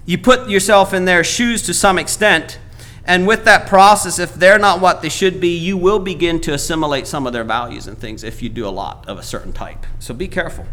you 0.08 0.16
put 0.16 0.48
yourself 0.48 0.94
in 0.94 1.04
their 1.04 1.22
shoes 1.22 1.60
to 1.64 1.74
some 1.74 1.98
extent. 1.98 2.58
And 3.04 3.26
with 3.26 3.44
that 3.44 3.66
process, 3.66 4.18
if 4.18 4.32
they're 4.32 4.58
not 4.58 4.80
what 4.80 5.02
they 5.02 5.10
should 5.10 5.38
be, 5.38 5.54
you 5.54 5.76
will 5.76 5.98
begin 5.98 6.40
to 6.40 6.54
assimilate 6.54 7.06
some 7.06 7.26
of 7.26 7.34
their 7.34 7.44
values 7.44 7.86
and 7.86 7.98
things 7.98 8.24
if 8.24 8.40
you 8.40 8.48
do 8.48 8.66
a 8.66 8.70
lot 8.70 9.06
of 9.06 9.18
a 9.18 9.22
certain 9.22 9.52
type. 9.52 9.84
So 9.98 10.14
be 10.14 10.26
careful. 10.26 10.64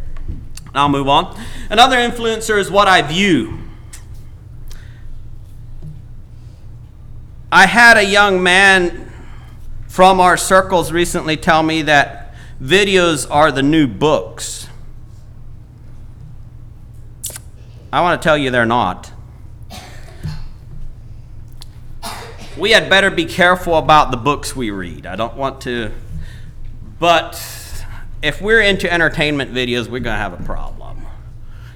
I'll 0.73 0.87
move 0.87 1.09
on. 1.09 1.37
Another 1.69 1.97
influencer 1.97 2.57
is 2.57 2.71
what 2.71 2.87
I 2.87 3.01
view. 3.01 3.59
I 7.51 7.65
had 7.65 7.97
a 7.97 8.05
young 8.05 8.41
man 8.41 9.11
from 9.89 10.21
our 10.21 10.37
circles 10.37 10.93
recently 10.93 11.35
tell 11.35 11.61
me 11.61 11.81
that 11.81 12.33
videos 12.63 13.29
are 13.29 13.51
the 13.51 13.63
new 13.63 13.85
books. 13.85 14.69
I 17.91 17.99
want 17.99 18.21
to 18.21 18.25
tell 18.25 18.37
you 18.37 18.49
they're 18.49 18.65
not. 18.65 19.11
We 22.57 22.71
had 22.71 22.89
better 22.89 23.11
be 23.11 23.25
careful 23.25 23.75
about 23.75 24.11
the 24.11 24.17
books 24.17 24.55
we 24.55 24.71
read. 24.71 25.05
I 25.05 25.15
don't 25.15 25.35
want 25.35 25.61
to, 25.61 25.91
but 26.99 27.41
if 28.21 28.41
we're 28.41 28.61
into 28.61 28.91
entertainment 28.91 29.53
videos, 29.53 29.87
we're 29.87 29.99
going 29.99 30.15
to 30.15 30.21
have 30.21 30.39
a 30.39 30.43
problem. 30.43 31.05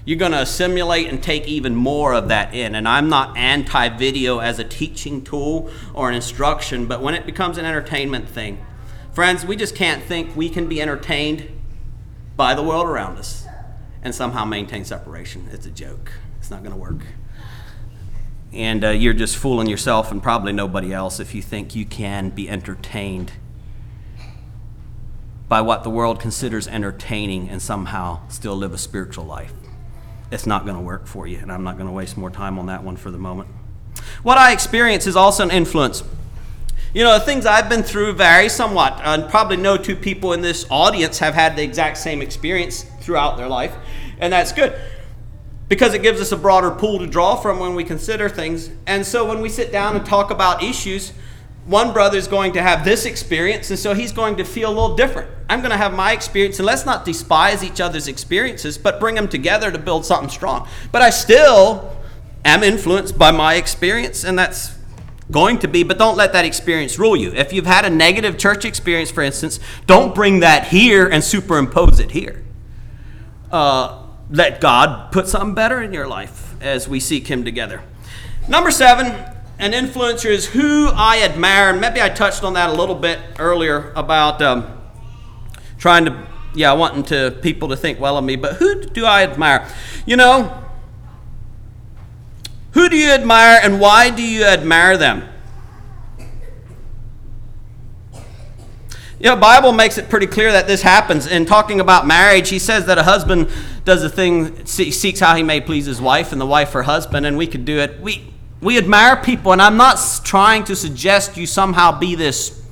You're 0.06 0.18
going 0.18 0.32
to 0.32 0.42
assimilate 0.42 1.08
and 1.08 1.22
take 1.22 1.48
even 1.48 1.76
more 1.76 2.14
of 2.14 2.30
that 2.30 2.56
in. 2.56 2.74
And 2.76 2.88
I'm 2.88 3.10
not 3.10 3.38
anti 3.38 3.90
video 3.90 4.40
as 4.40 4.58
a 4.58 4.64
teaching 4.64 5.24
tool 5.24 5.70
or 5.94 6.10
an 6.10 6.16
instruction, 6.16 6.88
but 6.88 7.02
when 7.02 7.14
it 7.14 7.26
becomes 7.26 7.58
an 7.58 7.66
entertainment 7.66 8.28
thing, 8.28 8.66
friends, 9.12 9.46
we 9.46 9.56
just 9.56 9.76
can't 9.76 10.02
think 10.02 10.36
we 10.36 10.50
can 10.50 10.68
be 10.68 10.82
entertained 10.82 11.50
by 12.38 12.56
the 12.56 12.64
world 12.64 12.88
around 12.88 13.18
us 13.18 13.46
and 14.02 14.16
somehow 14.16 14.46
maintain 14.46 14.86
separation. 14.86 15.48
It's 15.52 15.66
a 15.66 15.72
joke, 15.72 16.14
it's 16.38 16.50
not 16.50 16.64
going 16.64 16.74
to 16.74 16.80
work 16.80 17.04
and 18.52 18.84
uh, 18.84 18.90
you're 18.90 19.14
just 19.14 19.38
fooling 19.38 19.68
yourself 19.68 20.12
and 20.12 20.24
probably 20.24 20.52
nobody 20.52 20.94
else 20.94 21.20
if 21.20 21.36
you 21.36 21.42
think 21.42 21.76
you 21.76 21.86
can 21.86 22.30
be 22.30 22.50
entertained 22.50 23.34
by 25.48 25.62
what 25.62 25.84
the 25.84 25.90
world 25.90 26.20
considers 26.20 26.68
entertaining 26.68 27.50
and 27.50 27.62
somehow 27.62 28.28
still 28.30 28.56
live 28.56 28.74
a 28.74 28.78
spiritual 28.78 29.26
life. 29.26 29.54
It's 30.32 30.46
not 30.46 30.64
going 30.64 30.76
to 30.76 30.82
work 30.82 31.08
for 31.08 31.26
you, 31.26 31.40
and 31.40 31.52
I'm 31.52 31.64
not 31.64 31.76
going 31.76 31.88
to 31.88 31.92
waste 31.92 32.18
more 32.18 32.30
time 32.30 32.60
on 32.60 32.68
that 32.68 32.84
one 32.84 32.98
for 32.98 33.10
the 33.10 33.18
moment. 33.18 33.50
What 34.22 34.38
I 34.38 34.52
experience 34.52 35.08
is 35.08 35.16
also 35.16 35.44
an 35.44 35.50
influence. 35.50 36.04
You 36.94 37.04
know, 37.04 37.18
the 37.18 37.26
things 37.26 37.48
I've 37.48 37.68
been 37.68 37.82
through 37.82 38.14
vary 38.14 38.48
somewhat. 38.48 39.00
And 39.04 39.28
probably 39.30 39.58
no 39.58 39.76
two 39.76 39.96
people 39.96 40.34
in 40.34 40.42
this 40.42 40.68
audience 40.70 41.18
have 41.18 41.34
had 41.34 41.56
the 41.56 41.64
exact 41.64 41.98
same 41.98 42.22
experience 42.22 42.84
throughout 43.02 43.38
their 43.38 43.48
life, 43.48 43.76
and 44.20 44.34
that's 44.34 44.52
good 44.52 44.80
because 45.70 45.94
it 45.94 46.02
gives 46.02 46.20
us 46.20 46.32
a 46.32 46.38
broader 46.38 46.72
pool 46.72 47.00
to 47.00 47.08
draw 47.08 47.36
from 47.36 47.60
when 47.60 47.76
we 47.76 47.84
consider 47.84 48.28
things. 48.28 48.70
And 48.86 49.06
so 49.06 49.26
when 49.26 49.40
we 49.40 49.48
sit 49.48 49.72
down 49.72 49.96
and 49.96 50.06
talk 50.06 50.32
about 50.32 50.62
issues, 50.62 51.14
one 51.66 51.94
brother 51.94 52.18
is 52.18 52.28
going 52.28 52.54
to 52.54 52.62
have 52.64 52.84
this 52.84 53.06
experience, 53.06 53.70
and 53.70 53.78
so 53.78 53.94
he's 53.94 54.12
going 54.12 54.38
to 54.38 54.44
feel 54.44 54.70
a 54.70 54.74
little 54.74 54.96
different. 54.96 55.30
I'm 55.48 55.60
going 55.60 55.70
to 55.70 55.78
have 55.78 55.94
my 55.94 56.14
experience, 56.14 56.58
and 56.58 56.66
let's 56.66 56.84
not 56.84 57.06
despise 57.06 57.64
each 57.64 57.80
other's 57.80 58.08
experiences, 58.08 58.78
but 58.80 59.00
bring 59.00 59.14
them 59.14 59.28
together 59.28 59.72
to 59.72 59.78
build 59.78 60.04
something 60.04 60.30
strong. 60.30 60.68
But 60.92 61.04
I 61.04 61.12
still 61.12 61.96
am 62.44 62.64
influenced 62.64 63.20
by 63.20 63.30
my 63.30 63.54
experience, 63.54 64.24
and 64.24 64.40
that's 64.40 64.76
going 65.30 65.60
to 65.60 65.68
be, 65.68 65.84
but 65.84 66.00
don't 66.00 66.18
let 66.18 66.34
that 66.34 66.44
experience 66.44 66.98
rule 66.98 67.16
you. 67.16 67.32
If 67.34 67.54
you've 67.54 67.68
had 67.68 67.86
a 67.86 67.90
negative 67.92 68.40
church 68.40 68.66
experience, 68.66 69.12
for 69.12 69.22
instance, 69.22 69.60
don't 69.86 70.16
bring 70.16 70.40
that 70.40 70.70
here 70.70 71.08
and 71.08 71.24
superimpose 71.24 72.00
it 72.00 72.10
here. 72.10 72.44
Uh, 73.52 74.09
let 74.30 74.62
God 74.62 75.12
put 75.12 75.28
something 75.28 75.56
better 75.56 75.82
in 75.82 75.94
your 75.94 76.08
life 76.08 76.56
as 76.62 76.88
we 76.88 77.00
seek 77.00 77.28
Him 77.28 77.44
together. 77.44 77.82
Number 78.48 78.72
seven, 78.72 79.08
an 79.60 79.74
influencer 79.74 80.30
is 80.30 80.48
who 80.48 80.90
I 80.94 81.20
admire. 81.22 81.72
And 81.72 81.82
maybe 81.82 82.02
I 82.02 82.10
touched 82.10 82.44
on 82.44 82.54
that 82.54 82.70
a 82.70 82.74
little 82.74 82.96
bit 82.96 83.20
earlier 83.38 83.92
about 83.96 84.42
um, 84.42 84.80
trying 85.78 86.06
to, 86.06 86.28
yeah, 86.56 86.74
wanting 86.74 87.04
to 87.04 87.38
people 87.42 87.68
to 87.70 87.76
think 87.76 88.00
well 88.00 88.18
of 88.18 88.24
me. 88.24 88.36
But 88.36 88.56
who 88.56 88.84
do 88.84 89.06
I 89.06 89.24
admire? 89.24 89.68
You 90.06 90.16
know, 90.16 90.64
who 92.72 92.88
do 92.88 92.98
you 92.98 93.10
admire 93.10 93.60
and 93.62 93.80
why 93.80 94.10
do 94.10 94.24
you 94.24 94.46
admire 94.46 94.98
them? 94.98 95.28
You 99.20 99.26
know, 99.26 99.36
Bible 99.36 99.74
makes 99.74 99.98
it 99.98 100.08
pretty 100.08 100.28
clear 100.28 100.54
that 100.54 100.66
this 100.66 100.82
happens. 100.82 101.28
In 101.28 101.46
talking 101.46 101.82
about 101.82 102.08
marriage, 102.08 102.48
he 102.48 102.58
says 102.58 102.86
that 102.86 102.98
a 102.98 103.04
husband 103.04 103.50
does 103.90 104.04
a 104.04 104.10
thing, 104.10 104.66
seeks 104.68 105.20
how 105.20 105.36
he 105.36 105.42
may 105.42 105.60
please 105.60 105.88
his 105.88 106.00
wife, 106.00 106.32
and 106.32 106.40
the 106.40 106.46
wife 106.46 106.74
her 106.74 106.84
husband, 106.84 107.26
and 107.26 107.38
we 107.38 107.48
could 107.48 107.66
do 107.66 107.80
it. 107.80 108.00
We, 108.00 108.32
we 108.62 108.78
admire 108.78 109.18
people, 109.18 109.52
and 109.52 109.60
I'm 109.60 109.78
not 109.78 110.00
trying 110.24 110.64
to 110.66 110.76
suggest 110.76 111.38
you 111.38 111.48
somehow 111.48 111.98
be 111.98 112.14
this, 112.14 112.64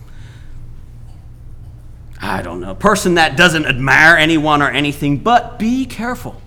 I 2.22 2.44
don't 2.44 2.62
know, 2.62 2.76
person 2.76 3.16
that 3.16 3.36
doesn't 3.36 3.66
admire 3.66 4.16
anyone 4.16 4.62
or 4.62 4.70
anything, 4.70 5.18
but 5.18 5.58
be 5.58 5.88
careful. 5.88 6.40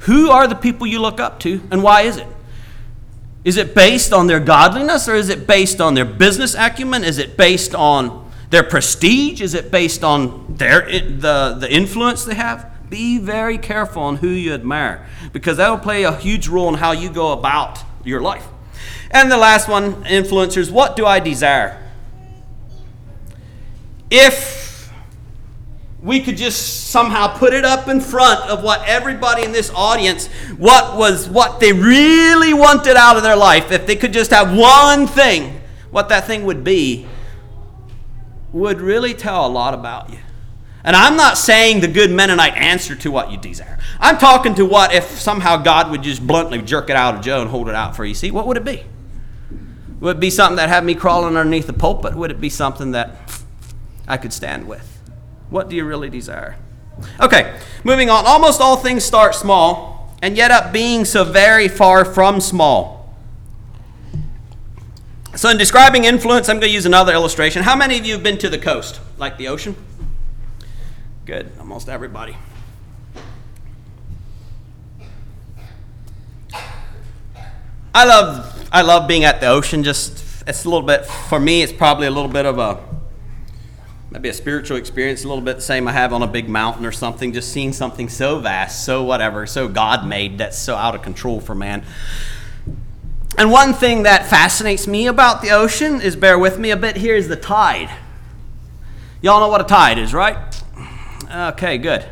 Who 0.00 0.30
are 0.30 0.48
the 0.48 0.56
people 0.56 0.88
you 0.88 1.00
look 1.00 1.20
up 1.20 1.38
to, 1.40 1.62
and 1.70 1.80
why 1.80 2.02
is 2.02 2.16
it? 2.16 2.26
Is 3.44 3.56
it 3.56 3.76
based 3.76 4.12
on 4.12 4.26
their 4.26 4.40
godliness, 4.40 5.08
or 5.08 5.14
is 5.14 5.28
it 5.28 5.46
based 5.46 5.80
on 5.80 5.94
their 5.94 6.04
business 6.04 6.56
acumen? 6.56 7.04
Is 7.04 7.18
it 7.18 7.36
based 7.36 7.76
on 7.76 8.28
their 8.50 8.64
prestige? 8.64 9.40
Is 9.40 9.54
it 9.54 9.70
based 9.70 10.02
on 10.02 10.56
their, 10.56 10.82
the, 10.82 11.56
the 11.60 11.72
influence 11.72 12.24
they 12.24 12.34
have? 12.34 12.69
Be 12.90 13.18
very 13.18 13.56
careful 13.56 14.02
on 14.02 14.16
who 14.16 14.28
you 14.28 14.52
admire 14.52 15.06
because 15.32 15.56
that 15.56 15.70
will 15.70 15.78
play 15.78 16.02
a 16.02 16.14
huge 16.14 16.48
role 16.48 16.68
in 16.68 16.74
how 16.74 16.92
you 16.92 17.10
go 17.10 17.32
about 17.32 17.78
your 18.04 18.20
life. 18.20 18.46
And 19.10 19.30
the 19.30 19.36
last 19.36 19.68
one, 19.68 20.04
influencers, 20.04 20.70
what 20.70 20.96
do 20.96 21.06
I 21.06 21.20
desire? 21.20 21.80
If 24.10 24.92
we 26.02 26.20
could 26.20 26.36
just 26.36 26.90
somehow 26.90 27.36
put 27.38 27.52
it 27.52 27.64
up 27.64 27.88
in 27.88 28.00
front 28.00 28.40
of 28.50 28.62
what 28.62 28.86
everybody 28.88 29.44
in 29.44 29.52
this 29.52 29.70
audience 29.74 30.28
what 30.56 30.96
was 30.96 31.28
what 31.28 31.60
they 31.60 31.74
really 31.74 32.54
wanted 32.54 32.96
out 32.96 33.18
of 33.18 33.22
their 33.22 33.36
life 33.36 33.70
if 33.70 33.86
they 33.86 33.94
could 33.94 34.10
just 34.10 34.30
have 34.30 34.56
one 34.56 35.06
thing 35.06 35.60
what 35.90 36.08
that 36.08 36.26
thing 36.26 36.44
would 36.44 36.64
be 36.64 37.06
would 38.52 38.80
really 38.80 39.14
tell 39.14 39.46
a 39.46 39.48
lot 39.48 39.74
about 39.74 40.10
you. 40.10 40.18
And 40.82 40.96
I'm 40.96 41.16
not 41.16 41.36
saying 41.36 41.80
the 41.80 41.88
good 41.88 42.10
Mennonite 42.10 42.56
answer 42.56 42.94
to 42.94 43.10
what 43.10 43.30
you 43.30 43.36
desire. 43.36 43.78
I'm 43.98 44.16
talking 44.16 44.54
to 44.54 44.64
what 44.64 44.94
if 44.94 45.04
somehow 45.04 45.58
God 45.58 45.90
would 45.90 46.02
just 46.02 46.26
bluntly 46.26 46.62
jerk 46.62 46.88
it 46.88 46.96
out 46.96 47.14
of 47.14 47.20
Joe 47.20 47.42
and 47.42 47.50
hold 47.50 47.68
it 47.68 47.74
out 47.74 47.94
for 47.94 48.04
you. 48.04 48.14
See, 48.14 48.30
what 48.30 48.46
would 48.46 48.56
it 48.56 48.64
be? 48.64 48.84
Would 50.00 50.16
it 50.16 50.20
be 50.20 50.30
something 50.30 50.56
that 50.56 50.70
had 50.70 50.84
me 50.84 50.94
crawling 50.94 51.36
underneath 51.36 51.66
the 51.66 51.74
pulpit? 51.74 52.14
Would 52.14 52.30
it 52.30 52.40
be 52.40 52.48
something 52.48 52.92
that 52.92 53.16
I 54.08 54.16
could 54.16 54.32
stand 54.32 54.66
with? 54.66 55.00
What 55.50 55.68
do 55.68 55.76
you 55.76 55.84
really 55.84 56.08
desire? 56.08 56.56
Okay, 57.20 57.58
moving 57.84 58.08
on. 58.08 58.24
Almost 58.26 58.60
all 58.62 58.76
things 58.76 59.04
start 59.04 59.34
small 59.34 60.16
and 60.22 60.36
yet 60.36 60.50
up 60.50 60.72
being 60.72 61.04
so 61.04 61.24
very 61.24 61.68
far 61.68 62.04
from 62.04 62.40
small. 62.40 63.14
So, 65.36 65.48
in 65.48 65.58
describing 65.58 66.04
influence, 66.04 66.48
I'm 66.48 66.56
going 66.56 66.70
to 66.70 66.74
use 66.74 66.86
another 66.86 67.12
illustration. 67.12 67.62
How 67.62 67.76
many 67.76 67.98
of 67.98 68.04
you 68.04 68.14
have 68.14 68.22
been 68.22 68.38
to 68.38 68.48
the 68.48 68.58
coast, 68.58 69.00
like 69.16 69.38
the 69.38 69.48
ocean? 69.48 69.76
Good, 71.26 71.52
almost 71.58 71.88
everybody. 71.88 72.36
I 77.94 78.04
love 78.04 78.68
I 78.72 78.82
love 78.82 79.06
being 79.08 79.24
at 79.24 79.40
the 79.40 79.48
ocean. 79.48 79.82
Just 79.82 80.24
it's 80.46 80.64
a 80.64 80.68
little 80.68 80.86
bit, 80.86 81.04
for 81.06 81.38
me, 81.38 81.62
it's 81.62 81.72
probably 81.72 82.06
a 82.06 82.10
little 82.10 82.30
bit 82.30 82.46
of 82.46 82.58
a, 82.58 82.82
maybe 84.10 84.28
a 84.28 84.34
spiritual 84.34 84.76
experience, 84.76 85.24
a 85.24 85.28
little 85.28 85.44
bit 85.44 85.56
the 85.56 85.62
same 85.62 85.86
I 85.86 85.92
have 85.92 86.12
on 86.12 86.22
a 86.22 86.26
big 86.26 86.48
mountain 86.48 86.86
or 86.86 86.92
something, 86.92 87.32
just 87.32 87.52
seeing 87.52 87.72
something 87.72 88.08
so 88.08 88.40
vast, 88.40 88.84
so 88.84 89.04
whatever, 89.04 89.46
so 89.46 89.68
God 89.68 90.06
made, 90.06 90.38
that's 90.38 90.58
so 90.58 90.74
out 90.74 90.94
of 90.94 91.02
control 91.02 91.40
for 91.40 91.54
man. 91.54 91.84
And 93.38 93.50
one 93.50 93.74
thing 93.74 94.02
that 94.04 94.26
fascinates 94.26 94.86
me 94.86 95.06
about 95.06 95.42
the 95.42 95.50
ocean 95.50 96.00
is, 96.00 96.16
bear 96.16 96.38
with 96.38 96.58
me 96.58 96.70
a 96.70 96.76
bit 96.76 96.96
here, 96.96 97.14
is 97.14 97.28
the 97.28 97.36
tide. 97.36 97.90
Y'all 99.22 99.40
know 99.40 99.48
what 99.48 99.60
a 99.60 99.64
tide 99.64 99.98
is, 99.98 100.12
right? 100.12 100.36
Okay, 101.32 101.78
good. 101.78 102.04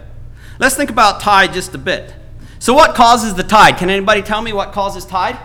Let's 0.59 0.77
think 0.77 0.91
about 0.91 1.21
tide 1.21 1.53
just 1.53 1.75
a 1.75 1.79
bit. 1.79 2.15
So, 2.59 2.75
what 2.75 2.95
causes 2.95 3.35
the 3.35 3.43
tide? 3.43 3.77
Can 3.77 3.91
anybody 3.91 4.23
tell 4.23 4.43
me 4.43 4.53
what 4.53 4.73
causes 4.73 5.05
tide? 5.05 5.39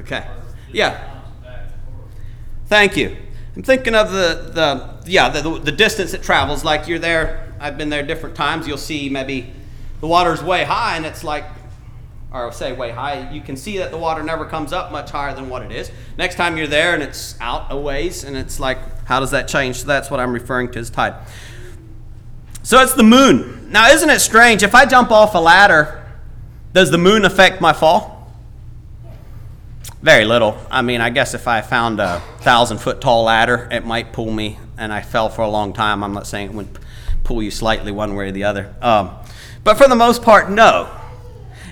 Okay. 0.00 0.26
Yeah. 0.72 1.20
Thank 2.66 2.96
you. 2.96 3.16
I'm 3.54 3.62
thinking 3.62 3.94
of 3.94 4.10
the, 4.10 4.50
the 4.52 5.10
yeah 5.10 5.28
the, 5.28 5.58
the 5.58 5.72
distance 5.72 6.14
it 6.14 6.22
travels. 6.22 6.64
Like 6.64 6.88
you're 6.88 6.98
there. 6.98 7.52
I've 7.60 7.76
been 7.76 7.90
there 7.90 8.02
different 8.02 8.34
times. 8.34 8.66
You'll 8.66 8.78
see 8.78 9.08
maybe 9.08 9.52
the 10.00 10.06
water's 10.06 10.42
way 10.42 10.64
high, 10.64 10.96
and 10.96 11.04
it's 11.04 11.22
like, 11.22 11.44
or 12.32 12.52
say 12.52 12.72
way 12.72 12.90
high. 12.90 13.30
You 13.30 13.40
can 13.40 13.56
see 13.56 13.78
that 13.78 13.90
the 13.90 13.98
water 13.98 14.22
never 14.22 14.44
comes 14.44 14.72
up 14.72 14.92
much 14.92 15.10
higher 15.10 15.34
than 15.34 15.48
what 15.48 15.62
it 15.62 15.72
is. 15.72 15.90
Next 16.16 16.36
time 16.36 16.56
you're 16.56 16.66
there, 16.66 16.94
and 16.94 17.02
it's 17.02 17.38
out 17.40 17.66
a 17.70 17.76
ways, 17.76 18.24
and 18.24 18.36
it's 18.36 18.60
like, 18.60 18.78
how 19.06 19.20
does 19.20 19.32
that 19.32 19.48
change? 19.48 19.80
So 19.80 19.86
that's 19.86 20.10
what 20.10 20.20
I'm 20.20 20.32
referring 20.32 20.70
to 20.72 20.78
as 20.78 20.90
tide. 20.90 21.14
So 22.62 22.80
it's 22.80 22.94
the 22.94 23.02
moon. 23.02 23.72
Now, 23.72 23.88
isn't 23.88 24.10
it 24.10 24.20
strange? 24.20 24.62
If 24.62 24.74
I 24.74 24.86
jump 24.86 25.10
off 25.10 25.34
a 25.34 25.38
ladder, 25.38 26.04
does 26.72 26.90
the 26.90 26.98
moon 26.98 27.24
affect 27.24 27.60
my 27.60 27.72
fall? 27.72 28.32
Very 30.02 30.24
little. 30.24 30.56
I 30.70 30.82
mean, 30.82 31.00
I 31.00 31.10
guess 31.10 31.34
if 31.34 31.48
I 31.48 31.60
found 31.62 32.00
a 32.00 32.22
thousand 32.40 32.78
foot 32.78 33.00
tall 33.00 33.24
ladder, 33.24 33.68
it 33.70 33.84
might 33.84 34.12
pull 34.12 34.30
me, 34.30 34.58
and 34.78 34.92
I 34.92 35.02
fell 35.02 35.28
for 35.28 35.42
a 35.42 35.48
long 35.48 35.72
time. 35.72 36.04
I'm 36.04 36.14
not 36.14 36.26
saying 36.26 36.50
it 36.50 36.54
would 36.54 36.78
pull 37.24 37.42
you 37.42 37.50
slightly 37.50 37.92
one 37.92 38.14
way 38.14 38.28
or 38.28 38.32
the 38.32 38.44
other. 38.44 38.74
Um, 38.80 39.10
but 39.64 39.76
for 39.76 39.88
the 39.88 39.96
most 39.96 40.22
part, 40.22 40.50
no. 40.50 40.99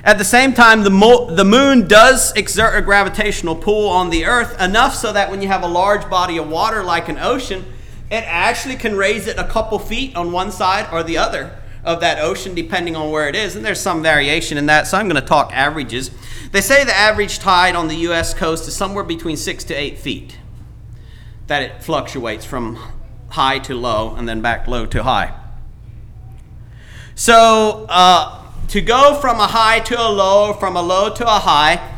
At 0.04 0.18
the 0.18 0.24
same 0.24 0.52
time, 0.54 0.82
the, 0.82 0.90
mo- 0.90 1.30
the 1.30 1.44
moon 1.44 1.88
does 1.88 2.32
exert 2.34 2.76
a 2.76 2.82
gravitational 2.82 3.56
pull 3.56 3.88
on 3.88 4.10
the 4.10 4.24
earth 4.26 4.60
enough 4.60 4.94
so 4.94 5.12
that 5.12 5.30
when 5.30 5.42
you 5.42 5.48
have 5.48 5.62
a 5.62 5.68
large 5.68 6.08
body 6.08 6.38
of 6.38 6.48
water 6.48 6.84
like 6.84 7.08
an 7.08 7.18
ocean, 7.18 7.64
it 8.10 8.24
actually 8.26 8.76
can 8.76 8.96
raise 8.96 9.26
it 9.26 9.38
a 9.38 9.44
couple 9.44 9.78
feet 9.78 10.16
on 10.16 10.32
one 10.32 10.50
side 10.50 10.88
or 10.92 11.02
the 11.02 11.18
other 11.18 11.58
of 11.84 12.00
that 12.00 12.18
ocean, 12.20 12.54
depending 12.54 12.96
on 12.96 13.10
where 13.10 13.28
it 13.28 13.34
is. 13.34 13.56
And 13.56 13.64
there's 13.64 13.80
some 13.80 14.02
variation 14.02 14.56
in 14.58 14.66
that, 14.66 14.86
so 14.86 14.98
I'm 14.98 15.08
going 15.08 15.20
to 15.20 15.26
talk 15.26 15.52
averages. 15.52 16.10
They 16.52 16.60
say 16.60 16.84
the 16.84 16.96
average 16.96 17.38
tide 17.38 17.74
on 17.74 17.88
the 17.88 17.96
U.S. 17.96 18.34
coast 18.34 18.68
is 18.68 18.74
somewhere 18.74 19.04
between 19.04 19.36
six 19.36 19.64
to 19.64 19.74
eight 19.74 19.98
feet, 19.98 20.38
that 21.46 21.62
it 21.62 21.82
fluctuates 21.82 22.44
from 22.44 22.78
high 23.30 23.58
to 23.60 23.74
low 23.74 24.14
and 24.14 24.28
then 24.28 24.40
back 24.40 24.66
low 24.66 24.86
to 24.86 25.02
high. 25.02 25.34
So, 27.14 27.86
uh, 27.88 28.37
to 28.68 28.80
go 28.80 29.14
from 29.20 29.40
a 29.40 29.46
high 29.46 29.80
to 29.80 30.00
a 30.00 30.08
low, 30.08 30.52
from 30.52 30.76
a 30.76 30.82
low 30.82 31.12
to 31.14 31.24
a 31.24 31.38
high, 31.38 31.96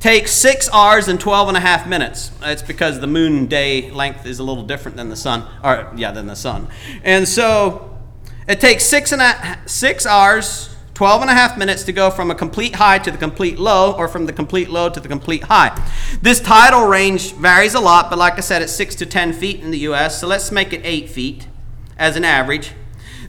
takes 0.00 0.32
six 0.32 0.68
hours 0.70 1.08
and 1.08 1.18
12 1.18 1.48
and 1.48 1.56
a 1.56 1.60
half 1.60 1.88
minutes. 1.88 2.30
It's 2.42 2.62
because 2.62 3.00
the 3.00 3.06
moon 3.06 3.46
day 3.46 3.90
length 3.90 4.26
is 4.26 4.38
a 4.38 4.44
little 4.44 4.64
different 4.64 4.96
than 4.96 5.08
the 5.08 5.16
sun, 5.16 5.48
or 5.64 5.92
yeah, 5.96 6.12
than 6.12 6.26
the 6.26 6.36
sun. 6.36 6.68
And 7.02 7.26
so 7.26 7.98
it 8.46 8.60
takes 8.60 8.84
six 8.84 9.12
and 9.12 9.20
a, 9.20 9.58
six 9.66 10.06
hours, 10.06 10.74
12 10.94 11.22
and 11.22 11.30
a 11.30 11.34
half 11.34 11.56
minutes 11.56 11.84
to 11.84 11.92
go 11.92 12.10
from 12.10 12.30
a 12.30 12.34
complete 12.34 12.76
high 12.76 12.98
to 12.98 13.10
the 13.10 13.18
complete 13.18 13.58
low, 13.58 13.92
or 13.92 14.08
from 14.08 14.26
the 14.26 14.32
complete 14.32 14.68
low 14.68 14.88
to 14.88 15.00
the 15.00 15.08
complete 15.08 15.44
high. 15.44 15.74
This 16.22 16.40
tidal 16.40 16.86
range 16.86 17.32
varies 17.34 17.74
a 17.74 17.80
lot, 17.80 18.10
but 18.10 18.18
like 18.18 18.34
I 18.34 18.40
said, 18.40 18.62
it's 18.62 18.72
6 18.72 18.94
to 18.96 19.06
10 19.06 19.32
feet 19.32 19.60
in 19.60 19.70
the 19.70 19.78
U.S., 19.80 20.20
so 20.20 20.26
let's 20.26 20.52
make 20.52 20.72
it 20.72 20.82
8 20.84 21.08
feet 21.08 21.48
as 21.96 22.16
an 22.16 22.24
average. 22.24 22.72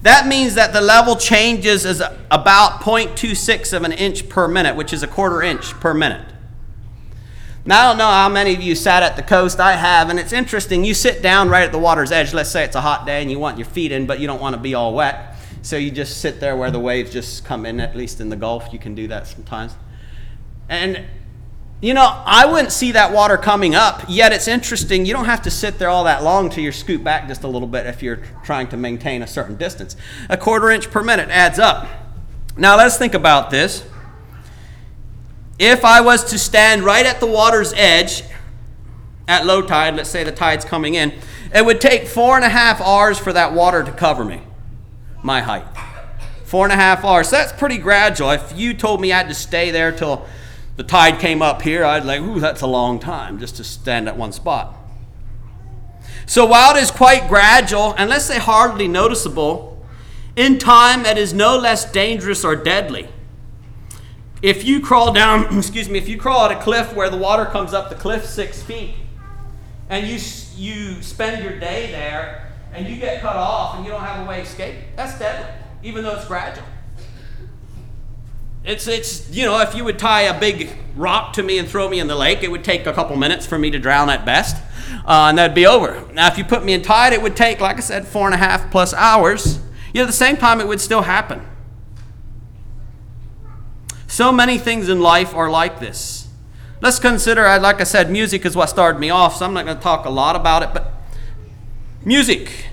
That 0.01 0.27
means 0.27 0.55
that 0.55 0.71
the 0.71 0.81
level 0.81 1.15
changes 1.15 1.85
is 1.85 2.01
about 2.31 2.81
0.26 2.81 3.73
of 3.73 3.83
an 3.83 3.91
inch 3.91 4.29
per 4.29 4.47
minute, 4.47 4.75
which 4.75 4.93
is 4.93 5.03
a 5.03 5.07
quarter 5.07 5.41
inch 5.41 5.73
per 5.73 5.93
minute. 5.93 6.25
Now, 7.65 7.81
I 7.81 7.89
don't 7.89 7.97
know 7.97 8.07
how 8.07 8.29
many 8.29 8.53
of 8.53 8.61
you 8.61 8.73
sat 8.73 9.03
at 9.03 9.17
the 9.17 9.21
coast. 9.21 9.59
I 9.59 9.73
have, 9.73 10.09
and 10.09 10.17
it's 10.17 10.31
interesting. 10.31 10.85
You 10.85 10.93
sit 10.93 11.21
down 11.21 11.49
right 11.49 11.63
at 11.63 11.73
the 11.73 11.79
water's 11.79 12.11
edge. 12.11 12.33
Let's 12.33 12.49
say 12.49 12.63
it's 12.63 12.75
a 12.75 12.81
hot 12.81 13.05
day 13.05 13.21
and 13.21 13.29
you 13.29 13.37
want 13.37 13.57
your 13.57 13.67
feet 13.67 13.91
in, 13.91 14.07
but 14.07 14.19
you 14.19 14.27
don't 14.27 14.41
want 14.41 14.55
to 14.55 14.61
be 14.61 14.73
all 14.73 14.93
wet. 14.93 15.35
So 15.61 15.75
you 15.75 15.91
just 15.91 16.21
sit 16.21 16.39
there 16.39 16.55
where 16.55 16.71
the 16.71 16.79
waves 16.79 17.11
just 17.11 17.43
come 17.43 17.65
in, 17.65 17.81
at 17.81 17.95
least 17.95 18.21
in 18.21 18.29
the 18.29 18.37
Gulf. 18.37 18.71
You 18.71 18.79
can 18.79 18.95
do 18.95 19.07
that 19.09 19.27
sometimes. 19.27 19.75
And, 20.69 21.05
you 21.81 21.93
know, 21.93 22.21
I 22.25 22.45
wouldn't 22.45 22.73
see 22.73 22.91
that 22.91 23.13
water 23.13 23.37
coming 23.37 23.73
up, 23.73 24.03
yet 24.09 24.33
it's 24.33 24.47
interesting. 24.49 25.05
You 25.05 25.13
don't 25.13 25.25
have 25.25 25.41
to 25.43 25.51
sit 25.51 25.79
there 25.79 25.87
all 25.87 26.03
that 26.03 26.23
long 26.23 26.49
till 26.49 26.63
you 26.63 26.73
scoot 26.73 27.03
back 27.03 27.27
just 27.27 27.43
a 27.43 27.47
little 27.47 27.67
bit 27.67 27.85
if 27.85 28.03
you're 28.03 28.21
trying 28.43 28.67
to 28.69 28.77
maintain 28.77 29.21
a 29.21 29.27
certain 29.27 29.55
distance. 29.55 29.95
A 30.29 30.35
quarter 30.35 30.69
inch 30.71 30.91
per 30.91 31.01
minute 31.03 31.29
adds 31.29 31.57
up. 31.57 31.87
Now, 32.57 32.75
let's 32.75 32.97
think 32.97 33.13
about 33.13 33.49
this. 33.49 33.87
If 35.57 35.85
I 35.85 36.01
was 36.01 36.25
to 36.31 36.37
stand 36.39 36.83
right 36.83 37.05
at 37.05 37.21
the 37.21 37.27
water's 37.27 37.71
edge 37.73 38.23
at 39.27 39.45
low 39.45 39.61
tide, 39.61 39.95
let's 39.95 40.09
say 40.09 40.25
the 40.25 40.31
tide's 40.33 40.65
coming 40.65 40.95
in, 40.95 41.13
it 41.53 41.65
would 41.65 41.79
take 41.79 42.07
four 42.07 42.35
and 42.35 42.43
a 42.43 42.49
half 42.49 42.81
hours 42.81 43.17
for 43.17 43.31
that 43.31 43.53
water 43.53 43.83
to 43.83 43.91
cover 43.91 44.25
me 44.25 44.41
my 45.23 45.41
height. 45.41 45.65
Four 46.43 46.65
and 46.65 46.73
a 46.73 46.77
half 46.77 47.05
hours. 47.05 47.29
So 47.29 47.37
that's 47.37 47.53
pretty 47.53 47.77
gradual. 47.77 48.31
If 48.31 48.57
you 48.57 48.73
told 48.73 48.99
me 48.99 49.13
I 49.13 49.17
had 49.17 49.27
to 49.27 49.33
stay 49.33 49.71
there 49.71 49.91
till 49.91 50.25
the 50.79 50.83
tide 50.85 51.19
came 51.19 51.41
up 51.41 51.61
here, 51.61 51.83
I'd 51.83 52.05
like, 52.05 52.21
ooh, 52.21 52.39
that's 52.39 52.61
a 52.61 52.67
long 52.67 52.99
time 52.99 53.37
just 53.37 53.57
to 53.57 53.65
stand 53.65 54.07
at 54.07 54.15
one 54.15 54.31
spot. 54.31 54.77
So 56.25 56.45
while 56.45 56.73
it 56.77 56.81
is 56.81 56.89
quite 56.89 57.27
gradual, 57.27 57.93
and 57.97 58.09
let's 58.09 58.23
say 58.23 58.39
hardly 58.39 58.87
noticeable, 58.87 59.85
in 60.37 60.57
time 60.57 61.05
it 61.05 61.17
is 61.17 61.33
no 61.33 61.57
less 61.57 61.91
dangerous 61.91 62.45
or 62.45 62.55
deadly. 62.55 63.09
If 64.41 64.63
you 64.63 64.79
crawl 64.79 65.11
down, 65.11 65.57
excuse 65.57 65.89
me, 65.89 65.99
if 65.99 66.07
you 66.07 66.17
crawl 66.17 66.45
at 66.45 66.57
a 66.57 66.61
cliff 66.61 66.93
where 66.93 67.09
the 67.09 67.17
water 67.17 67.43
comes 67.43 67.73
up 67.73 67.89
the 67.89 67.95
cliff 67.95 68.25
six 68.25 68.63
feet, 68.63 68.95
and 69.89 70.07
you, 70.07 70.17
you 70.55 71.01
spend 71.01 71.43
your 71.43 71.59
day 71.59 71.91
there, 71.91 72.53
and 72.71 72.87
you 72.87 72.95
get 72.95 73.19
cut 73.19 73.35
off 73.35 73.75
and 73.75 73.83
you 73.83 73.91
don't 73.91 73.99
have 73.99 74.25
a 74.25 74.29
way 74.29 74.37
to 74.37 74.43
escape, 74.43 74.75
that's 74.95 75.19
deadly, 75.19 75.51
even 75.83 76.05
though 76.05 76.15
it's 76.15 76.25
gradual. 76.25 76.63
It's, 78.63 78.87
it's, 78.87 79.29
you 79.29 79.45
know, 79.45 79.59
if 79.61 79.73
you 79.73 79.83
would 79.83 79.97
tie 79.97 80.23
a 80.23 80.39
big 80.39 80.69
rock 80.95 81.33
to 81.33 81.43
me 81.43 81.57
and 81.57 81.67
throw 81.67 81.89
me 81.89 81.99
in 81.99 82.07
the 82.07 82.15
lake, 82.15 82.43
it 82.43 82.51
would 82.51 82.63
take 82.63 82.85
a 82.85 82.93
couple 82.93 83.15
minutes 83.15 83.45
for 83.45 83.57
me 83.57 83.71
to 83.71 83.79
drown 83.79 84.09
at 84.09 84.25
best, 84.25 84.61
uh, 85.05 85.27
and 85.29 85.37
that'd 85.37 85.55
be 85.55 85.65
over. 85.65 86.05
Now, 86.13 86.27
if 86.27 86.37
you 86.37 86.43
put 86.43 86.63
me 86.63 86.73
in 86.73 86.81
tide, 86.81 87.13
it 87.13 87.21
would 87.21 87.35
take, 87.35 87.59
like 87.59 87.77
I 87.77 87.81
said, 87.81 88.07
four 88.07 88.25
and 88.25 88.35
a 88.35 88.37
half 88.37 88.69
plus 88.69 88.93
hours. 88.93 89.59
Yet 89.93 90.03
at 90.03 90.07
the 90.07 90.13
same 90.13 90.37
time, 90.37 90.59
it 90.59 90.67
would 90.67 90.81
still 90.81 91.03
happen. 91.03 91.45
So 94.07 94.31
many 94.31 94.57
things 94.57 94.89
in 94.89 94.99
life 94.99 95.33
are 95.33 95.49
like 95.49 95.79
this. 95.79 96.27
Let's 96.81 96.99
consider, 96.99 97.43
like 97.59 97.81
I 97.81 97.85
said, 97.85 98.11
music 98.11 98.45
is 98.45 98.55
what 98.55 98.69
started 98.69 98.99
me 98.99 99.09
off, 99.09 99.37
so 99.37 99.45
I'm 99.45 99.53
not 99.53 99.65
going 99.65 99.77
to 99.77 99.83
talk 99.83 100.05
a 100.05 100.09
lot 100.09 100.35
about 100.35 100.63
it, 100.63 100.73
but 100.73 100.99
Music. 102.05 102.68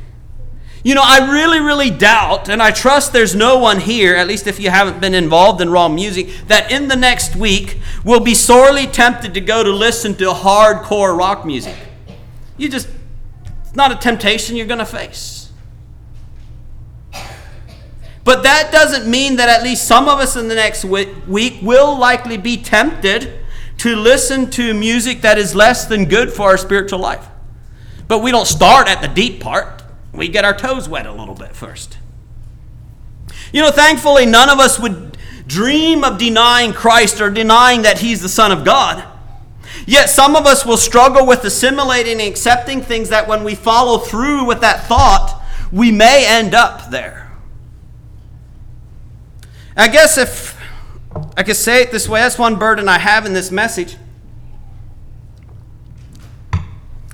You 0.87 0.95
know, 0.95 1.03
I 1.05 1.33
really, 1.33 1.59
really 1.59 1.91
doubt, 1.91 2.49
and 2.49 2.63
I 2.63 2.71
trust 2.71 3.13
there's 3.13 3.35
no 3.35 3.59
one 3.59 3.81
here, 3.81 4.15
at 4.15 4.29
least 4.29 4.47
if 4.47 4.61
you 4.61 4.71
haven't 4.71 5.01
been 5.01 5.15
involved 5.15 5.61
in 5.61 5.69
raw 5.69 5.89
music, 5.89 6.29
that 6.47 6.71
in 6.71 6.87
the 6.87 6.95
next 6.95 7.35
week 7.35 7.81
will 8.05 8.21
be 8.21 8.37
sorely 8.37 8.87
tempted 8.87 9.35
to 9.35 9.41
go 9.41 9.65
to 9.65 9.73
listen 9.73 10.15
to 10.19 10.27
hardcore 10.27 11.19
rock 11.19 11.45
music. 11.45 11.75
You 12.57 12.69
just, 12.69 12.89
it's 13.65 13.75
not 13.75 13.91
a 13.91 13.97
temptation 13.97 14.55
you're 14.55 14.69
going 14.69 14.79
to 14.79 14.87
face. 14.87 15.51
But 18.23 18.45
that 18.45 18.71
doesn't 18.71 19.11
mean 19.11 19.35
that 19.39 19.49
at 19.49 19.65
least 19.65 19.89
some 19.89 20.09
of 20.09 20.21
us 20.21 20.37
in 20.37 20.47
the 20.47 20.55
next 20.55 20.85
week 20.85 21.57
will 21.63 21.99
likely 21.99 22.37
be 22.37 22.59
tempted 22.59 23.41
to 23.79 23.97
listen 23.97 24.51
to 24.51 24.73
music 24.73 25.23
that 25.23 25.37
is 25.37 25.53
less 25.53 25.87
than 25.87 26.05
good 26.05 26.33
for 26.33 26.43
our 26.43 26.57
spiritual 26.57 27.01
life. 27.01 27.27
But 28.07 28.21
we 28.21 28.31
don't 28.31 28.47
start 28.47 28.87
at 28.87 29.03
the 29.03 29.09
deep 29.09 29.41
part. 29.41 29.83
We 30.17 30.29
get 30.29 30.45
our 30.45 30.57
toes 30.57 30.89
wet 30.89 31.07
a 31.07 31.13
little 31.13 31.35
bit 31.35 31.55
first. 31.55 31.99
You 33.53 33.61
know, 33.61 33.71
thankfully, 33.71 34.27
none 34.27 34.49
of 34.49 34.59
us 34.59 34.79
would 34.79 35.17
dream 35.47 36.03
of 36.05 36.19
denying 36.19 36.73
Christ 36.73 37.21
or 37.21 37.31
denying 37.31 37.83
that 37.83 37.99
He's 37.99 38.21
the 38.21 38.29
Son 38.29 38.51
of 38.51 38.65
God. 38.65 39.05
Yet 39.87 40.09
some 40.09 40.35
of 40.35 40.47
us 40.47 40.65
will 40.65 40.77
struggle 40.77 41.27
with 41.27 41.45
assimilating 41.45 42.21
and 42.21 42.29
accepting 42.29 42.81
things 42.83 43.11
that 43.11 43.29
when 43.29 43.45
we 43.45 43.55
follow 43.55 43.99
through 43.99 44.45
with 44.45 44.61
that 44.63 44.87
thought, 44.87 45.43
we 45.71 45.93
may 45.93 46.27
end 46.27 46.55
up 46.55 46.91
there. 46.91 47.31
I 49.77 49.89
guess 49.89 50.17
if 50.17 50.59
I 51.37 51.43
could 51.43 51.57
say 51.57 51.83
it 51.83 51.93
this 51.93 52.09
way, 52.09 52.21
that's 52.21 52.39
one 52.39 52.57
burden 52.57 52.89
I 52.89 52.99
have 52.99 53.27
in 53.27 53.35
this 53.35 53.51
message. 53.51 53.97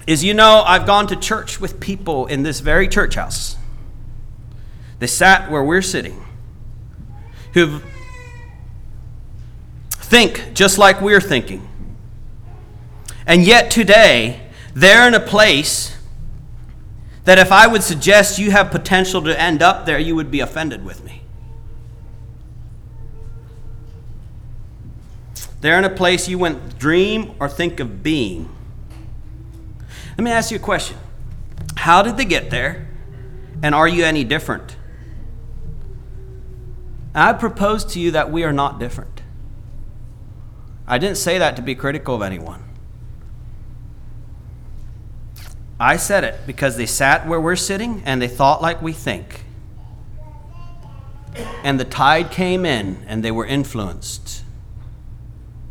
Is 0.07 0.25
you 0.25 0.35
know, 0.35 0.63
I've 0.67 0.87
gone 0.87 1.07
to 1.09 1.17
church 1.17 1.61
with 1.61 1.81
people 1.81 2.27
in 2.27 2.43
this 2.43 2.61
very 2.61 2.89
church 2.89 3.15
house. 3.15 3.57
They 4.99 5.07
sat 5.07 5.51
where 5.51 5.63
we're 5.63 5.83
sitting, 5.83 6.25
who've 7.55 7.85
think 9.91 10.53
just 10.55 10.79
like 10.79 11.01
we're 11.01 11.21
thinking. 11.21 11.69
And 13.27 13.45
yet 13.45 13.71
today, 13.71 14.41
they're 14.75 15.09
in 15.09 15.15
a 15.15 15.21
place 15.21 15.97
that 17.25 17.39
if 17.39 17.53
I 17.53 17.67
would 17.67 17.83
suggest 17.83 18.39
you 18.39 18.51
have 18.51 18.71
potential 18.71 19.23
to 19.23 19.41
end 19.41 19.63
up 19.63 19.87
there, 19.87 19.99
you 19.99 20.15
would 20.17 20.31
be 20.31 20.41
offended 20.41 20.85
with 20.85 21.05
me. 21.05 21.23
They're 25.61 25.79
in 25.79 25.85
a 25.85 25.91
place 25.91 26.29
you 26.29 26.39
wouldn't 26.39 26.79
dream 26.79 27.35
or 27.39 27.49
think 27.49 27.79
of 27.79 28.03
being. 28.03 28.49
Let 30.23 30.25
me 30.27 30.31
ask 30.31 30.53
you 30.53 30.57
a 30.59 30.61
question 30.61 30.97
How 31.75 32.01
did 32.01 32.17
they 32.17 32.25
get 32.25 32.49
there? 32.49 32.87
And 33.61 33.75
are 33.75 33.89
you 33.89 34.05
any 34.05 34.23
different? 34.23 34.77
I 37.13 37.33
propose 37.33 37.85
to 37.87 37.99
you 37.99 38.13
that 38.13 38.31
we 38.31 38.45
are 38.45 38.53
not 38.53 38.79
different. 38.79 39.21
I 40.87 40.99
didn't 40.99 41.17
say 41.17 41.39
that 41.39 41.57
to 41.57 41.63
be 41.63 41.75
critical 41.75 42.15
of 42.15 42.23
anyone. 42.23 42.63
I 45.81 45.97
said 45.97 46.23
it 46.23 46.47
because 46.47 46.77
they 46.77 46.87
sat 46.87 47.27
where 47.27 47.41
we're 47.41 47.57
sitting 47.57 48.01
and 48.07 48.23
they 48.23 48.29
thought 48.29 48.63
like 48.63 48.81
we 48.81 48.93
think. 48.93 49.45
And 51.65 51.81
the 51.81 51.85
tide 51.85 52.31
came 52.31 52.65
in 52.65 53.03
and 53.09 53.25
they 53.25 53.33
were 53.33 53.45
influenced 53.45 54.45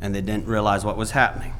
and 0.01 0.13
they 0.13 0.19
didn't 0.19 0.45
realize 0.45 0.83
what 0.83 0.97
was 0.97 1.11
happening. 1.11 1.53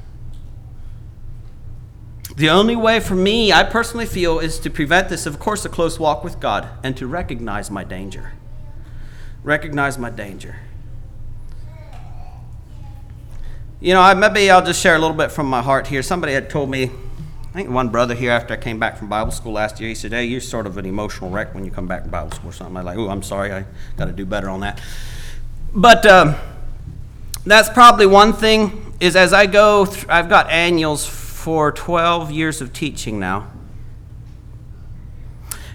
The 2.41 2.49
only 2.49 2.75
way 2.75 2.99
for 2.99 3.13
me, 3.13 3.53
I 3.53 3.63
personally 3.63 4.07
feel, 4.07 4.39
is 4.39 4.57
to 4.61 4.71
prevent 4.71 5.09
this, 5.09 5.27
of 5.27 5.37
course, 5.37 5.63
a 5.63 5.69
close 5.69 5.99
walk 5.99 6.23
with 6.23 6.39
God 6.39 6.67
and 6.81 6.97
to 6.97 7.05
recognize 7.05 7.69
my 7.69 7.83
danger. 7.83 8.33
Recognize 9.43 9.99
my 9.99 10.09
danger. 10.09 10.55
You 13.79 13.93
know, 13.93 14.01
I, 14.01 14.15
maybe 14.15 14.49
I'll 14.49 14.65
just 14.65 14.81
share 14.81 14.95
a 14.95 14.97
little 14.97 15.15
bit 15.15 15.31
from 15.31 15.45
my 15.45 15.61
heart 15.61 15.85
here. 15.85 16.01
Somebody 16.01 16.33
had 16.33 16.49
told 16.49 16.71
me, 16.71 16.85
I 16.85 17.53
think 17.53 17.69
one 17.69 17.89
brother 17.89 18.15
here 18.15 18.31
after 18.31 18.55
I 18.55 18.57
came 18.57 18.79
back 18.79 18.97
from 18.97 19.07
Bible 19.07 19.31
school 19.31 19.51
last 19.51 19.79
year, 19.79 19.89
he 19.89 19.93
said, 19.93 20.11
Hey, 20.11 20.25
you're 20.25 20.41
sort 20.41 20.65
of 20.65 20.79
an 20.79 20.87
emotional 20.87 21.29
wreck 21.29 21.53
when 21.53 21.63
you 21.63 21.69
come 21.69 21.85
back 21.85 22.01
from 22.01 22.09
Bible 22.09 22.31
school 22.31 22.49
or 22.49 22.53
something. 22.53 22.75
I'm 22.75 22.83
like, 22.83 22.97
Oh, 22.97 23.09
I'm 23.09 23.21
sorry, 23.21 23.53
I 23.53 23.65
got 23.97 24.05
to 24.05 24.13
do 24.13 24.25
better 24.25 24.49
on 24.49 24.61
that. 24.61 24.81
But 25.75 26.07
um, 26.07 26.33
that's 27.45 27.69
probably 27.69 28.07
one 28.07 28.33
thing 28.33 28.95
is 28.99 29.15
as 29.15 29.31
I 29.31 29.45
go, 29.45 29.85
th- 29.85 30.07
I've 30.09 30.27
got 30.27 30.49
annuals 30.49 31.20
for 31.41 31.71
12 31.71 32.29
years 32.29 32.61
of 32.61 32.71
teaching 32.71 33.19
now. 33.19 33.49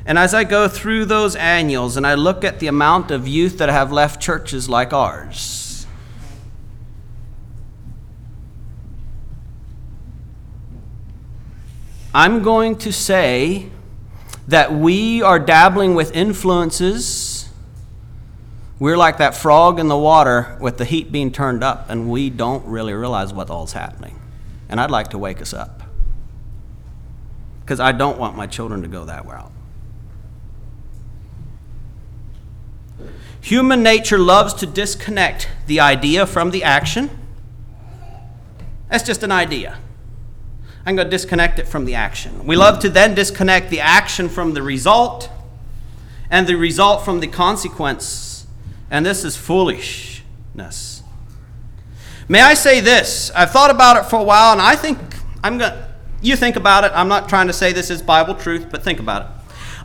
And 0.07 0.17
as 0.17 0.33
I 0.33 0.45
go 0.45 0.69
through 0.69 1.07
those 1.07 1.35
annuals 1.35 1.97
and 1.97 2.07
I 2.07 2.15
look 2.15 2.45
at 2.45 2.61
the 2.61 2.69
amount 2.69 3.11
of 3.11 3.27
youth 3.27 3.59
that 3.59 3.69
have 3.69 3.91
left 3.91 4.23
churches 4.23 4.69
like 4.69 4.93
ours, 4.93 5.89
I'm 12.15 12.45
going 12.45 12.77
to 12.79 12.93
say 12.93 13.69
that 14.47 14.73
we 14.73 15.21
are 15.21 15.41
dabbling 15.41 15.97
with 15.97 16.15
influences. 16.15 17.51
We're 18.79 18.97
like 18.97 19.19
that 19.19 19.35
frog 19.35 19.81
in 19.81 19.89
the 19.89 19.99
water 19.99 20.57
with 20.61 20.79
the 20.79 20.85
heat 20.85 21.11
being 21.11 21.33
turned 21.33 21.65
up, 21.65 21.91
and 21.91 22.09
we 22.09 22.31
don't 22.31 22.65
really 22.67 22.95
realize 22.95 23.35
what 23.35 23.51
all's 23.51 23.73
happening. 23.73 24.21
And 24.69 24.81
I'd 24.81 24.91
like 24.91 25.09
to 25.09 25.19
wake 25.19 25.41
us 25.41 25.53
up. 25.53 25.83
Because 27.61 27.81
I 27.81 27.93
don't 27.93 28.19
want 28.19 28.37
my 28.37 28.47
children 28.47 28.83
to 28.83 28.89
go 28.89 29.05
that 29.05 29.27
route. 29.27 29.53
Human 33.41 33.83
nature 33.83 34.19
loves 34.19 34.55
to 34.55 34.67
disconnect 34.67 35.49
the 35.67 35.79
idea 35.79 36.27
from 36.27 36.51
the 36.51 36.65
action. 36.65 37.11
That's 38.91 39.05
just 39.05 39.23
an 39.23 39.33
idea. 39.33 39.79
I'm 40.85 40.95
going 40.97 41.07
to 41.07 41.11
disconnect 41.11 41.59
it 41.59 41.67
from 41.67 41.85
the 41.85 41.95
action. 41.95 42.47
We 42.47 42.57
love 42.57 42.79
to 42.81 42.89
then 42.89 43.15
disconnect 43.15 43.71
the 43.71 43.81
action 43.81 44.29
from 44.29 44.55
the 44.55 44.63
result 44.63 45.29
and 46.31 46.47
the 46.47 46.55
result 46.55 47.05
from 47.05 47.21
the 47.21 47.27
consequence. 47.27 48.47
And 48.91 49.05
this 49.05 49.25
is 49.25 49.37
foolishness. 49.37 50.96
May 52.29 52.41
I 52.41 52.55
say 52.55 52.81
this? 52.81 53.31
I've 53.35 53.51
thought 53.51 53.71
about 53.71 53.97
it 53.97 54.11
for 54.11 54.17
a 54.17 54.25
while 54.25 54.53
and 54.53 54.61
I 54.61 54.77
think 54.77 54.99
I'm 55.45 55.59
going 55.59 55.73
to 55.73 55.87
you 56.23 56.35
think 56.35 56.57
about 56.57 56.85
it. 56.85 56.93
I'm 56.95 57.09
not 57.09 57.29
trying 57.29 57.47
to 57.47 57.53
say 57.53 57.73
this 57.73 57.91
is 57.91 58.03
Bible 58.03 58.35
truth, 58.35 58.67
but 58.71 58.83
think 58.83 58.99
about 58.99 59.23
it. 59.23 59.29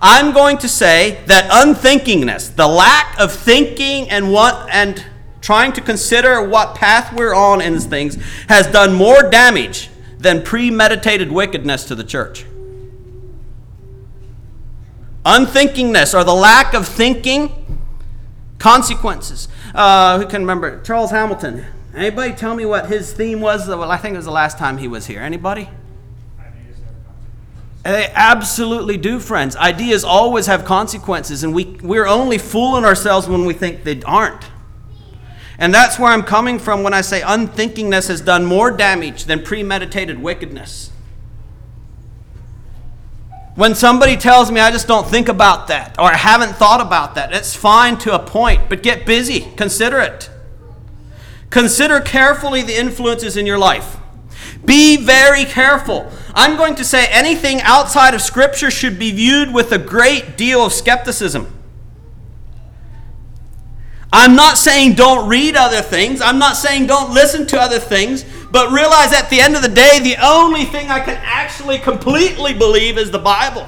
I'm 0.01 0.33
going 0.33 0.57
to 0.59 0.67
say 0.67 1.23
that 1.27 1.51
unthinkingness, 1.51 2.55
the 2.55 2.67
lack 2.67 3.19
of 3.19 3.31
thinking 3.31 4.09
and 4.09 4.31
what 4.31 4.67
and 4.71 5.05
trying 5.41 5.73
to 5.73 5.81
consider 5.81 6.47
what 6.47 6.75
path 6.75 7.13
we're 7.15 7.35
on 7.35 7.61
in 7.61 7.79
things 7.79 8.15
has 8.47 8.67
done 8.67 8.93
more 8.93 9.29
damage 9.29 9.89
than 10.17 10.41
premeditated 10.41 11.31
wickedness 11.31 11.85
to 11.85 11.95
the 11.95 12.03
church. 12.03 12.45
Unthinkingness 15.25 16.17
or 16.17 16.23
the 16.23 16.33
lack 16.33 16.73
of 16.73 16.87
thinking, 16.87 17.79
consequences. 18.57 19.47
Uh, 19.75 20.19
who 20.19 20.25
can 20.25 20.41
remember? 20.41 20.81
Charles 20.81 21.11
Hamilton. 21.11 21.65
Anybody 21.95 22.33
tell 22.33 22.55
me 22.55 22.65
what 22.65 22.87
his 22.87 23.11
theme 23.11 23.41
was? 23.41 23.67
Well, 23.67 23.91
I 23.91 23.97
think 23.97 24.13
it 24.13 24.17
was 24.17 24.25
the 24.25 24.31
last 24.31 24.57
time 24.57 24.77
he 24.77 24.87
was 24.87 25.07
here. 25.07 25.21
Anybody? 25.21 25.69
They 27.83 28.11
absolutely 28.13 28.97
do, 28.97 29.19
friends. 29.19 29.55
Ideas 29.55 30.03
always 30.03 30.45
have 30.45 30.65
consequences, 30.65 31.43
and 31.43 31.53
we, 31.53 31.65
we're 31.81 32.05
only 32.05 32.37
fooling 32.37 32.85
ourselves 32.85 33.27
when 33.27 33.45
we 33.45 33.53
think 33.53 33.83
they 33.83 34.01
aren't. 34.03 34.45
And 35.57 35.73
that's 35.73 35.99
where 35.99 36.11
I'm 36.11 36.23
coming 36.23 36.57
from 36.57 36.81
when 36.81 36.93
I 36.93 37.01
say 37.01 37.21
unthinkingness 37.21 38.07
has 38.07 38.19
done 38.21 38.45
more 38.45 38.71
damage 38.71 39.25
than 39.25 39.43
premeditated 39.43 40.19
wickedness. 40.19 40.91
When 43.53 43.75
somebody 43.75 44.17
tells 44.17 44.49
me 44.49 44.59
I 44.59 44.71
just 44.71 44.87
don't 44.87 45.07
think 45.07 45.27
about 45.27 45.67
that 45.67 45.99
or 45.99 46.05
I 46.05 46.15
haven't 46.17 46.53
thought 46.53 46.81
about 46.81 47.13
that, 47.13 47.31
it's 47.31 47.55
fine 47.55 47.97
to 47.99 48.15
a 48.15 48.19
point, 48.19 48.69
but 48.69 48.81
get 48.81 49.05
busy. 49.05 49.41
Consider 49.55 49.99
it. 49.99 50.30
Consider 51.52 51.99
carefully 51.99 52.64
the 52.64 52.76
influences 52.76 53.38
in 53.38 53.45
your 53.45 53.60
life. 53.60 53.97
Be 54.66 54.97
very 54.97 55.43
careful. 55.45 56.10
I'm 56.34 56.56
going 56.56 56.76
to 56.76 56.84
say 56.84 57.08
anything 57.08 57.62
outside 57.62 58.14
of 58.14 58.22
Scripture 58.22 58.72
should 58.72 58.97
be 58.97 59.12
viewed 59.12 59.54
with 59.54 59.72
a 59.72 59.78
great 59.78 60.38
deal 60.38 60.66
of 60.66 60.72
skepticism. 60.72 61.54
I'm 64.14 64.36
not 64.36 64.58
saying 64.58 64.95
don't 64.95 65.28
read 65.28 65.56
other 65.56 65.82
things. 65.82 66.22
I'm 66.22 66.39
not 66.39 66.56
saying 66.56 66.88
don't 66.88 67.14
listen 67.14 67.45
to 67.47 67.60
other 67.60 67.80
things. 67.80 68.26
But 68.52 68.72
realize 68.72 69.14
at 69.14 69.30
the 69.30 69.39
end 69.39 69.56
of 69.56 69.62
the 69.62 69.70
day, 69.70 69.99
the 69.99 70.18
only 70.22 70.66
thing 70.66 70.89
I 70.89 70.99
can 70.99 71.18
actually 71.22 71.80
completely 71.80 72.54
believe 72.54 72.97
is 72.97 73.12
the 73.12 73.20
Bible. 73.20 73.68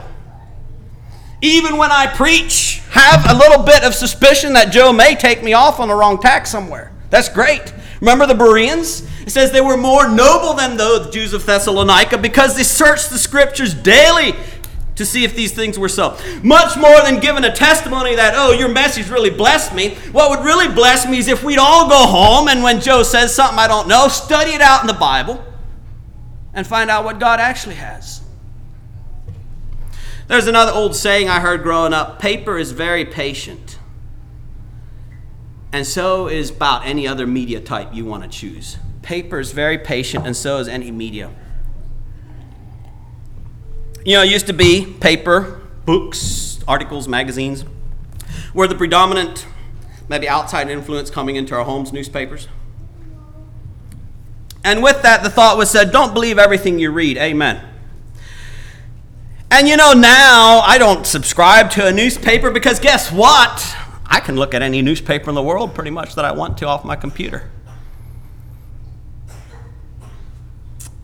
Even 1.42 1.78
when 1.78 1.92
I 1.92 2.08
preach, 2.08 2.82
have 2.92 3.30
a 3.30 3.38
little 3.38 3.64
bit 3.64 3.84
of 3.84 3.94
suspicion 3.94 4.54
that 4.54 4.72
Joe 4.72 4.94
may 4.94 5.16
take 5.16 5.44
me 5.44 5.52
off 5.52 5.82
on 5.82 5.90
the 5.90 5.96
wrong 5.96 6.20
tack 6.20 6.48
somewhere. 6.48 6.93
That's 7.14 7.30
great. 7.30 7.72
Remember 8.02 8.26
the 8.26 8.34
Bereans? 8.34 9.08
It 9.22 9.30
says 9.30 9.52
they 9.52 9.62
were 9.62 9.78
more 9.78 10.10
noble 10.10 10.56
than 10.56 10.78
the 10.78 11.12
Jews 11.12 11.32
of 11.34 11.46
Thessalonica 11.46 12.18
because 12.18 12.56
they 12.56 12.64
searched 12.64 13.12
the 13.12 13.20
scriptures 13.20 13.76
daily 13.76 14.34
to 14.96 15.06
see 15.06 15.24
if 15.24 15.36
these 15.36 15.54
things 15.54 15.78
were 15.78 15.90
so. 15.90 16.18
Much 16.42 16.76
more 16.76 17.00
than 17.04 17.20
giving 17.20 17.44
a 17.44 17.54
testimony 17.54 18.16
that, 18.16 18.34
oh, 18.36 18.54
your 18.54 18.68
message 18.68 19.12
really 19.12 19.30
blessed 19.30 19.76
me. 19.76 19.94
What 20.12 20.32
would 20.32 20.44
really 20.44 20.74
bless 20.74 21.08
me 21.08 21.20
is 21.20 21.28
if 21.28 21.44
we'd 21.44 21.60
all 21.60 21.88
go 21.88 22.08
home 22.08 22.48
and 22.48 22.64
when 22.64 22.82
Joe 22.82 23.04
says 23.04 23.36
something 23.36 23.60
I 23.60 23.68
don't 23.68 23.88
know, 23.88 24.08
study 24.08 24.54
it 24.54 24.62
out 24.62 24.82
in 24.82 24.88
the 24.88 24.94
Bible 24.94 25.44
and 26.52 26.66
find 26.66 26.90
out 26.90 27.06
what 27.06 27.20
God 27.20 27.40
actually 27.40 27.76
has. 27.76 28.24
There's 30.28 30.48
another 30.48 30.72
old 30.72 30.96
saying 30.96 31.30
I 31.30 31.42
heard 31.42 31.62
growing 31.62 31.94
up 31.94 32.18
paper 32.18 32.58
is 32.58 32.72
very 32.72 33.06
patient. 33.06 33.78
And 35.74 35.88
so 35.88 36.28
is 36.28 36.52
about 36.52 36.86
any 36.86 37.08
other 37.08 37.26
media 37.26 37.60
type 37.60 37.94
you 37.94 38.06
want 38.06 38.24
to 38.24 38.30
choose. 38.30 38.78
Paper 39.02 39.40
is 39.40 39.52
very 39.52 39.80
patient, 39.80 40.26
and 40.26 40.38
so 40.38 40.60
is 40.60 40.68
any 40.68 40.92
media. 40.92 41.32
You 44.06 44.18
know, 44.18 44.24
it 44.24 44.30
used 44.30 44.48
to 44.48 44.54
be 44.54 44.86
paper, 44.86 45.62
books, 45.86 46.60
articles, 46.68 47.08
magazines 47.08 47.66
were 48.54 48.68
the 48.68 48.76
predominant, 48.76 49.48
maybe 50.08 50.30
outside 50.30 50.70
influence 50.70 51.10
coming 51.10 51.38
into 51.38 51.56
our 51.56 51.64
homes, 51.64 51.92
newspapers. 51.92 52.48
And 54.64 54.84
with 54.84 55.02
that, 55.02 55.24
the 55.24 55.30
thought 55.30 55.58
was 55.58 55.72
said, 55.72 55.92
don't 55.92 56.14
believe 56.14 56.38
everything 56.38 56.78
you 56.80 56.92
read. 56.92 57.18
Amen. 57.18 57.68
And 59.50 59.68
you 59.68 59.76
know, 59.76 59.94
now 59.94 60.60
I 60.60 60.78
don't 60.78 61.06
subscribe 61.06 61.72
to 61.72 61.88
a 61.88 61.92
newspaper 61.92 62.52
because 62.52 62.80
guess 62.80 63.12
what? 63.12 63.76
I 64.14 64.20
can 64.20 64.36
look 64.36 64.54
at 64.54 64.62
any 64.62 64.84
newspaper 64.84 65.32
in 65.32 65.34
the 65.34 65.42
world 65.42 65.74
pretty 65.74 65.90
much 65.90 66.14
that 66.14 66.24
I 66.24 66.34
want 66.34 66.60
to 66.60 66.68
off 66.68 66.86
my 66.86 66.96
computer. 66.96 67.50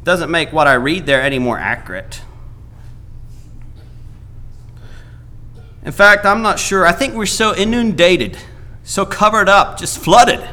Doesn't 0.04 0.30
make 0.30 0.54
what 0.54 0.68
I 0.68 0.74
read 0.74 1.08
there 1.08 1.20
any 1.20 1.40
more 1.40 1.58
accurate. 1.58 2.22
In 5.84 5.92
fact, 5.92 6.24
I'm 6.24 6.44
not 6.44 6.60
sure. 6.60 6.86
I 6.86 6.92
think 6.92 7.16
we're 7.16 7.26
so 7.26 7.56
inundated, 7.56 8.38
so 8.84 9.08
covered 9.08 9.50
up, 9.50 9.80
just 9.80 9.98
flooded 9.98 10.48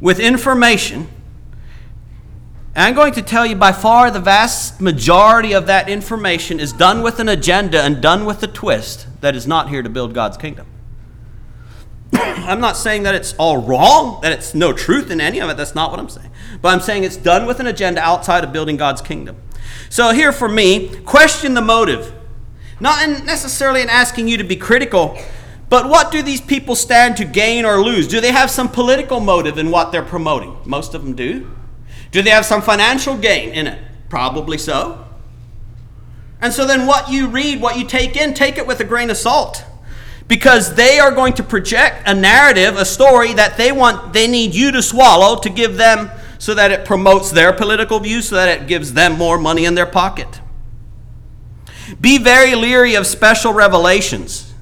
with 0.00 0.18
information. 0.18 1.06
And 2.74 2.86
I'm 2.86 2.94
going 2.94 3.12
to 3.12 3.22
tell 3.22 3.46
you 3.46 3.54
by 3.54 3.70
far 3.70 4.10
the 4.10 4.18
vast 4.18 4.80
majority 4.80 5.52
of 5.52 5.68
that 5.68 5.88
information 5.88 6.58
is 6.58 6.72
done 6.72 7.02
with 7.02 7.20
an 7.20 7.28
agenda 7.28 7.82
and 7.82 8.02
done 8.02 8.24
with 8.24 8.42
a 8.42 8.48
twist 8.48 9.06
that 9.20 9.36
is 9.36 9.46
not 9.46 9.68
here 9.68 9.84
to 9.84 9.88
build 9.88 10.12
God's 10.12 10.36
kingdom. 10.36 10.66
I'm 12.12 12.60
not 12.60 12.76
saying 12.76 13.02
that 13.04 13.14
it's 13.14 13.34
all 13.34 13.58
wrong, 13.58 14.20
that 14.22 14.32
it's 14.32 14.54
no 14.54 14.72
truth 14.72 15.10
in 15.10 15.20
any 15.20 15.40
of 15.40 15.50
it. 15.50 15.56
That's 15.56 15.74
not 15.74 15.90
what 15.90 16.00
I'm 16.00 16.08
saying. 16.08 16.30
But 16.62 16.68
I'm 16.68 16.80
saying 16.80 17.04
it's 17.04 17.16
done 17.16 17.46
with 17.46 17.60
an 17.60 17.66
agenda 17.66 18.00
outside 18.00 18.44
of 18.44 18.52
building 18.52 18.76
God's 18.76 19.02
kingdom. 19.02 19.36
So, 19.88 20.12
here 20.12 20.32
for 20.32 20.48
me, 20.48 20.96
question 21.04 21.54
the 21.54 21.60
motive. 21.60 22.12
Not 22.80 23.02
in 23.02 23.24
necessarily 23.24 23.82
in 23.82 23.88
asking 23.88 24.28
you 24.28 24.36
to 24.36 24.44
be 24.44 24.56
critical, 24.56 25.18
but 25.68 25.88
what 25.88 26.12
do 26.12 26.22
these 26.22 26.40
people 26.40 26.76
stand 26.76 27.16
to 27.16 27.24
gain 27.24 27.64
or 27.64 27.82
lose? 27.82 28.06
Do 28.06 28.20
they 28.20 28.32
have 28.32 28.50
some 28.50 28.68
political 28.68 29.20
motive 29.20 29.58
in 29.58 29.70
what 29.70 29.92
they're 29.92 30.02
promoting? 30.02 30.56
Most 30.64 30.94
of 30.94 31.02
them 31.02 31.14
do. 31.14 31.50
Do 32.12 32.22
they 32.22 32.30
have 32.30 32.46
some 32.46 32.62
financial 32.62 33.16
gain 33.16 33.50
in 33.50 33.66
it? 33.66 33.82
Probably 34.08 34.58
so. 34.58 35.04
And 36.40 36.52
so 36.52 36.66
then 36.66 36.86
what 36.86 37.10
you 37.10 37.28
read, 37.28 37.60
what 37.60 37.78
you 37.78 37.86
take 37.86 38.16
in, 38.16 38.34
take 38.34 38.58
it 38.58 38.66
with 38.66 38.80
a 38.80 38.84
grain 38.84 39.10
of 39.10 39.16
salt. 39.16 39.64
Because 40.28 40.74
they 40.74 40.98
are 40.98 41.12
going 41.12 41.34
to 41.34 41.42
project 41.42 42.08
a 42.08 42.14
narrative, 42.14 42.76
a 42.76 42.84
story 42.84 43.32
that 43.34 43.56
they 43.56 43.70
want 43.70 44.12
they 44.12 44.26
need 44.26 44.54
you 44.54 44.72
to 44.72 44.82
swallow 44.82 45.38
to 45.40 45.48
give 45.48 45.76
them 45.76 46.10
so 46.38 46.52
that 46.54 46.70
it 46.70 46.84
promotes 46.84 47.30
their 47.30 47.52
political 47.52 48.00
views, 48.00 48.28
so 48.28 48.34
that 48.34 48.48
it 48.48 48.66
gives 48.66 48.92
them 48.92 49.16
more 49.16 49.38
money 49.38 49.64
in 49.64 49.74
their 49.74 49.86
pocket. 49.86 50.40
Be 52.00 52.18
very 52.18 52.54
leery 52.54 52.94
of 52.94 53.06
special 53.06 53.52
revelations. 53.52 54.52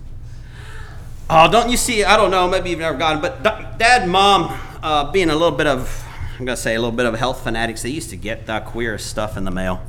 Oh, 1.29 1.51
don't 1.51 1.71
you 1.71 1.79
see? 1.79 2.05
I 2.05 2.17
don't 2.17 2.31
know. 2.31 2.49
Maybe 2.49 2.71
you've 2.71 2.81
never 2.81 2.99
gotten, 2.99 3.23
but 3.23 3.43
dad 3.79 4.07
mom, 4.07 4.59
uh, 4.83 5.11
being 5.11 5.31
a 5.31 5.35
little 5.35 5.57
bit 5.57 5.67
of, 5.67 6.05
I'm 6.33 6.45
going 6.45 6.57
to 6.57 6.63
say 6.63 6.75
a 6.75 6.79
little 6.79 6.95
bit 6.95 7.07
of 7.07 7.15
health 7.15 7.43
fanatics, 7.43 7.83
they 7.83 7.89
used 7.89 8.11
to 8.11 8.17
get 8.17 8.47
the 8.47 8.61
queerest 8.61 9.07
stuff 9.07 9.37
in 9.39 9.45
the 9.45 9.51
mail. 9.51 9.83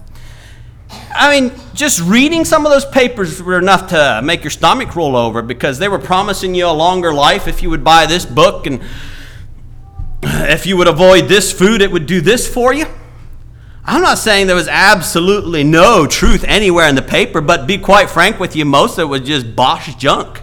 I 1.13 1.39
mean, 1.39 1.51
just 1.73 2.01
reading 2.01 2.45
some 2.45 2.65
of 2.65 2.71
those 2.71 2.85
papers 2.85 3.41
were 3.41 3.57
enough 3.57 3.87
to 3.89 4.21
make 4.23 4.43
your 4.43 4.51
stomach 4.51 4.95
roll 4.95 5.15
over 5.15 5.41
because 5.41 5.79
they 5.79 5.87
were 5.87 5.99
promising 5.99 6.55
you 6.55 6.67
a 6.67 6.73
longer 6.73 7.13
life 7.13 7.47
if 7.47 7.63
you 7.63 7.69
would 7.69 7.83
buy 7.83 8.05
this 8.05 8.25
book 8.25 8.67
and 8.67 8.81
if 10.23 10.65
you 10.65 10.77
would 10.77 10.87
avoid 10.87 11.27
this 11.27 11.51
food, 11.51 11.81
it 11.81 11.91
would 11.91 12.05
do 12.05 12.21
this 12.21 12.51
for 12.51 12.73
you. 12.73 12.85
I'm 13.87 14.01
not 14.01 14.17
saying 14.17 14.47
there 14.47 14.55
was 14.55 14.67
absolutely 14.67 15.63
no 15.63 16.07
truth 16.07 16.43
anywhere 16.47 16.87
in 16.87 16.95
the 16.95 17.03
paper, 17.03 17.39
but 17.39 17.67
be 17.67 17.77
quite 17.77 18.09
frank 18.09 18.39
with 18.39 18.55
you, 18.55 18.65
most 18.65 18.97
of 18.97 19.03
it 19.03 19.05
was 19.05 19.21
just 19.21 19.55
bosh 19.55 19.93
junk. 19.95 20.41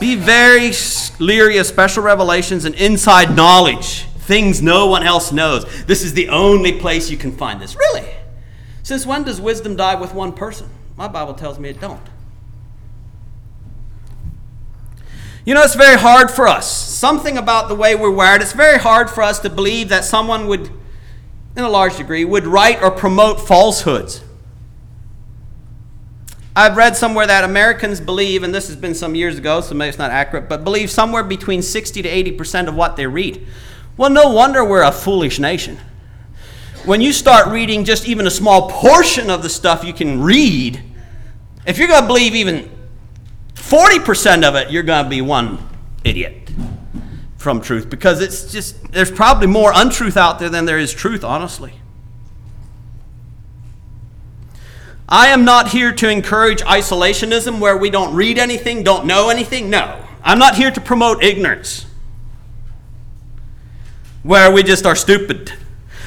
Be 0.00 0.16
very 0.16 0.72
leery 1.20 1.58
of 1.58 1.66
special 1.66 2.02
revelations 2.02 2.64
and 2.64 2.74
inside 2.74 3.36
knowledge, 3.36 4.06
things 4.20 4.62
no 4.62 4.86
one 4.86 5.02
else 5.02 5.32
knows. 5.32 5.64
This 5.84 6.02
is 6.02 6.14
the 6.14 6.28
only 6.28 6.78
place 6.78 7.10
you 7.10 7.16
can 7.16 7.32
find 7.32 7.60
this. 7.60 7.74
Really? 7.74 8.08
Since 8.82 9.06
when 9.06 9.24
does 9.24 9.40
wisdom 9.40 9.76
die 9.76 9.94
with 9.94 10.14
one 10.14 10.32
person? 10.32 10.68
My 10.96 11.08
Bible 11.08 11.34
tells 11.34 11.58
me 11.58 11.70
it 11.70 11.80
don't. 11.80 12.00
You 15.44 15.54
know, 15.54 15.62
it's 15.62 15.74
very 15.74 15.98
hard 15.98 16.30
for 16.30 16.46
us. 16.46 16.70
Something 16.70 17.38
about 17.38 17.68
the 17.68 17.74
way 17.74 17.94
we're 17.94 18.10
wired, 18.10 18.42
it's 18.42 18.52
very 18.52 18.78
hard 18.78 19.08
for 19.08 19.22
us 19.22 19.38
to 19.40 19.50
believe 19.50 19.88
that 19.88 20.04
someone 20.04 20.46
would, 20.48 20.70
in 21.56 21.64
a 21.64 21.68
large 21.68 21.96
degree, 21.96 22.24
would 22.24 22.46
write 22.46 22.82
or 22.82 22.90
promote 22.90 23.40
falsehoods. 23.40 24.22
I've 26.54 26.76
read 26.76 26.96
somewhere 26.96 27.26
that 27.26 27.44
Americans 27.44 28.00
believe, 28.00 28.42
and 28.42 28.54
this 28.54 28.66
has 28.66 28.76
been 28.76 28.94
some 28.94 29.14
years 29.14 29.38
ago, 29.38 29.60
so 29.60 29.74
maybe 29.74 29.88
it's 29.88 29.98
not 29.98 30.10
accurate, 30.10 30.48
but 30.48 30.62
believe 30.62 30.90
somewhere 30.90 31.22
between 31.22 31.62
60 31.62 32.02
to 32.02 32.08
80% 32.08 32.68
of 32.68 32.74
what 32.74 32.96
they 32.96 33.06
read. 33.06 33.46
Well, 33.96 34.10
no 34.10 34.30
wonder 34.30 34.64
we're 34.64 34.82
a 34.82 34.92
foolish 34.92 35.38
nation. 35.38 35.78
When 36.84 37.00
you 37.00 37.12
start 37.12 37.48
reading 37.48 37.84
just 37.84 38.08
even 38.08 38.26
a 38.26 38.30
small 38.30 38.70
portion 38.70 39.28
of 39.28 39.42
the 39.42 39.50
stuff 39.50 39.84
you 39.84 39.92
can 39.92 40.22
read, 40.22 40.82
if 41.66 41.76
you're 41.76 41.88
going 41.88 42.00
to 42.00 42.06
believe 42.06 42.34
even 42.34 42.70
40% 43.54 44.44
of 44.44 44.54
it, 44.54 44.70
you're 44.70 44.82
going 44.82 45.04
to 45.04 45.10
be 45.10 45.20
one 45.20 45.58
idiot 46.04 46.50
from 47.36 47.60
truth 47.60 47.90
because 47.90 48.22
it's 48.22 48.50
just, 48.50 48.90
there's 48.92 49.10
probably 49.10 49.46
more 49.46 49.72
untruth 49.74 50.16
out 50.16 50.38
there 50.38 50.48
than 50.48 50.64
there 50.64 50.78
is 50.78 50.92
truth, 50.94 51.22
honestly. 51.22 51.74
I 55.06 55.28
am 55.28 55.44
not 55.44 55.68
here 55.68 55.92
to 55.92 56.08
encourage 56.08 56.62
isolationism 56.62 57.58
where 57.58 57.76
we 57.76 57.90
don't 57.90 58.14
read 58.14 58.38
anything, 58.38 58.84
don't 58.84 59.06
know 59.06 59.28
anything. 59.28 59.68
No. 59.68 60.02
I'm 60.22 60.38
not 60.38 60.54
here 60.54 60.70
to 60.70 60.80
promote 60.80 61.22
ignorance 61.22 61.86
where 64.22 64.50
we 64.50 64.62
just 64.62 64.86
are 64.86 64.96
stupid. 64.96 65.52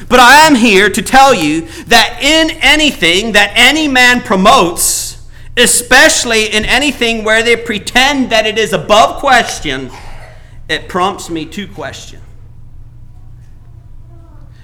But 0.09 0.19
I 0.19 0.45
am 0.47 0.55
here 0.55 0.89
to 0.89 1.01
tell 1.01 1.33
you 1.33 1.61
that 1.85 2.19
in 2.21 2.57
anything 2.61 3.33
that 3.33 3.53
any 3.55 3.87
man 3.87 4.21
promotes, 4.21 5.27
especially 5.55 6.53
in 6.53 6.65
anything 6.65 7.23
where 7.23 7.43
they 7.43 7.55
pretend 7.55 8.31
that 8.31 8.45
it 8.45 8.57
is 8.57 8.73
above 8.73 9.19
question, 9.19 9.89
it 10.67 10.89
prompts 10.89 11.29
me 11.29 11.45
to 11.45 11.67
question. 11.67 12.21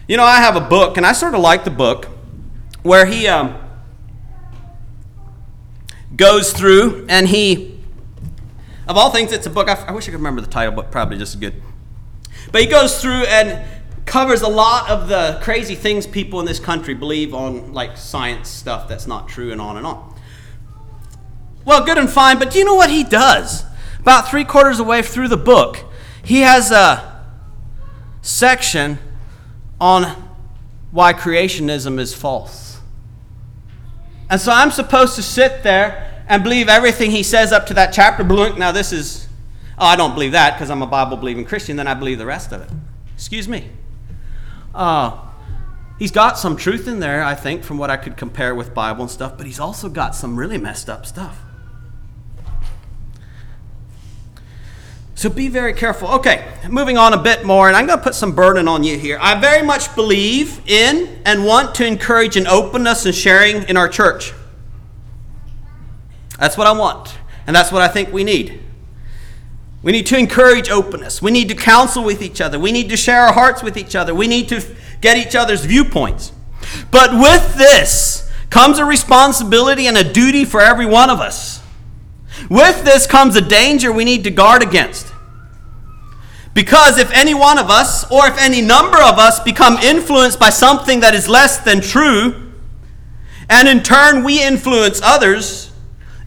You 0.08 0.18
know, 0.18 0.24
I 0.24 0.38
have 0.38 0.56
a 0.56 0.62
book, 0.62 0.98
and 0.98 1.06
I 1.06 1.14
sort 1.14 1.36
of 1.36 1.42
like 1.42 1.64
the 1.64 1.72
book, 1.72 2.08
where 2.82 3.06
he 3.06 3.28
um, 3.28 3.56
goes 6.16 6.52
through 6.52 7.06
and 7.10 7.28
he, 7.28 7.80
of 8.88 8.98
all 8.98 9.12
things, 9.12 9.32
it's 9.32 9.46
a 9.46 9.50
book. 9.50 9.70
I, 9.70 9.76
I 9.88 9.92
wish 9.92 10.06
I 10.08 10.12
could 10.12 10.18
remember 10.18 10.42
the 10.42 10.48
title, 10.48 10.74
but 10.74 10.92
probably 10.92 11.18
just 11.18 11.36
as 11.36 11.40
good. 11.40 11.62
But 12.52 12.62
he 12.62 12.68
goes 12.68 13.02
through 13.02 13.24
and 13.24 13.66
covers 14.06 14.42
a 14.42 14.48
lot 14.48 14.90
of 14.90 15.08
the 15.08 15.40
crazy 15.42 15.76
things 15.76 16.08
people 16.08 16.40
in 16.40 16.46
this 16.46 16.60
country 16.60 16.94
believe 16.94 17.34
on, 17.34 17.74
like 17.74 17.96
science 17.96 18.50
stuff 18.50 18.88
that's 18.88 19.06
not 19.06 19.30
true, 19.30 19.52
and 19.52 19.62
on 19.62 19.78
and 19.78 19.86
on. 19.86 20.16
Well, 21.64 21.86
good 21.86 21.98
and 21.98 22.10
fine, 22.10 22.40
but 22.40 22.52
do 22.52 22.60
you 22.60 22.66
know 22.66 22.76
what 22.76 22.90
he 22.90 23.04
does? 23.04 23.64
About 24.00 24.30
three 24.30 24.46
quarters 24.46 24.80
away 24.80 25.04
through 25.04 25.28
the 25.28 25.38
book, 25.38 25.86
he 26.24 26.40
has 26.40 26.72
a 26.72 27.24
section 28.22 28.98
on 29.80 30.04
why 30.92 31.14
creationism 31.14 32.00
is 32.00 32.14
false. 32.14 32.80
And 34.30 34.42
so 34.42 34.52
I'm 34.52 34.72
supposed 34.72 35.16
to 35.16 35.24
sit 35.24 35.64
there 35.64 36.24
and 36.28 36.44
believe 36.44 36.70
everything 36.70 37.12
he 37.12 37.24
says 37.24 37.52
up 37.52 37.66
to 37.68 37.74
that 37.76 37.94
chapter. 37.94 38.24
Now, 38.24 38.72
this 38.72 38.92
is, 38.92 39.28
oh, 39.80 39.86
I 39.86 39.96
don't 39.96 40.14
believe 40.14 40.34
that 40.34 40.54
because 40.54 40.70
I'm 40.70 40.82
a 40.82 40.88
Bible 40.88 41.18
believing 41.18 41.46
Christian, 41.46 41.78
then 41.78 41.88
I 41.88 41.94
believe 41.94 42.18
the 42.18 42.26
rest 42.26 42.52
of 42.52 42.62
it. 42.62 42.70
Excuse 43.16 43.48
me. 43.48 43.70
Uh, 44.76 45.18
he's 45.98 46.12
got 46.12 46.38
some 46.38 46.56
truth 46.56 46.88
in 46.88 47.00
there, 47.00 47.24
I 47.24 47.36
think, 47.36 47.64
from 47.64 47.78
what 47.78 47.90
I 47.90 47.98
could 47.98 48.18
compare 48.18 48.54
with 48.54 48.74
Bible 48.74 49.02
and 49.02 49.12
stuff, 49.12 49.38
but 49.38 49.46
he's 49.46 49.60
also 49.60 49.90
got 49.90 50.16
some 50.16 50.38
really 50.38 50.58
messed 50.58 50.90
up 50.90 51.06
stuff. 51.06 51.40
So 55.16 55.30
be 55.30 55.50
very 55.50 55.74
careful. 55.74 56.08
Okay, 56.12 56.48
moving 56.70 56.98
on 56.98 57.12
a 57.12 57.22
bit 57.22 57.44
more, 57.44 57.68
and 57.68 57.76
I'm 57.76 57.86
going 57.86 58.00
to 58.00 58.04
put 58.04 58.16
some 58.16 58.34
burden 58.34 58.70
on 58.70 58.86
you 58.86 58.98
here. 58.98 59.18
I 59.20 59.38
very 59.38 59.66
much 59.66 59.94
believe 59.94 60.62
in 60.66 61.22
and 61.26 61.44
want 61.44 61.76
to 61.76 61.86
encourage 61.86 62.38
an 62.38 62.48
openness 62.48 63.06
and 63.06 63.14
sharing 63.14 63.64
in 63.64 63.76
our 63.76 63.90
church. 63.90 64.32
That's 66.40 66.58
what 66.58 66.68
I 66.68 66.72
want, 66.72 67.18
and 67.46 67.54
that's 67.54 67.70
what 67.70 67.82
I 67.82 67.90
think 67.90 68.14
we 68.14 68.24
need. 68.24 68.62
We 69.82 69.92
need 69.92 70.08
to 70.08 70.18
encourage 70.18 70.70
openness. 70.70 71.22
We 71.22 71.32
need 71.32 71.48
to 71.50 71.56
counsel 71.56 72.04
with 72.04 72.22
each 72.22 72.42
other. 72.42 72.60
We 72.60 72.72
need 72.72 72.90
to 72.90 72.98
share 72.98 73.22
our 73.22 73.34
hearts 73.34 73.64
with 73.64 73.78
each 73.78 73.96
other. 73.96 74.14
We 74.14 74.28
need 74.28 74.50
to 74.50 74.64
get 75.02 75.18
each 75.18 75.36
other's 75.36 75.64
viewpoints. 75.64 76.34
But 76.92 77.14
with 77.14 77.56
this 77.56 78.30
comes 78.50 78.80
a 78.80 78.86
responsibility 78.86 79.88
and 79.88 79.98
a 79.98 80.04
duty 80.04 80.44
for 80.44 80.62
every 80.62 80.86
one 80.86 81.10
of 81.10 81.20
us. 81.20 81.64
With 82.50 82.84
this 82.84 83.08
comes 83.08 83.36
a 83.36 83.42
danger 83.42 83.92
we 83.92 84.06
need 84.06 84.24
to 84.26 84.32
guard 84.32 84.62
against. 84.62 85.08
Because 86.54 86.98
if 86.98 87.12
any 87.12 87.34
one 87.34 87.58
of 87.58 87.70
us, 87.70 88.10
or 88.12 88.28
if 88.28 88.38
any 88.38 88.62
number 88.62 88.98
of 88.98 89.18
us, 89.18 89.40
become 89.40 89.78
influenced 89.78 90.40
by 90.40 90.50
something 90.50 91.00
that 91.00 91.14
is 91.14 91.30
less 91.30 91.60
than 91.60 91.80
true, 91.80 92.52
and 93.50 93.68
in 93.68 93.82
turn 93.82 94.24
we 94.24 94.44
influence 94.44 95.00
others, 95.02 95.72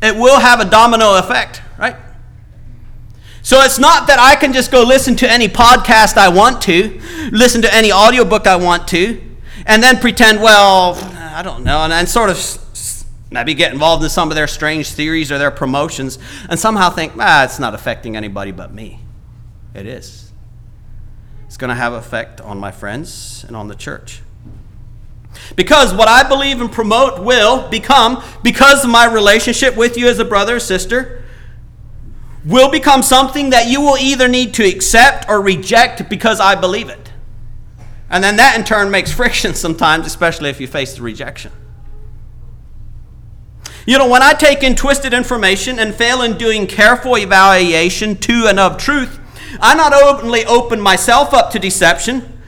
it 0.01 0.17
will 0.17 0.41
have 0.41 0.61
a 0.61 0.65
domino 0.65 1.19
effect, 1.19 1.61
right? 1.79 1.97
So 3.43 3.61
it's 3.61 3.81
not 3.81 4.07
that 4.07 4.21
I 4.21 4.37
can 4.37 4.53
just 4.53 4.71
go 4.71 4.85
listen 4.85 5.17
to 5.17 5.31
any 5.31 5.49
podcast 5.49 6.17
I 6.17 6.29
want 6.29 6.63
to, 6.63 7.01
listen 7.33 7.61
to 7.63 7.75
any 7.75 7.93
audiobook 7.93 8.47
I 8.47 8.55
want 8.55 8.87
to, 8.89 9.21
and 9.67 9.83
then 9.83 9.99
pretend, 9.99 10.41
well, 10.41 10.95
I 11.35 11.43
don't 11.43 11.65
know, 11.65 11.81
and, 11.81 11.93
and 11.93 12.09
sort 12.09 12.31
of 12.31 12.39
maybe 13.33 13.55
get 13.55 13.73
involved 13.73 14.05
in 14.05 14.11
some 14.11 14.31
of 14.31 14.37
their 14.37 14.47
strange 14.47 14.91
theories 14.91 15.33
or 15.33 15.39
their 15.39 15.51
promotions, 15.51 16.21
and 16.49 16.59
somehow 16.59 16.91
think, 16.91 17.15
ah, 17.19 17.43
it's 17.45 17.59
not 17.59 17.75
affecting 17.75 18.17
anybody 18.17 18.53
but 18.53 18.73
me. 18.73 19.01
It 19.75 19.87
is. 19.87 20.31
It's 21.47 21.57
going 21.57 21.71
to 21.71 21.75
have 21.75 21.95
effect 21.95 22.41
on 22.41 22.59
my 22.59 22.71
friends 22.71 23.45
and 23.49 23.57
on 23.57 23.67
the 23.67 23.75
church. 23.75 24.21
Because 25.57 25.93
what 25.93 26.09
I 26.09 26.23
believe 26.23 26.61
and 26.61 26.71
promote 26.71 27.25
will 27.25 27.69
become, 27.69 28.23
because 28.45 28.85
of 28.85 28.91
my 28.91 29.07
relationship 29.07 29.77
with 29.77 29.97
you 29.97 30.07
as 30.07 30.19
a 30.19 30.25
brother 30.25 30.57
or 30.57 30.61
sister, 30.61 31.22
will 32.45 32.71
become 32.71 33.03
something 33.03 33.51
that 33.51 33.69
you 33.69 33.81
will 33.81 33.97
either 33.99 34.29
need 34.29 34.55
to 34.55 34.65
accept 34.65 35.29
or 35.29 35.41
reject 35.41 36.09
because 36.09 36.41
I 36.41 36.55
believe 36.55 36.89
it. 36.89 37.13
And 38.11 38.23
then 38.23 38.37
that 38.37 38.59
in 38.59 38.65
turn 38.65 38.91
makes 38.91 39.13
friction 39.17 39.55
sometimes, 39.55 40.07
especially 40.07 40.51
if 40.51 40.61
you 40.61 40.67
face 40.67 40.95
the 40.95 41.03
rejection. 41.03 41.53
You 43.87 43.99
know, 43.99 44.09
when 44.09 44.23
I 44.23 44.33
take 44.33 44.63
in 44.63 44.77
twisted 44.77 45.13
information 45.13 45.79
and 45.81 45.93
fail 45.93 46.23
in 46.23 46.39
doing 46.39 46.69
careful 46.69 47.17
evaluation 47.17 48.17
to 48.19 48.47
and 48.47 48.61
of 48.61 48.77
truth, 48.77 49.19
I 49.61 49.75
not 49.75 49.93
only 49.93 50.45
open 50.45 50.81
myself 50.81 51.35
up 51.35 51.51
to 51.51 51.59
deception, 51.59 52.39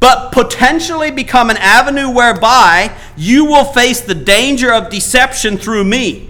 but 0.00 0.32
potentially 0.32 1.10
become 1.10 1.50
an 1.50 1.58
avenue 1.58 2.10
whereby 2.10 2.96
you 3.16 3.44
will 3.44 3.66
face 3.66 4.00
the 4.00 4.14
danger 4.14 4.72
of 4.72 4.90
deception 4.90 5.58
through 5.58 5.84
me. 5.84 6.29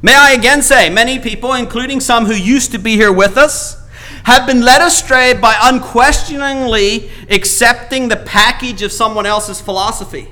May 0.00 0.14
I 0.14 0.32
again 0.32 0.62
say, 0.62 0.90
many 0.90 1.18
people, 1.18 1.54
including 1.54 2.00
some 2.00 2.26
who 2.26 2.34
used 2.34 2.72
to 2.72 2.78
be 2.78 2.94
here 2.94 3.12
with 3.12 3.36
us, 3.36 3.76
have 4.24 4.46
been 4.46 4.60
led 4.60 4.80
astray 4.80 5.34
by 5.34 5.56
unquestioningly 5.60 7.10
accepting 7.30 8.08
the 8.08 8.16
package 8.16 8.82
of 8.82 8.92
someone 8.92 9.26
else's 9.26 9.60
philosophy. 9.60 10.28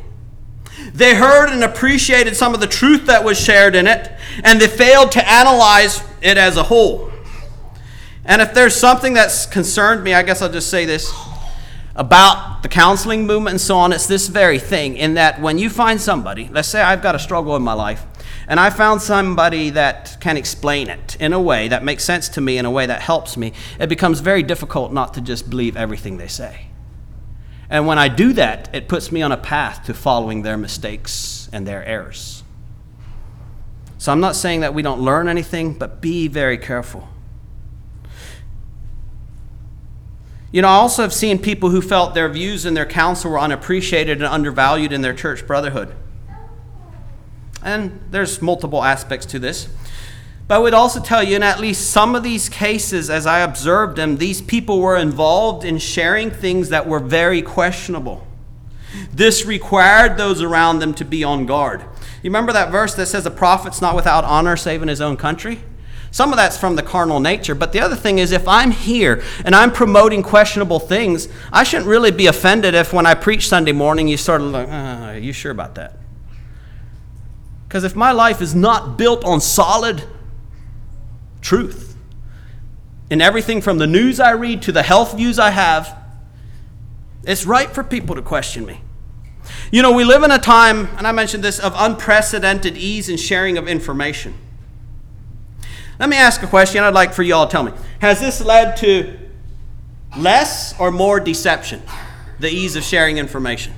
They 0.93 1.14
heard 1.14 1.51
and 1.51 1.64
appreciated 1.64 2.37
some 2.37 2.55
of 2.55 2.61
the 2.61 2.67
truth 2.67 3.07
that 3.07 3.25
was 3.25 3.41
shared 3.41 3.75
in 3.75 3.87
it, 3.87 4.12
and 4.45 4.61
they 4.61 4.69
failed 4.69 5.12
to 5.12 5.29
analyze 5.29 6.03
it 6.23 6.39
as 6.39 6.57
a 6.57 6.62
whole. 6.62 7.11
And 8.25 8.43
if 8.43 8.55
there's 8.55 8.77
something 8.77 9.14
that's 9.14 9.47
concerned 9.47 10.05
me, 10.05 10.14
I 10.14 10.23
guess 10.23 10.43
I'll 10.43 10.53
just 10.53 10.69
say 10.69 10.85
this 10.85 11.12
about 11.95 12.62
the 12.62 12.69
counseling 12.69 13.27
movement 13.27 13.55
and 13.55 13.61
so 13.61 13.77
on, 13.77 13.93
it's 13.93 14.07
this 14.07 14.29
very 14.29 14.59
thing 14.59 14.97
in 14.97 15.14
that 15.14 15.41
when 15.41 15.59
you 15.59 15.71
find 15.71 16.01
somebody, 16.01 16.49
let's 16.53 16.69
say 16.69 16.83
I've 16.83 17.03
got 17.03 17.14
a 17.14 17.19
struggle 17.19 17.57
in 17.57 17.62
my 17.62 17.73
life, 17.73 18.05
and 18.49 18.61
I 18.61 18.70
found 18.70 19.03
somebody 19.03 19.70
that 19.70 20.16
can 20.20 20.36
explain 20.36 20.88
it 20.88 21.16
in 21.18 21.32
a 21.32 21.40
way 21.40 21.68
that 21.68 21.82
makes 21.82 22.05
sense 22.05 22.28
to 22.30 22.40
me, 22.40 22.59
in 22.59 22.64
a 22.64 22.70
way 22.70 22.86
that 22.86 23.03
helps 23.03 23.36
me, 23.36 23.53
it 23.80 23.88
becomes 23.88 24.20
very 24.20 24.42
difficult 24.42 24.92
not 24.92 25.14
to 25.14 25.20
just 25.20 25.51
believe 25.51 25.76
everything 25.76 26.16
they 26.16 26.28
say. 26.28 26.68
And 27.68 27.86
when 27.86 27.99
I 27.99 28.09
do 28.09 28.32
that, 28.34 28.72
it 28.72 28.86
puts 28.88 29.11
me 29.11 29.22
on 29.22 29.32
a 29.32 29.36
path 29.36 29.86
to 29.86 29.94
following 29.94 30.42
their 30.42 30.57
mistakes 30.57 31.49
and 31.53 31.66
their 31.66 31.84
errors. 31.84 32.44
So 33.99 34.12
I'm 34.12 34.20
not 34.20 34.36
saying 34.36 34.61
that 34.61 34.74
we 34.74 34.82
don't 34.82 35.01
learn 35.01 35.26
anything, 35.26 35.72
but 35.72 36.01
be 36.01 36.28
very 36.28 36.59
careful. 36.59 37.09
You 40.53 40.62
know, 40.62 40.68
I 40.68 40.74
also 40.74 41.03
have 41.03 41.12
seen 41.12 41.40
people 41.40 41.70
who 41.70 41.82
felt 41.82 42.14
their 42.14 42.28
views 42.28 42.64
and 42.64 42.76
their 42.76 42.86
counsel 42.86 43.32
were 43.32 43.40
unappreciated 43.40 44.18
and 44.18 44.26
undervalued 44.26 44.92
in 44.92 45.03
their 45.03 45.12
church 45.12 45.47
brotherhood. 45.47 45.94
And 47.67 47.99
there's 48.12 48.41
multiple 48.41 48.85
aspects 48.85 49.27
to 49.27 49.41
this. 49.41 49.69
But 50.47 50.55
I 50.55 50.59
would 50.59 50.73
also 50.73 51.01
tell 51.01 51.25
you, 51.25 51.35
in 51.35 51.43
at 51.43 51.59
least 51.59 51.91
some 51.91 52.14
of 52.14 52.23
these 52.23 52.49
cases, 52.49 53.11
as 53.11 53.27
I 53.27 53.41
observed 53.41 53.97
them, 53.97 54.19
these 54.19 54.41
people 54.41 54.79
were 54.79 54.97
involved 54.97 55.64
in 55.64 55.79
sharing 55.79 56.31
things 56.31 56.69
that 56.69 56.87
were 56.87 57.01
very 57.01 57.43
questionable. 57.43 58.25
This 59.12 59.45
required 59.45 60.17
those 60.17 60.43
around 60.43 60.79
them 60.79 60.95
to 60.95 61.05
be 61.05 61.25
on 61.25 61.45
guard. 61.45 61.81
You 62.23 62.31
remember 62.31 62.53
that 62.53 62.71
verse 62.71 62.95
that 62.95 63.07
says, 63.07 63.27
A 63.27 63.33
prophet's 63.33 63.83
not 63.83 63.97
without 63.97 64.23
honor 64.23 64.57
save 64.57 64.81
in 64.81 64.89
his 64.89 65.01
own 65.01 65.17
country? 65.17 65.59
Some 66.12 66.31
of 66.31 66.37
that's 66.37 66.57
from 66.57 66.77
the 66.77 66.85
carnal 66.85 67.19
nature, 67.19 67.57
but 67.57 67.73
the 67.73 67.81
other 67.81 67.97
thing 67.97 68.21
is 68.21 68.31
if 68.31 68.47
I'm 68.47 68.71
here 68.71 69.25
and 69.45 69.57
I'm 69.57 69.73
promoting 69.73 70.23
questionable 70.23 70.79
things, 70.79 71.29
I 71.53 71.64
shouldn't 71.64 71.89
really 71.89 72.12
be 72.12 72.29
offended 72.29 72.75
if 72.75 72.93
when 72.93 73.07
I 73.07 73.14
preach 73.14 73.49
Sunday 73.49 73.73
morning 73.73 74.07
you 74.07 74.17
sort 74.17 74.41
of 74.41 74.53
like, 74.53 74.69
uh, 74.69 74.71
are 74.71 75.19
you 75.19 75.33
sure 75.33 75.51
about 75.51 75.75
that? 75.75 76.05
Because 77.67 77.85
if 77.85 77.97
my 77.97 78.12
life 78.12 78.41
is 78.41 78.55
not 78.55 78.97
built 78.97 79.25
on 79.25 79.41
solid 79.41 80.05
truth, 81.41 81.97
in 83.11 83.21
everything 83.21 83.61
from 83.61 83.79
the 83.79 83.87
news 83.87 84.19
I 84.19 84.33
read 84.33 84.62
to 84.62 84.73
the 84.73 84.83
health 84.83 85.17
views 85.17 85.39
I 85.39 85.51
have, 85.51 85.97
it's 87.25 87.47
right 87.47 87.71
for 87.71 87.83
people 87.85 88.14
to 88.14 88.23
question 88.23 88.67
me. 88.67 88.81
You 89.71 89.83
know, 89.83 89.93
we 89.93 90.05
live 90.05 90.23
in 90.23 90.31
a 90.31 90.39
time, 90.39 90.89
and 90.97 91.07
I 91.07 91.12
mentioned 91.12 91.43
this, 91.43 91.59
of 91.59 91.73
unprecedented 91.77 92.77
ease 92.77 93.09
in 93.09 93.17
sharing 93.17 93.59
of 93.59 93.69
information. 93.69 94.35
Let 95.99 96.09
me 96.09 96.17
ask 96.17 96.43
a 96.43 96.47
question 96.47 96.83
I'd 96.83 96.95
like 96.95 97.12
for 97.12 97.23
you 97.23 97.35
all 97.35 97.47
to 97.47 97.53
tell 97.53 97.62
me. 97.62 97.73
Has 98.01 98.21
this 98.21 98.41
led 98.41 98.77
to 98.79 99.19
less 100.17 100.79
or 100.79 100.91
more 100.91 101.21
deception? 101.21 101.83
The 102.39 102.49
ease 102.51 102.77
of 102.77 102.85
sharing 102.85 103.19
information. 103.19 103.73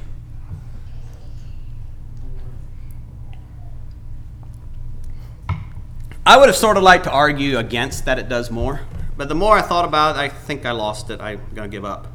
I 6.29 6.37
would 6.37 6.51
have 6.51 6.57
sort 6.57 6.77
of 6.77 6.83
liked 6.83 7.05
to 7.05 7.11
argue 7.11 7.57
against 7.57 8.05
that 8.05 8.19
it 8.19 8.29
does 8.29 8.51
more, 8.51 8.83
but 9.17 9.31
the 9.31 9.35
more 9.35 9.57
I 9.57 9.63
thought 9.63 9.87
about 9.87 10.15
it, 10.15 10.19
I 10.19 10.29
think 10.29 10.67
I 10.67 10.73
lost 10.73 11.09
it. 11.09 11.23
I'm 11.23 11.41
going 11.55 11.71
to 11.71 11.75
give 11.75 11.87
up. 11.87 12.07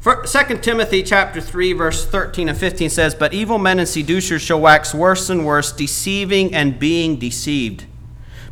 For 0.00 0.24
2 0.26 0.58
Timothy 0.58 1.04
chapter 1.04 1.40
3 1.40 1.72
verse 1.74 2.04
13 2.04 2.48
and 2.48 2.58
15 2.58 2.90
says, 2.90 3.14
"But 3.14 3.32
evil 3.32 3.58
men 3.58 3.78
and 3.78 3.88
seducers 3.88 4.42
shall 4.42 4.60
wax 4.60 4.92
worse 4.92 5.30
and 5.30 5.46
worse, 5.46 5.70
deceiving 5.70 6.52
and 6.52 6.80
being 6.80 7.14
deceived. 7.14 7.84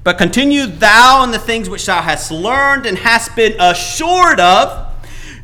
But 0.04 0.18
continue 0.18 0.66
thou 0.66 1.24
in 1.24 1.32
the 1.32 1.40
things 1.40 1.68
which 1.68 1.86
thou 1.86 2.00
hast 2.00 2.30
learned 2.30 2.86
and 2.86 2.96
hast 2.98 3.34
been 3.34 3.60
assured 3.60 4.38
of, 4.38 4.86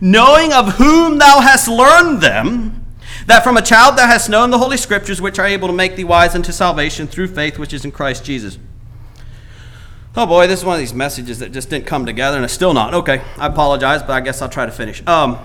knowing 0.00 0.52
of 0.52 0.74
whom 0.74 1.18
thou 1.18 1.40
hast 1.40 1.66
learned 1.66 2.20
them." 2.20 2.85
That 3.26 3.42
from 3.42 3.56
a 3.56 3.62
child 3.62 3.98
thou 3.98 4.06
hast 4.06 4.30
known 4.30 4.50
the 4.50 4.58
Holy 4.58 4.76
Scriptures, 4.76 5.20
which 5.20 5.38
are 5.38 5.46
able 5.46 5.68
to 5.68 5.74
make 5.74 5.96
thee 5.96 6.04
wise 6.04 6.34
unto 6.34 6.52
salvation 6.52 7.06
through 7.06 7.28
faith 7.28 7.58
which 7.58 7.72
is 7.72 7.84
in 7.84 7.92
Christ 7.92 8.24
Jesus. 8.24 8.58
Oh 10.16 10.24
boy, 10.24 10.46
this 10.46 10.60
is 10.60 10.64
one 10.64 10.74
of 10.74 10.80
these 10.80 10.94
messages 10.94 11.40
that 11.40 11.52
just 11.52 11.68
didn't 11.68 11.86
come 11.86 12.06
together 12.06 12.36
and 12.36 12.44
it's 12.44 12.54
still 12.54 12.72
not. 12.72 12.94
Okay, 12.94 13.22
I 13.36 13.46
apologize, 13.48 14.00
but 14.00 14.12
I 14.12 14.20
guess 14.20 14.40
I'll 14.40 14.48
try 14.48 14.64
to 14.64 14.72
finish. 14.72 15.06
Um, 15.06 15.38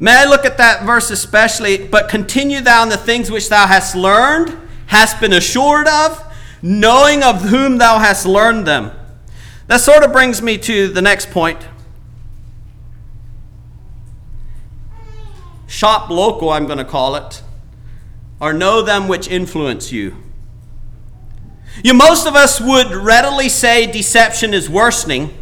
may 0.00 0.16
I 0.16 0.24
look 0.24 0.46
at 0.46 0.56
that 0.56 0.86
verse 0.86 1.10
especially, 1.10 1.86
but 1.86 2.08
continue 2.08 2.60
thou 2.62 2.84
in 2.84 2.88
the 2.88 2.96
things 2.96 3.30
which 3.30 3.50
thou 3.50 3.66
hast 3.66 3.94
learned, 3.94 4.56
hast 4.86 5.20
been 5.20 5.34
assured 5.34 5.86
of, 5.86 6.24
knowing 6.62 7.22
of 7.22 7.42
whom 7.42 7.76
thou 7.76 7.98
hast 7.98 8.24
learned 8.24 8.66
them. 8.66 8.92
That 9.66 9.80
sort 9.80 10.02
of 10.02 10.12
brings 10.12 10.40
me 10.40 10.56
to 10.58 10.88
the 10.88 11.02
next 11.02 11.30
point. 11.30 11.58
Shop 15.68 16.10
local, 16.10 16.50
I'm 16.50 16.66
going 16.66 16.78
to 16.78 16.84
call 16.84 17.14
it, 17.14 17.42
or 18.40 18.52
know 18.52 18.82
them 18.82 19.06
which 19.06 19.28
influence 19.28 19.92
you. 19.92 20.16
You, 21.84 21.94
most 21.94 22.26
of 22.26 22.34
us 22.34 22.60
would 22.60 22.90
readily 22.90 23.48
say 23.48 23.86
deception 23.86 24.52
is 24.52 24.68
worsening, 24.68 25.32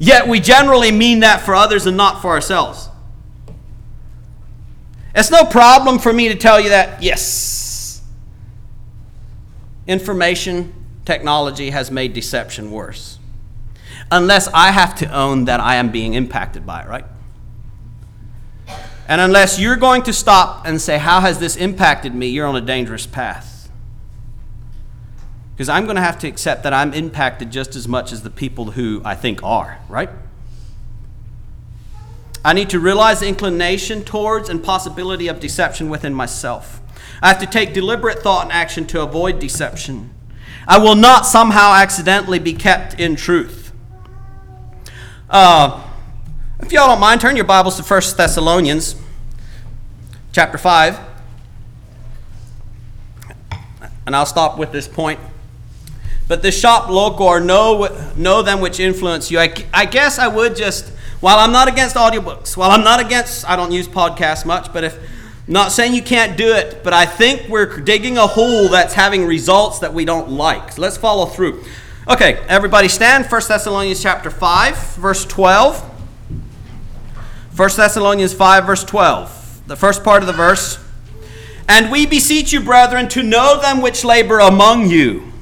yet 0.00 0.26
we 0.26 0.40
generally 0.40 0.90
mean 0.90 1.20
that 1.20 1.42
for 1.42 1.54
others 1.54 1.86
and 1.86 1.96
not 1.96 2.20
for 2.20 2.30
ourselves. 2.30 2.88
It's 5.14 5.30
no 5.30 5.44
problem 5.44 5.98
for 5.98 6.12
me 6.12 6.28
to 6.28 6.34
tell 6.34 6.60
you 6.60 6.70
that, 6.70 7.02
yes, 7.02 8.02
information 9.86 10.74
technology 11.04 11.70
has 11.70 11.90
made 11.90 12.12
deception 12.12 12.70
worse. 12.70 13.18
Unless 14.10 14.48
I 14.48 14.72
have 14.72 14.94
to 14.96 15.12
own 15.12 15.44
that 15.44 15.60
I 15.60 15.76
am 15.76 15.90
being 15.90 16.14
impacted 16.14 16.66
by 16.66 16.82
it, 16.82 16.88
right? 16.88 17.04
And 19.08 19.20
unless 19.20 19.58
you're 19.58 19.76
going 19.76 20.02
to 20.02 20.12
stop 20.12 20.66
and 20.66 20.80
say, 20.80 20.98
How 20.98 21.20
has 21.20 21.38
this 21.38 21.56
impacted 21.56 22.14
me? 22.14 22.28
you're 22.28 22.46
on 22.46 22.56
a 22.56 22.60
dangerous 22.60 23.06
path. 23.06 23.70
Because 25.54 25.68
I'm 25.68 25.84
going 25.84 25.96
to 25.96 26.02
have 26.02 26.18
to 26.18 26.28
accept 26.28 26.64
that 26.64 26.74
I'm 26.74 26.92
impacted 26.92 27.50
just 27.50 27.76
as 27.76 27.88
much 27.88 28.12
as 28.12 28.22
the 28.22 28.30
people 28.30 28.72
who 28.72 29.00
I 29.04 29.14
think 29.14 29.42
are, 29.42 29.78
right? 29.88 30.10
I 32.44 32.52
need 32.52 32.68
to 32.70 32.78
realize 32.78 33.20
the 33.20 33.28
inclination 33.28 34.04
towards 34.04 34.48
and 34.48 34.62
possibility 34.62 35.28
of 35.28 35.40
deception 35.40 35.88
within 35.88 36.12
myself. 36.12 36.80
I 37.22 37.28
have 37.28 37.38
to 37.38 37.46
take 37.46 37.72
deliberate 37.72 38.18
thought 38.20 38.44
and 38.44 38.52
action 38.52 38.86
to 38.88 39.02
avoid 39.02 39.38
deception. 39.38 40.10
I 40.68 40.78
will 40.78 40.94
not 40.94 41.26
somehow 41.26 41.72
accidentally 41.74 42.38
be 42.38 42.52
kept 42.52 43.00
in 43.00 43.16
truth. 43.16 43.72
Uh, 45.30 45.82
if 46.60 46.72
y'all 46.72 46.88
don't 46.88 47.00
mind, 47.00 47.20
turn 47.20 47.36
your 47.36 47.44
Bibles 47.44 47.76
to 47.76 47.82
1 47.82 48.02
Thessalonians 48.16 48.96
chapter 50.32 50.58
5. 50.58 50.98
And 54.06 54.16
I'll 54.16 54.26
stop 54.26 54.58
with 54.58 54.72
this 54.72 54.88
point. 54.88 55.20
But 56.28 56.42
the 56.42 56.50
shop 56.50 56.88
local 56.88 57.26
or 57.26 57.40
know, 57.40 58.12
know 58.16 58.42
them 58.42 58.60
which 58.60 58.80
influence 58.80 59.30
you. 59.30 59.38
I, 59.38 59.52
I 59.72 59.84
guess 59.84 60.18
I 60.18 60.28
would 60.28 60.56
just, 60.56 60.88
while 61.20 61.38
I'm 61.38 61.52
not 61.52 61.68
against 61.68 61.94
audiobooks, 61.94 62.56
while 62.56 62.70
I'm 62.70 62.82
not 62.82 63.00
against, 63.00 63.48
I 63.48 63.54
don't 63.54 63.70
use 63.70 63.86
podcasts 63.86 64.44
much, 64.44 64.72
but 64.72 64.82
if, 64.82 64.98
not 65.46 65.70
saying 65.70 65.94
you 65.94 66.02
can't 66.02 66.36
do 66.36 66.52
it, 66.52 66.82
but 66.82 66.92
I 66.92 67.06
think 67.06 67.48
we're 67.48 67.80
digging 67.80 68.18
a 68.18 68.26
hole 68.26 68.68
that's 68.68 68.94
having 68.94 69.24
results 69.24 69.80
that 69.80 69.94
we 69.94 70.04
don't 70.04 70.30
like. 70.30 70.72
So 70.72 70.82
let's 70.82 70.96
follow 70.96 71.26
through. 71.26 71.62
Okay, 72.08 72.44
everybody 72.48 72.88
stand. 72.88 73.26
1 73.26 73.42
Thessalonians 73.46 74.02
chapter 74.02 74.30
5, 74.30 74.96
verse 74.96 75.24
12. 75.26 75.95
1 77.56 77.70
Thessalonians 77.76 78.34
5, 78.34 78.66
verse 78.66 78.84
12. 78.84 79.62
The 79.66 79.76
first 79.76 80.04
part 80.04 80.22
of 80.22 80.26
the 80.26 80.32
verse. 80.32 80.78
And 81.68 81.90
we 81.90 82.06
beseech 82.06 82.52
you, 82.52 82.60
brethren, 82.60 83.08
to 83.08 83.22
know 83.22 83.60
them 83.60 83.80
which 83.80 84.04
labor 84.04 84.38
among 84.38 84.88
you, 84.90 85.32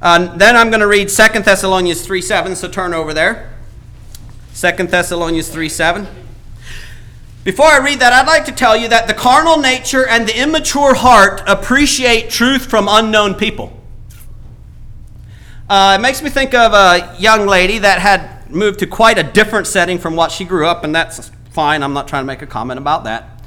Uh, 0.00 0.36
then 0.36 0.56
I'm 0.56 0.70
going 0.70 0.80
to 0.80 0.86
read 0.86 1.08
2 1.08 1.40
Thessalonians 1.40 2.06
3 2.06 2.22
7, 2.22 2.54
so 2.54 2.68
turn 2.68 2.94
over 2.94 3.12
there. 3.12 3.52
2 4.54 4.70
Thessalonians 4.86 5.48
3 5.48 5.68
7. 5.68 6.06
Before 7.42 7.66
I 7.66 7.78
read 7.78 7.98
that, 7.98 8.12
I'd 8.12 8.26
like 8.26 8.44
to 8.44 8.52
tell 8.52 8.76
you 8.76 8.88
that 8.88 9.08
the 9.08 9.14
carnal 9.14 9.58
nature 9.58 10.06
and 10.06 10.28
the 10.28 10.40
immature 10.40 10.94
heart 10.94 11.42
appreciate 11.46 12.30
truth 12.30 12.66
from 12.66 12.86
unknown 12.88 13.34
people. 13.34 13.72
Uh, 15.68 15.96
it 15.98 16.02
makes 16.02 16.22
me 16.22 16.30
think 16.30 16.54
of 16.54 16.72
a 16.72 17.16
young 17.18 17.46
lady 17.46 17.78
that 17.78 17.98
had 17.98 18.37
moved 18.48 18.78
to 18.80 18.86
quite 18.86 19.18
a 19.18 19.22
different 19.22 19.66
setting 19.66 19.98
from 19.98 20.16
what 20.16 20.32
she 20.32 20.44
grew 20.44 20.66
up, 20.66 20.84
and 20.84 20.94
that's 20.94 21.30
fine. 21.50 21.82
I'm 21.82 21.92
not 21.92 22.08
trying 22.08 22.22
to 22.22 22.26
make 22.26 22.42
a 22.42 22.46
comment 22.46 22.78
about 22.78 23.04
that. 23.04 23.42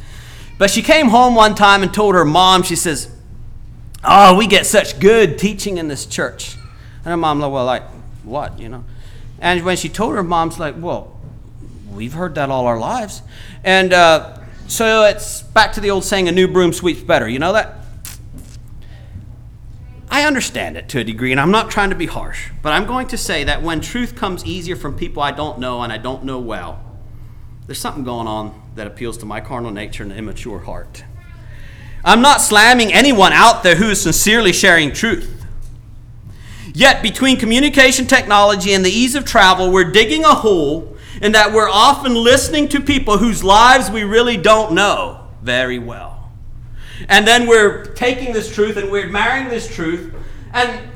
But 0.57 0.69
she 0.69 0.81
came 0.81 1.07
home 1.07 1.35
one 1.35 1.55
time 1.55 1.81
and 1.81 1.93
told 1.93 2.15
her 2.15 2.25
mom, 2.25 2.63
she 2.63 2.75
says, 2.75 3.09
Oh, 4.03 4.35
we 4.35 4.47
get 4.47 4.65
such 4.65 4.99
good 4.99 5.37
teaching 5.37 5.77
in 5.77 5.87
this 5.87 6.05
church. 6.05 6.55
And 7.03 7.05
her 7.05 7.17
mom, 7.17 7.39
like, 7.39 7.51
well, 7.51 7.65
like, 7.65 7.83
what, 8.23 8.59
you 8.59 8.69
know? 8.69 8.83
And 9.39 9.63
when 9.63 9.77
she 9.77 9.89
told 9.89 10.15
her, 10.15 10.23
mom's 10.23 10.59
like, 10.59 10.75
well, 10.77 11.17
we've 11.91 12.13
heard 12.13 12.35
that 12.35 12.49
all 12.49 12.67
our 12.67 12.79
lives. 12.79 13.21
And 13.63 13.91
uh, 13.91 14.37
so 14.67 15.05
it's 15.05 15.41
back 15.41 15.73
to 15.73 15.81
the 15.81 15.91
old 15.91 16.03
saying, 16.03 16.27
a 16.27 16.31
new 16.31 16.47
broom 16.47 16.73
sweeps 16.73 17.01
better. 17.01 17.27
You 17.27 17.39
know 17.39 17.53
that? 17.53 17.77
Understand 20.31 20.77
it 20.77 20.87
to 20.87 20.99
a 20.99 21.03
degree, 21.03 21.33
and 21.33 21.41
I'm 21.41 21.51
not 21.51 21.69
trying 21.69 21.89
to 21.89 21.95
be 21.97 22.05
harsh, 22.05 22.51
but 22.61 22.71
I'm 22.71 22.85
going 22.85 23.05
to 23.07 23.17
say 23.17 23.43
that 23.43 23.61
when 23.61 23.81
truth 23.81 24.15
comes 24.15 24.45
easier 24.45 24.77
from 24.77 24.95
people 24.95 25.21
I 25.21 25.31
don't 25.31 25.59
know 25.59 25.81
and 25.81 25.91
I 25.91 25.97
don't 25.97 26.23
know 26.23 26.39
well, 26.39 26.81
there's 27.67 27.79
something 27.79 28.05
going 28.05 28.27
on 28.27 28.71
that 28.75 28.87
appeals 28.87 29.17
to 29.17 29.25
my 29.25 29.41
carnal 29.41 29.71
nature 29.71 30.03
and 30.03 30.11
immature 30.13 30.59
heart. 30.59 31.03
I'm 32.05 32.21
not 32.21 32.39
slamming 32.39 32.93
anyone 32.93 33.33
out 33.33 33.61
there 33.61 33.75
who 33.75 33.89
is 33.89 34.01
sincerely 34.01 34.53
sharing 34.53 34.93
truth. 34.93 35.45
Yet, 36.73 37.03
between 37.03 37.35
communication 37.35 38.07
technology 38.07 38.73
and 38.73 38.85
the 38.85 38.89
ease 38.89 39.15
of 39.15 39.25
travel, 39.25 39.69
we're 39.69 39.91
digging 39.91 40.23
a 40.23 40.33
hole 40.33 40.95
in 41.21 41.33
that 41.33 41.51
we're 41.51 41.69
often 41.69 42.13
listening 42.13 42.69
to 42.69 42.79
people 42.79 43.17
whose 43.17 43.43
lives 43.43 43.91
we 43.91 44.05
really 44.05 44.37
don't 44.37 44.71
know 44.71 45.27
very 45.41 45.77
well. 45.77 46.31
And 47.09 47.27
then 47.27 47.47
we're 47.47 47.83
taking 47.83 48.31
this 48.31 48.55
truth 48.55 48.77
and 48.77 48.89
we're 48.89 49.03
admiring 49.03 49.49
this 49.49 49.67
truth 49.67 50.15
and 50.53 50.89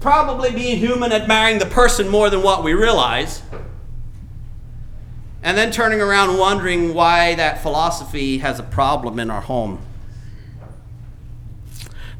probably 0.00 0.50
being 0.50 0.78
human, 0.78 1.12
admiring 1.12 1.58
the 1.58 1.66
person 1.66 2.08
more 2.08 2.30
than 2.30 2.42
what 2.42 2.62
we 2.62 2.74
realize. 2.74 3.42
And 5.42 5.58
then 5.58 5.70
turning 5.70 6.00
around 6.00 6.38
wondering 6.38 6.94
why 6.94 7.34
that 7.34 7.62
philosophy 7.62 8.38
has 8.38 8.58
a 8.58 8.62
problem 8.62 9.18
in 9.18 9.30
our 9.30 9.42
home. 9.42 9.80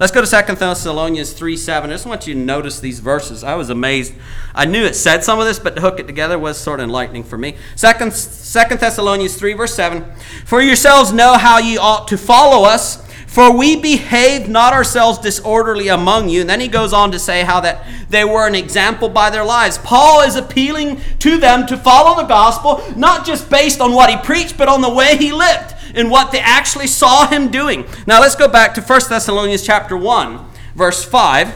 Let's 0.01 0.13
go 0.13 0.25
to 0.25 0.27
2 0.27 0.55
Thessalonians 0.57 1.33
3 1.35 1.57
7. 1.57 1.91
I 1.91 1.93
just 1.93 2.05
want 2.05 2.27
you 2.27 2.35
to 2.35 2.41
notice 2.41 2.81
these 2.81 2.99
verses. 2.99 3.45
I 3.45 3.55
was 3.55 3.71
amazed. 3.71 4.13
I 4.53 4.65
knew 4.65 4.85
it 4.85 4.95
said 4.95 5.23
some 5.23 5.39
of 5.39 5.47
this, 5.47 5.61
but 5.61 5.77
to 5.77 5.81
hook 5.81 6.01
it 6.01 6.09
together 6.09 6.37
was 6.37 6.59
sort 6.59 6.81
of 6.81 6.85
enlightening 6.85 7.23
for 7.23 7.39
me. 7.39 7.53
2, 7.77 7.93
2 7.93 8.11
Thessalonians 8.11 9.37
3, 9.37 9.53
verse 9.53 9.75
7. 9.75 10.05
For 10.47 10.61
yourselves 10.61 11.13
know 11.13 11.39
how 11.39 11.59
ye 11.59 11.77
ought 11.77 12.09
to 12.09 12.19
follow 12.19 12.65
us, 12.65 13.04
for 13.35 13.53
we 13.53 13.75
behaved 13.75 14.49
not 14.49 14.73
ourselves 14.73 15.19
disorderly 15.19 15.89
among 15.89 16.29
you. 16.29 16.43
And 16.43 16.49
then 16.49 16.61
he 16.61 16.69
goes 16.69 16.93
on 16.93 17.11
to 17.11 17.19
say 17.19 17.43
how 17.43 17.59
that 17.63 17.85
they 18.09 18.25
were 18.25 18.47
an 18.47 18.55
example 18.55 19.09
by 19.09 19.29
their 19.29 19.43
lives. 19.43 19.77
Paul 19.77 20.21
is 20.21 20.37
appealing 20.37 21.01
to 21.19 21.39
them 21.39 21.67
to 21.67 21.77
follow 21.77 22.23
the 22.23 22.29
gospel, 22.29 22.81
not 22.97 23.27
just 23.27 23.51
based 23.51 23.81
on 23.81 23.93
what 23.93 24.09
he 24.09 24.17
preached, 24.19 24.57
but 24.57 24.69
on 24.69 24.83
the 24.83 24.89
way 24.89 25.17
he 25.17 25.33
lived 25.33 25.75
and 25.97 26.13
what 26.13 26.31
they 26.31 26.39
actually 26.39 26.87
saw 26.87 27.27
him 27.27 27.51
doing. 27.51 27.85
Now 28.07 28.21
let's 28.21 28.37
go 28.37 28.47
back 28.47 28.73
to 28.75 28.81
1 28.81 29.01
Thessalonians 29.09 29.67
chapter 29.67 29.97
1, 29.97 30.39
verse 30.77 31.05
5. 31.05 31.49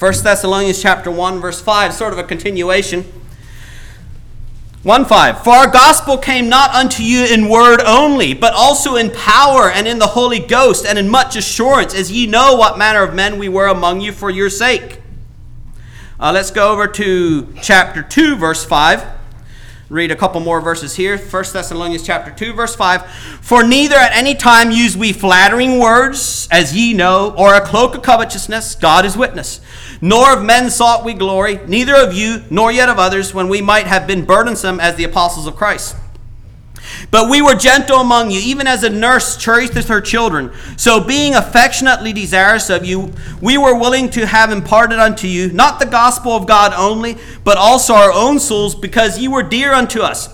1 0.00 0.12
Thessalonians 0.24 0.82
chapter 0.82 1.12
1, 1.12 1.40
verse 1.40 1.60
5, 1.60 1.94
sort 1.94 2.12
of 2.12 2.18
a 2.18 2.24
continuation. 2.24 3.04
1 4.84 5.06
5 5.06 5.42
For 5.42 5.50
our 5.50 5.70
gospel 5.70 6.16
came 6.16 6.48
not 6.48 6.72
unto 6.72 7.02
you 7.02 7.24
in 7.24 7.48
word 7.48 7.80
only, 7.84 8.32
but 8.32 8.54
also 8.54 8.94
in 8.94 9.10
power 9.10 9.68
and 9.70 9.88
in 9.88 9.98
the 9.98 10.06
Holy 10.06 10.38
Ghost 10.38 10.86
and 10.86 10.96
in 10.96 11.08
much 11.08 11.34
assurance, 11.34 11.94
as 11.94 12.12
ye 12.12 12.26
know 12.28 12.54
what 12.54 12.78
manner 12.78 13.02
of 13.02 13.12
men 13.12 13.38
we 13.38 13.48
were 13.48 13.66
among 13.66 14.00
you 14.00 14.12
for 14.12 14.30
your 14.30 14.48
sake. 14.48 15.00
Uh, 16.20 16.30
let's 16.32 16.52
go 16.52 16.70
over 16.72 16.86
to 16.86 17.52
chapter 17.60 18.02
2, 18.02 18.36
verse 18.36 18.64
5 18.64 19.18
read 19.90 20.10
a 20.10 20.16
couple 20.16 20.38
more 20.40 20.60
verses 20.60 20.96
here. 20.96 21.16
1 21.16 21.44
thessalonians 21.52 22.02
chapter 22.02 22.30
2 22.30 22.52
verse 22.52 22.76
5 22.76 23.06
for 23.40 23.64
neither 23.64 23.96
at 23.96 24.14
any 24.14 24.34
time 24.34 24.70
use 24.70 24.96
we 24.96 25.12
flattering 25.12 25.78
words 25.78 26.46
as 26.50 26.76
ye 26.76 26.92
know 26.92 27.34
or 27.38 27.54
a 27.54 27.60
cloak 27.60 27.94
of 27.94 28.02
covetousness. 28.02 28.74
God 28.74 29.06
is 29.06 29.16
witness 29.16 29.60
nor 30.00 30.32
of 30.32 30.44
men 30.44 30.70
sought 30.70 31.04
we 31.04 31.14
glory 31.14 31.60
neither 31.66 31.94
of 31.94 32.12
you 32.14 32.42
nor 32.50 32.70
yet 32.70 32.88
of 32.88 32.98
others 32.98 33.34
when 33.34 33.48
we 33.48 33.60
might 33.60 33.86
have 33.86 34.06
been 34.06 34.24
burdensome 34.24 34.80
as 34.80 34.96
the 34.96 35.04
apostles 35.04 35.46
of 35.46 35.56
christ 35.56 35.96
but 37.10 37.30
we 37.30 37.40
were 37.40 37.54
gentle 37.54 38.00
among 38.00 38.30
you, 38.30 38.40
even 38.40 38.66
as 38.66 38.82
a 38.82 38.90
nurse 38.90 39.36
cherisheth 39.36 39.88
her 39.88 40.00
children. 40.00 40.52
So, 40.76 41.02
being 41.02 41.34
affectionately 41.34 42.12
desirous 42.12 42.70
of 42.70 42.84
you, 42.84 43.12
we 43.40 43.58
were 43.58 43.78
willing 43.78 44.10
to 44.10 44.26
have 44.26 44.50
imparted 44.50 44.98
unto 44.98 45.26
you 45.26 45.50
not 45.52 45.80
the 45.80 45.86
gospel 45.86 46.32
of 46.32 46.46
God 46.46 46.72
only, 46.76 47.16
but 47.44 47.56
also 47.56 47.94
our 47.94 48.12
own 48.12 48.38
souls, 48.38 48.74
because 48.74 49.18
ye 49.18 49.28
were 49.28 49.42
dear 49.42 49.72
unto 49.72 50.00
us. 50.00 50.28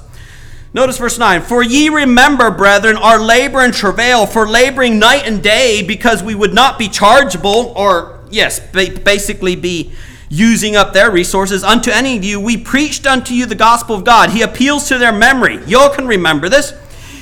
Notice 0.73 0.99
verse 0.99 1.19
9 1.19 1.43
For 1.43 1.62
ye 1.62 1.89
remember, 1.89 2.51
brethren, 2.51 2.97
our 2.97 3.21
labor 3.21 3.61
and 3.61 3.73
travail, 3.73 4.27
for 4.27 4.49
laboring 4.49 4.99
night 4.99 5.27
and 5.27 5.43
day, 5.43 5.83
because 5.87 6.23
we 6.23 6.35
would 6.35 6.55
not 6.55 6.79
be 6.79 6.89
chargeable, 6.89 7.73
or, 7.77 8.14
yes, 8.35 8.61
basically 8.61 9.57
be 9.57 9.93
using 10.28 10.74
up 10.76 10.93
their 10.93 11.11
resources. 11.11 11.62
Unto 11.62 11.91
any 11.91 12.16
of 12.16 12.24
you, 12.24 12.41
we 12.41 12.57
preached 12.57 13.07
unto 13.07 13.32
you 13.32 13.47
the 13.47 13.55
gospel 13.55 13.95
of 13.95 14.05
God. 14.05 14.30
He 14.30 14.43
appeals 14.43 14.89
to 14.89 14.99
their 14.99 15.12
memory. 15.12 15.64
Y'all 15.66 15.95
can 15.95 16.07
remember 16.07 16.49
this. 16.49 16.72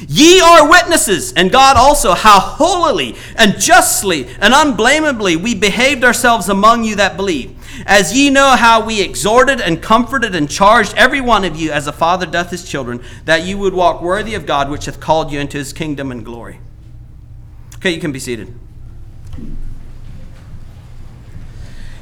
Ye 0.09 0.41
are 0.41 0.69
witnesses, 0.69 1.33
and 1.35 1.53
God 1.53 1.77
also, 1.77 2.13
how 2.13 2.41
holily 2.41 3.15
and 3.37 3.59
justly 3.61 4.27
and 4.41 4.53
unblameably 4.53 5.37
we 5.37 5.55
behaved 5.55 6.03
ourselves 6.03 6.49
among 6.49 6.85
you 6.85 6.97
that 6.97 7.17
believe. 7.17 7.57
As 7.87 8.15
ye 8.15 8.29
know 8.29 8.57
how 8.57 8.85
we 8.85 9.01
exhorted 9.01 9.61
and 9.61 9.83
comforted 9.83 10.35
and 10.35 10.51
charged 10.51 10.95
every 10.97 11.21
one 11.21 11.45
of 11.45 11.57
you 11.57 11.71
as 11.71 11.87
a 11.87 11.93
father 11.93 12.27
doth 12.27 12.51
his 12.51 12.69
children, 12.69 13.03
that 13.25 13.47
you 13.47 13.59
would 13.59 13.75
walk 13.75 14.03
worthy 14.03 14.35
of 14.35 14.45
God 14.45 14.71
which 14.71 14.87
hath 14.87 15.01
called 15.01 15.31
you 15.31 15.39
into 15.41 15.57
his 15.57 15.73
kingdom 15.73 16.11
and 16.11 16.25
glory. 16.25 16.59
Okay, 17.77 17.91
you 17.91 18.01
can 18.01 18.13
be 18.13 18.19
seated. 18.19 18.55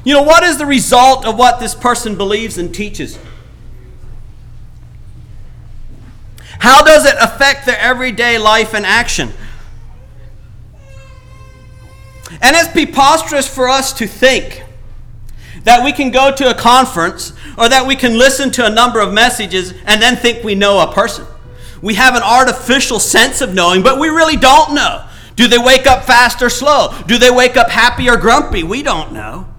You 0.03 0.15
know, 0.15 0.23
what 0.23 0.43
is 0.43 0.57
the 0.57 0.65
result 0.65 1.25
of 1.25 1.37
what 1.37 1.59
this 1.59 1.75
person 1.75 2.15
believes 2.15 2.57
and 2.57 2.73
teaches? 2.73 3.19
How 6.59 6.83
does 6.83 7.05
it 7.05 7.15
affect 7.19 7.65
their 7.65 7.77
everyday 7.77 8.37
life 8.37 8.73
and 8.73 8.85
action? 8.85 9.31
And 12.41 12.55
it's 12.55 12.69
preposterous 12.69 13.47
for 13.47 13.67
us 13.67 13.93
to 13.93 14.07
think 14.07 14.63
that 15.63 15.83
we 15.83 15.91
can 15.91 16.09
go 16.09 16.33
to 16.33 16.49
a 16.49 16.53
conference 16.53 17.33
or 17.57 17.69
that 17.69 17.85
we 17.85 17.95
can 17.95 18.17
listen 18.17 18.49
to 18.51 18.65
a 18.65 18.69
number 18.69 18.99
of 18.99 19.13
messages 19.13 19.73
and 19.85 20.01
then 20.01 20.15
think 20.15 20.43
we 20.43 20.55
know 20.55 20.79
a 20.79 20.91
person. 20.91 21.25
We 21.81 21.95
have 21.95 22.15
an 22.15 22.23
artificial 22.23 22.99
sense 22.99 23.41
of 23.41 23.53
knowing, 23.53 23.83
but 23.83 23.99
we 23.99 24.09
really 24.09 24.37
don't 24.37 24.73
know. 24.73 25.05
Do 25.35 25.47
they 25.47 25.57
wake 25.57 25.87
up 25.87 26.05
fast 26.05 26.41
or 26.41 26.49
slow? 26.49 26.95
Do 27.07 27.17
they 27.17 27.31
wake 27.31 27.57
up 27.57 27.69
happy 27.69 28.09
or 28.09 28.17
grumpy? 28.17 28.63
We 28.63 28.83
don't 28.83 29.13
know. 29.13 29.50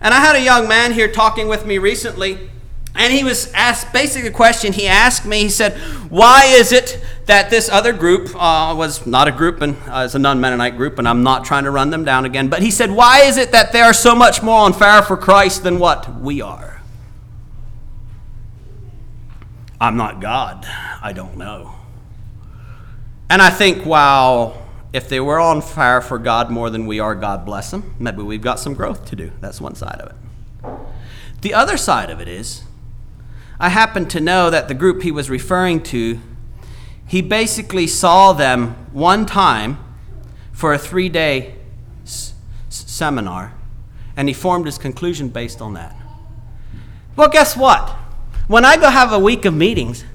And 0.00 0.12
I 0.12 0.20
had 0.20 0.36
a 0.36 0.42
young 0.42 0.68
man 0.68 0.92
here 0.92 1.10
talking 1.10 1.48
with 1.48 1.66
me 1.66 1.78
recently, 1.78 2.50
and 2.94 3.12
he 3.12 3.24
was 3.24 3.52
asked 3.52 3.92
basically 3.92 4.28
a 4.28 4.32
question. 4.32 4.72
He 4.72 4.86
asked 4.86 5.26
me, 5.26 5.40
he 5.40 5.48
said, 5.48 5.74
Why 6.10 6.44
is 6.46 6.72
it 6.72 7.02
that 7.26 7.50
this 7.50 7.68
other 7.68 7.92
group 7.92 8.30
uh, 8.34 8.74
was 8.76 9.06
not 9.06 9.28
a 9.28 9.32
group, 9.32 9.62
and 9.62 9.76
uh, 9.88 10.02
it's 10.04 10.14
a 10.14 10.18
non 10.18 10.40
Mennonite 10.40 10.76
group, 10.76 10.98
and 10.98 11.08
I'm 11.08 11.22
not 11.22 11.44
trying 11.44 11.64
to 11.64 11.70
run 11.70 11.90
them 11.90 12.04
down 12.04 12.24
again, 12.24 12.48
but 12.48 12.62
he 12.62 12.70
said, 12.70 12.90
Why 12.90 13.22
is 13.22 13.36
it 13.36 13.52
that 13.52 13.72
they 13.72 13.80
are 13.80 13.94
so 13.94 14.14
much 14.14 14.42
more 14.42 14.60
on 14.60 14.72
fire 14.72 15.02
for 15.02 15.16
Christ 15.16 15.62
than 15.62 15.78
what 15.78 16.20
we 16.20 16.40
are? 16.40 16.82
I'm 19.80 19.96
not 19.96 20.20
God. 20.20 20.66
I 21.02 21.12
don't 21.12 21.36
know. 21.36 21.74
And 23.28 23.42
I 23.42 23.50
think, 23.50 23.84
wow 23.84 24.65
if 24.96 25.10
they 25.10 25.20
were 25.20 25.38
on 25.38 25.60
fire 25.60 26.00
for 26.00 26.18
God 26.18 26.50
more 26.50 26.70
than 26.70 26.86
we 26.86 26.98
are, 27.00 27.14
God 27.14 27.44
bless 27.44 27.70
them. 27.70 27.94
Maybe 27.98 28.22
we've 28.22 28.40
got 28.40 28.58
some 28.58 28.72
growth 28.72 29.04
to 29.10 29.16
do. 29.16 29.30
That's 29.42 29.60
one 29.60 29.74
side 29.74 30.00
of 30.00 30.08
it. 30.08 30.78
The 31.42 31.52
other 31.52 31.76
side 31.76 32.08
of 32.08 32.18
it 32.18 32.28
is, 32.28 32.62
I 33.60 33.68
happen 33.68 34.06
to 34.08 34.20
know 34.20 34.48
that 34.48 34.68
the 34.68 34.74
group 34.74 35.02
he 35.02 35.12
was 35.12 35.28
referring 35.28 35.82
to, 35.84 36.18
he 37.06 37.20
basically 37.20 37.86
saw 37.86 38.32
them 38.32 38.70
one 38.90 39.26
time 39.26 39.76
for 40.50 40.72
a 40.72 40.78
three 40.78 41.10
day 41.10 41.56
s- 42.02 42.32
seminar, 42.70 43.52
and 44.16 44.28
he 44.28 44.34
formed 44.34 44.64
his 44.64 44.78
conclusion 44.78 45.28
based 45.28 45.60
on 45.60 45.74
that. 45.74 45.94
Well, 47.16 47.28
guess 47.28 47.54
what? 47.54 47.90
When 48.48 48.64
I 48.64 48.78
go 48.78 48.88
have 48.88 49.12
a 49.12 49.18
week 49.18 49.44
of 49.44 49.52
meetings, 49.52 50.06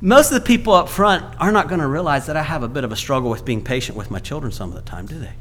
most 0.00 0.32
of 0.32 0.34
the 0.34 0.46
people 0.46 0.72
up 0.72 0.88
front 0.88 1.24
are 1.38 1.52
not 1.52 1.68
going 1.68 1.80
to 1.80 1.86
realize 1.86 2.26
that 2.26 2.36
I 2.36 2.42
have 2.42 2.62
a 2.62 2.68
bit 2.68 2.84
of 2.84 2.92
a 2.92 2.96
struggle 2.96 3.30
with 3.30 3.44
being 3.44 3.62
patient 3.62 3.98
with 3.98 4.10
my 4.10 4.18
children 4.18 4.50
some 4.52 4.70
of 4.70 4.74
the 4.74 4.82
time, 4.82 5.06
do 5.06 5.18
they? 5.18 5.32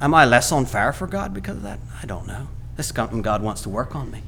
Am 0.00 0.12
I 0.14 0.24
less 0.24 0.50
on 0.50 0.66
fire 0.66 0.92
for 0.92 1.06
God 1.06 1.32
because 1.32 1.56
of 1.56 1.62
that? 1.62 1.78
I 2.02 2.06
don't 2.06 2.26
know. 2.26 2.48
This 2.76 2.86
is 2.86 2.94
something 2.94 3.22
God 3.22 3.42
wants 3.42 3.62
to 3.62 3.68
work 3.68 3.94
on 3.94 4.10
me. 4.10 4.22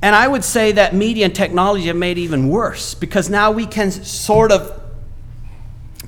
And 0.00 0.14
I 0.14 0.28
would 0.28 0.44
say 0.44 0.72
that 0.72 0.94
media 0.94 1.26
and 1.26 1.34
technology 1.34 1.86
have 1.86 1.96
made 1.96 2.18
it 2.18 2.22
even 2.22 2.48
worse 2.48 2.94
because 2.94 3.28
now 3.28 3.50
we 3.50 3.66
can 3.66 3.90
sort 3.90 4.52
of 4.52 4.80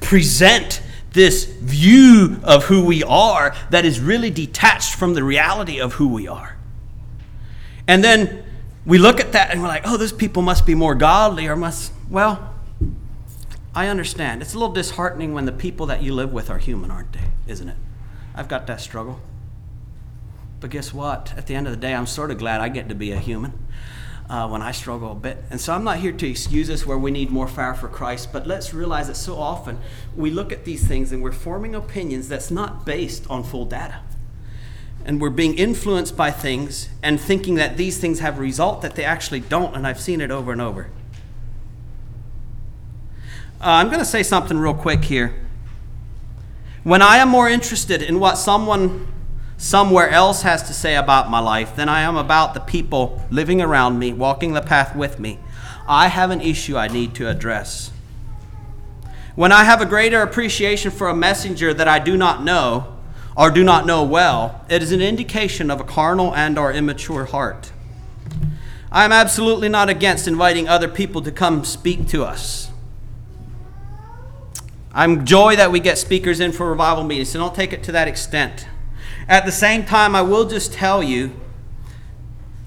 present 0.00 0.80
this 1.12 1.44
view 1.44 2.40
of 2.44 2.64
who 2.64 2.84
we 2.84 3.02
are 3.02 3.54
that 3.70 3.84
is 3.84 4.00
really 4.00 4.30
detached 4.30 4.94
from 4.94 5.14
the 5.14 5.24
reality 5.24 5.80
of 5.80 5.94
who 5.94 6.08
we 6.08 6.28
are. 6.28 6.56
And 7.88 8.02
then 8.02 8.44
we 8.91 8.99
look 8.99 9.20
at 9.20 9.30
that 9.32 9.53
and 9.53 9.62
we're 9.62 9.68
like, 9.68 9.82
oh, 9.84 9.97
those 9.97 10.12
people 10.12 10.43
must 10.43 10.66
be 10.66 10.74
more 10.74 10.97
godly 10.97 11.47
or 11.47 11.55
must, 11.55 11.93
well, 12.11 12.53
I 13.72 13.86
understand. 13.86 14.43
It's 14.43 14.53
a 14.53 14.59
little 14.59 14.74
disheartening 14.74 15.32
when 15.32 15.45
the 15.45 15.53
people 15.53 15.86
that 15.86 16.03
you 16.03 16.12
live 16.12 16.32
with 16.32 16.51
are 16.51 16.59
human, 16.59 16.91
aren't 16.91 17.12
they? 17.12 17.30
Isn't 17.47 17.68
it? 17.68 17.76
I've 18.34 18.49
got 18.49 18.66
that 18.66 18.80
struggle. 18.80 19.20
But 20.59 20.70
guess 20.70 20.93
what? 20.93 21.32
At 21.36 21.47
the 21.47 21.55
end 21.55 21.68
of 21.68 21.72
the 21.72 21.76
day, 21.76 21.95
I'm 21.95 22.05
sort 22.05 22.32
of 22.32 22.38
glad 22.38 22.61
I 22.61 22.68
get 22.68 22.88
to 22.88 22.97
be 22.97 23.12
a 23.12 23.18
human 23.20 23.53
uh, 24.28 24.49
when 24.49 24.61
I 24.61 24.72
struggle 24.72 25.12
a 25.12 25.14
bit. 25.14 25.38
And 25.51 25.61
so 25.61 25.72
I'm 25.72 25.84
not 25.84 25.99
here 25.99 26.11
to 26.11 26.28
excuse 26.28 26.68
us 26.68 26.84
where 26.84 26.99
we 26.99 27.12
need 27.12 27.30
more 27.30 27.47
fire 27.47 27.74
for 27.74 27.86
Christ, 27.86 28.32
but 28.32 28.45
let's 28.45 28.74
realize 28.74 29.07
that 29.07 29.14
so 29.14 29.36
often 29.36 29.78
we 30.16 30.32
look 30.32 30.51
at 30.51 30.64
these 30.64 30.84
things 30.84 31.12
and 31.12 31.22
we're 31.22 31.30
forming 31.30 31.76
opinions 31.76 32.28
that's 32.28 32.51
not 32.51 32.84
based 32.84 33.24
on 33.30 33.45
full 33.45 33.66
data. 33.66 34.01
And 35.05 35.20
we're 35.20 35.30
being 35.30 35.57
influenced 35.57 36.16
by 36.16 36.30
things 36.30 36.88
and 37.03 37.20
thinking 37.20 37.55
that 37.55 37.76
these 37.76 37.98
things 37.98 38.20
have 38.20 38.38
a 38.38 38.40
result 38.40 38.82
that 38.82 38.94
they 38.94 39.05
actually 39.05 39.40
don't, 39.40 39.74
and 39.74 39.86
I've 39.86 40.01
seen 40.01 40.20
it 40.20 40.30
over 40.30 40.53
and 40.53 40.61
over. 40.61 40.90
Uh, 43.61 43.76
I'm 43.76 43.88
going 43.88 43.98
to 43.98 44.05
say 44.05 44.22
something 44.22 44.59
real 44.59 44.74
quick 44.74 45.05
here. 45.05 45.34
When 46.82 47.03
I 47.03 47.18
am 47.18 47.28
more 47.28 47.48
interested 47.48 48.01
in 48.03 48.20
what 48.20 48.36
someone 48.38 49.07
somewhere 49.59 50.09
else 50.09 50.42
has 50.42 50.62
to 50.62 50.72
say 50.72 50.96
about 50.96 51.28
my 51.28 51.40
life 51.40 51.76
than 51.76 51.86
I 51.88 52.01
am 52.01 52.16
about 52.16 52.55
the 52.55 52.61
people 52.61 53.22
living 53.30 53.61
around 53.61 53.98
me, 53.98 54.14
walking 54.14 54.55
the 54.55 54.62
path 54.62 54.96
with 54.96 55.18
me, 55.18 55.38
I 55.86 56.09
have 56.09 56.30
an 56.30 56.40
issue 56.40 56.78
I 56.78 56.88
need 56.88 57.14
to 57.16 57.28
address. 57.28 57.90
When 59.34 59.53
I 59.53 59.64
have 59.64 59.82
a 59.82 59.86
greater 59.86 60.22
appreciation 60.22 60.90
for 60.90 61.09
a 61.09 61.14
messenger 61.14 61.74
that 61.74 61.88
I 61.88 61.98
do 61.98 62.16
not 62.16 62.42
know 62.42 62.96
or 63.37 63.51
do 63.51 63.62
not 63.62 63.87
know 63.87 64.03
well, 64.03 64.64
it 64.68 64.83
is 64.83 64.93
an 64.93 65.01
indication 65.01 65.70
of 65.70 65.81
a 65.81 65.85
carnal 65.85 66.35
and 66.35 66.59
or 66.59 66.72
immature 66.72 67.26
heart. 67.26 67.72
I 68.93 69.05
am 69.05 69.12
absolutely 69.12 69.68
not 69.68 69.89
against 69.89 70.26
inviting 70.26 70.68
other 70.68 70.89
people 70.89 71.22
to 71.22 71.31
come 71.31 71.64
speak 71.64 72.09
to 72.09 72.24
us. 72.24 72.70
I'm 74.93 75.24
joy 75.24 75.55
that 75.57 75.70
we 75.70 75.78
get 75.78 75.99
speakers 75.99 76.41
in 76.41 76.51
for 76.51 76.68
revival 76.68 77.05
meetings, 77.05 77.28
so 77.31 77.39
don't 77.39 77.55
take 77.55 77.72
it 77.72 77.85
to 77.85 77.93
that 77.93 78.09
extent. 78.09 78.66
At 79.28 79.47
the 79.47 79.53
same 79.53 79.85
time, 79.85 80.16
I 80.16 80.22
will 80.22 80.49
just 80.49 80.72
tell 80.72 81.03
you, 81.03 81.33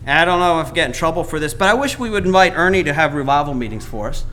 I 0.08 0.24
don't 0.24 0.40
know 0.40 0.62
if 0.62 0.68
I 0.68 0.72
get 0.72 0.88
in 0.88 0.94
trouble 0.94 1.26
for 1.26 1.40
this, 1.40 1.54
but 1.54 1.68
I 1.68 1.74
wish 1.74 2.00
we 2.00 2.10
would 2.10 2.26
invite 2.26 2.54
Ernie 2.56 2.84
to 2.84 2.94
have 2.94 3.14
revival 3.14 3.54
meetings 3.54 3.86
for 3.86 4.08
us. 4.08 4.26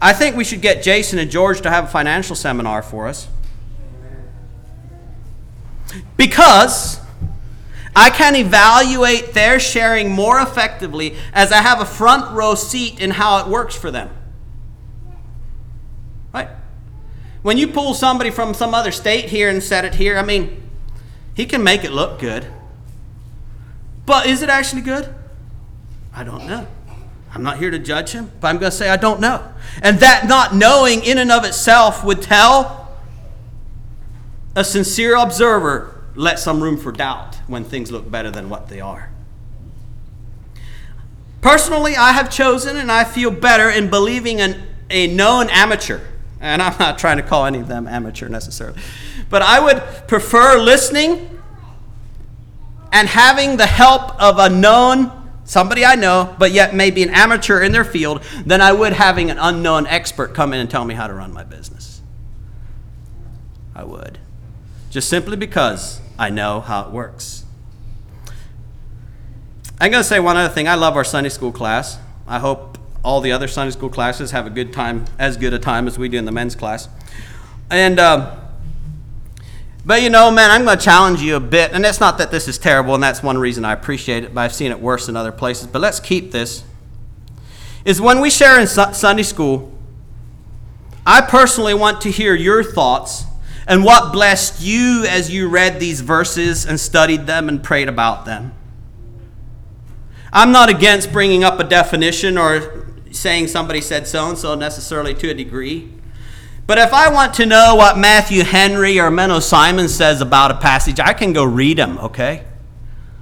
I 0.00 0.12
think 0.12 0.36
we 0.36 0.44
should 0.44 0.60
get 0.60 0.82
Jason 0.82 1.18
and 1.18 1.30
George 1.30 1.60
to 1.62 1.70
have 1.70 1.84
a 1.84 1.88
financial 1.88 2.36
seminar 2.36 2.82
for 2.82 3.08
us. 3.08 3.28
Because 6.16 7.00
I 7.94 8.10
can 8.10 8.36
evaluate 8.36 9.32
their 9.32 9.58
sharing 9.58 10.10
more 10.10 10.38
effectively 10.40 11.16
as 11.32 11.50
I 11.50 11.62
have 11.62 11.80
a 11.80 11.86
front 11.86 12.30
row 12.32 12.54
seat 12.54 13.00
in 13.00 13.12
how 13.12 13.38
it 13.38 13.46
works 13.46 13.74
for 13.74 13.90
them. 13.90 14.10
Right? 16.34 16.48
When 17.42 17.56
you 17.56 17.68
pull 17.68 17.94
somebody 17.94 18.30
from 18.30 18.52
some 18.52 18.74
other 18.74 18.92
state 18.92 19.26
here 19.26 19.48
and 19.48 19.62
set 19.62 19.84
it 19.84 19.94
here, 19.94 20.18
I 20.18 20.22
mean, 20.22 20.62
he 21.34 21.46
can 21.46 21.62
make 21.62 21.84
it 21.84 21.92
look 21.92 22.18
good. 22.18 22.46
But 24.04 24.26
is 24.26 24.42
it 24.42 24.50
actually 24.50 24.82
good? 24.82 25.14
I 26.14 26.22
don't 26.22 26.46
know. 26.46 26.66
I'm 27.32 27.42
not 27.42 27.58
here 27.58 27.70
to 27.70 27.78
judge 27.78 28.12
him, 28.12 28.30
but 28.40 28.48
I'm 28.48 28.58
going 28.58 28.70
to 28.70 28.76
say 28.76 28.88
I 28.88 28.96
don't 28.96 29.20
know. 29.20 29.46
And 29.82 29.98
that 30.00 30.26
not 30.26 30.54
knowing 30.54 31.02
in 31.02 31.18
and 31.18 31.30
of 31.30 31.44
itself 31.44 32.04
would 32.04 32.22
tell 32.22 32.85
a 34.56 34.64
sincere 34.64 35.14
observer 35.14 36.02
let 36.16 36.38
some 36.38 36.62
room 36.62 36.78
for 36.78 36.90
doubt 36.90 37.36
when 37.46 37.62
things 37.62 37.92
look 37.92 38.10
better 38.10 38.30
than 38.30 38.48
what 38.48 38.68
they 38.68 38.80
are. 38.80 39.10
Personally, 41.42 41.94
I 41.94 42.12
have 42.12 42.30
chosen 42.30 42.76
and 42.76 42.90
I 42.90 43.04
feel 43.04 43.30
better 43.30 43.70
in 43.70 43.90
believing 43.90 44.40
in 44.40 44.66
a 44.90 45.06
known 45.06 45.48
amateur 45.50 46.00
and 46.40 46.60
I'm 46.62 46.76
not 46.78 46.98
trying 46.98 47.18
to 47.18 47.22
call 47.22 47.46
any 47.46 47.58
of 47.60 47.68
them 47.68 47.86
amateur 47.86 48.28
necessarily. 48.28 48.80
But 49.28 49.42
I 49.42 49.60
would 49.60 49.82
prefer 50.08 50.58
listening 50.58 51.40
and 52.92 53.08
having 53.08 53.56
the 53.56 53.66
help 53.66 54.20
of 54.20 54.38
a 54.38 54.48
known, 54.48 55.30
somebody 55.44 55.84
I 55.84 55.96
know, 55.96 56.34
but 56.38 56.52
yet 56.52 56.74
maybe 56.74 57.02
an 57.02 57.10
amateur 57.10 57.62
in 57.62 57.72
their 57.72 57.84
field, 57.84 58.22
than 58.44 58.60
I 58.60 58.72
would 58.72 58.94
having 58.94 59.30
an 59.30 59.38
unknown 59.38 59.86
expert 59.86 60.34
come 60.34 60.52
in 60.52 60.60
and 60.60 60.70
tell 60.70 60.84
me 60.84 60.94
how 60.94 61.06
to 61.06 61.14
run 61.14 61.32
my 61.32 61.44
business. 61.44 62.00
I 63.74 63.84
would. 63.84 64.18
Just 64.96 65.10
simply 65.10 65.36
because 65.36 66.00
I 66.18 66.30
know 66.30 66.62
how 66.62 66.86
it 66.86 66.90
works. 66.90 67.44
I'm 69.78 69.90
going 69.90 70.02
to 70.02 70.08
say 70.08 70.18
one 70.18 70.38
other 70.38 70.48
thing. 70.48 70.68
I 70.68 70.74
love 70.74 70.96
our 70.96 71.04
Sunday 71.04 71.28
school 71.28 71.52
class. 71.52 71.98
I 72.26 72.38
hope 72.38 72.78
all 73.04 73.20
the 73.20 73.30
other 73.30 73.46
Sunday 73.46 73.72
school 73.72 73.90
classes 73.90 74.30
have 74.30 74.46
a 74.46 74.48
good 74.48 74.72
time, 74.72 75.04
as 75.18 75.36
good 75.36 75.52
a 75.52 75.58
time 75.58 75.86
as 75.86 75.98
we 75.98 76.08
do 76.08 76.16
in 76.16 76.24
the 76.24 76.32
men's 76.32 76.56
class. 76.56 76.88
And, 77.68 77.98
uh, 77.98 78.38
but 79.84 80.00
you 80.00 80.08
know, 80.08 80.30
man, 80.30 80.50
I'm 80.50 80.64
going 80.64 80.78
to 80.78 80.82
challenge 80.82 81.20
you 81.20 81.36
a 81.36 81.40
bit. 81.40 81.72
And 81.72 81.84
it's 81.84 82.00
not 82.00 82.16
that 82.16 82.30
this 82.30 82.48
is 82.48 82.56
terrible, 82.56 82.94
and 82.94 83.02
that's 83.02 83.22
one 83.22 83.36
reason 83.36 83.66
I 83.66 83.74
appreciate 83.74 84.24
it, 84.24 84.32
but 84.32 84.40
I've 84.40 84.54
seen 84.54 84.70
it 84.70 84.80
worse 84.80 85.10
in 85.10 85.14
other 85.14 85.30
places. 85.30 85.66
But 85.66 85.82
let's 85.82 86.00
keep 86.00 86.32
this. 86.32 86.64
Is 87.84 88.00
when 88.00 88.22
we 88.22 88.30
share 88.30 88.58
in 88.58 88.66
Sunday 88.66 89.24
school, 89.24 89.78
I 91.04 91.20
personally 91.20 91.74
want 91.74 92.00
to 92.00 92.10
hear 92.10 92.34
your 92.34 92.64
thoughts 92.64 93.25
and 93.66 93.84
what 93.84 94.12
blessed 94.12 94.62
you 94.62 95.04
as 95.08 95.30
you 95.30 95.48
read 95.48 95.80
these 95.80 96.00
verses 96.00 96.64
and 96.64 96.78
studied 96.78 97.26
them 97.26 97.48
and 97.48 97.62
prayed 97.62 97.88
about 97.88 98.24
them. 98.24 98.52
I'm 100.32 100.52
not 100.52 100.68
against 100.68 101.12
bringing 101.12 101.44
up 101.44 101.58
a 101.58 101.64
definition 101.64 102.38
or 102.38 102.86
saying 103.10 103.48
somebody 103.48 103.80
said 103.80 104.06
so 104.06 104.28
and 104.28 104.38
so 104.38 104.54
necessarily 104.54 105.14
to 105.14 105.30
a 105.30 105.34
degree. 105.34 105.92
But 106.66 106.78
if 106.78 106.92
I 106.92 107.12
want 107.12 107.34
to 107.34 107.46
know 107.46 107.74
what 107.76 107.96
Matthew 107.96 108.42
Henry 108.42 108.98
or 108.98 109.10
Menno 109.10 109.40
Simon 109.40 109.88
says 109.88 110.20
about 110.20 110.50
a 110.50 110.56
passage, 110.56 110.98
I 110.98 111.12
can 111.12 111.32
go 111.32 111.44
read 111.44 111.78
them, 111.78 111.98
okay? 111.98 112.44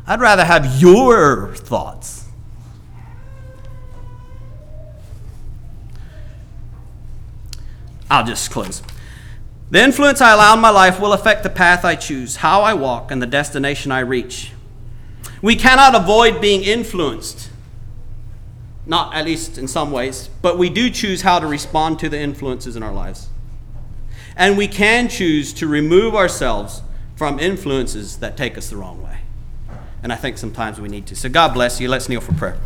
I'd 0.06 0.20
rather 0.20 0.44
have 0.44 0.80
your 0.80 1.54
thoughts. 1.54 2.26
I'll 8.10 8.24
just 8.24 8.50
close. 8.50 8.82
The 9.70 9.82
influence 9.82 10.20
I 10.20 10.32
allow 10.32 10.54
in 10.54 10.60
my 10.60 10.70
life 10.70 11.00
will 11.00 11.12
affect 11.12 11.42
the 11.42 11.50
path 11.50 11.84
I 11.84 11.96
choose, 11.96 12.36
how 12.36 12.62
I 12.62 12.74
walk, 12.74 13.10
and 13.10 13.20
the 13.20 13.26
destination 13.26 13.90
I 13.90 14.00
reach. 14.00 14.52
We 15.42 15.56
cannot 15.56 15.94
avoid 15.94 16.40
being 16.40 16.62
influenced 16.62 17.50
not 18.86 19.14
at 19.14 19.24
least 19.24 19.56
in 19.56 19.66
some 19.66 19.90
ways, 19.90 20.28
but 20.42 20.58
we 20.58 20.68
do 20.68 20.90
choose 20.90 21.22
how 21.22 21.38
to 21.38 21.46
respond 21.46 21.98
to 22.00 22.08
the 22.08 22.18
influences 22.18 22.76
in 22.76 22.82
our 22.82 22.92
lives. 22.92 23.28
And 24.36 24.58
we 24.58 24.68
can 24.68 25.08
choose 25.08 25.52
to 25.54 25.66
remove 25.66 26.14
ourselves 26.14 26.82
from 27.16 27.38
influences 27.38 28.18
that 28.18 28.36
take 28.36 28.58
us 28.58 28.68
the 28.70 28.76
wrong 28.76 29.02
way. 29.02 29.20
And 30.02 30.12
I 30.12 30.16
think 30.16 30.36
sometimes 30.36 30.80
we 30.80 30.88
need 30.88 31.06
to. 31.06 31.16
So 31.16 31.28
God 31.28 31.54
bless 31.54 31.80
you. 31.80 31.88
Let's 31.88 32.08
kneel 32.08 32.20
for 32.20 32.34
prayer. 32.34 32.58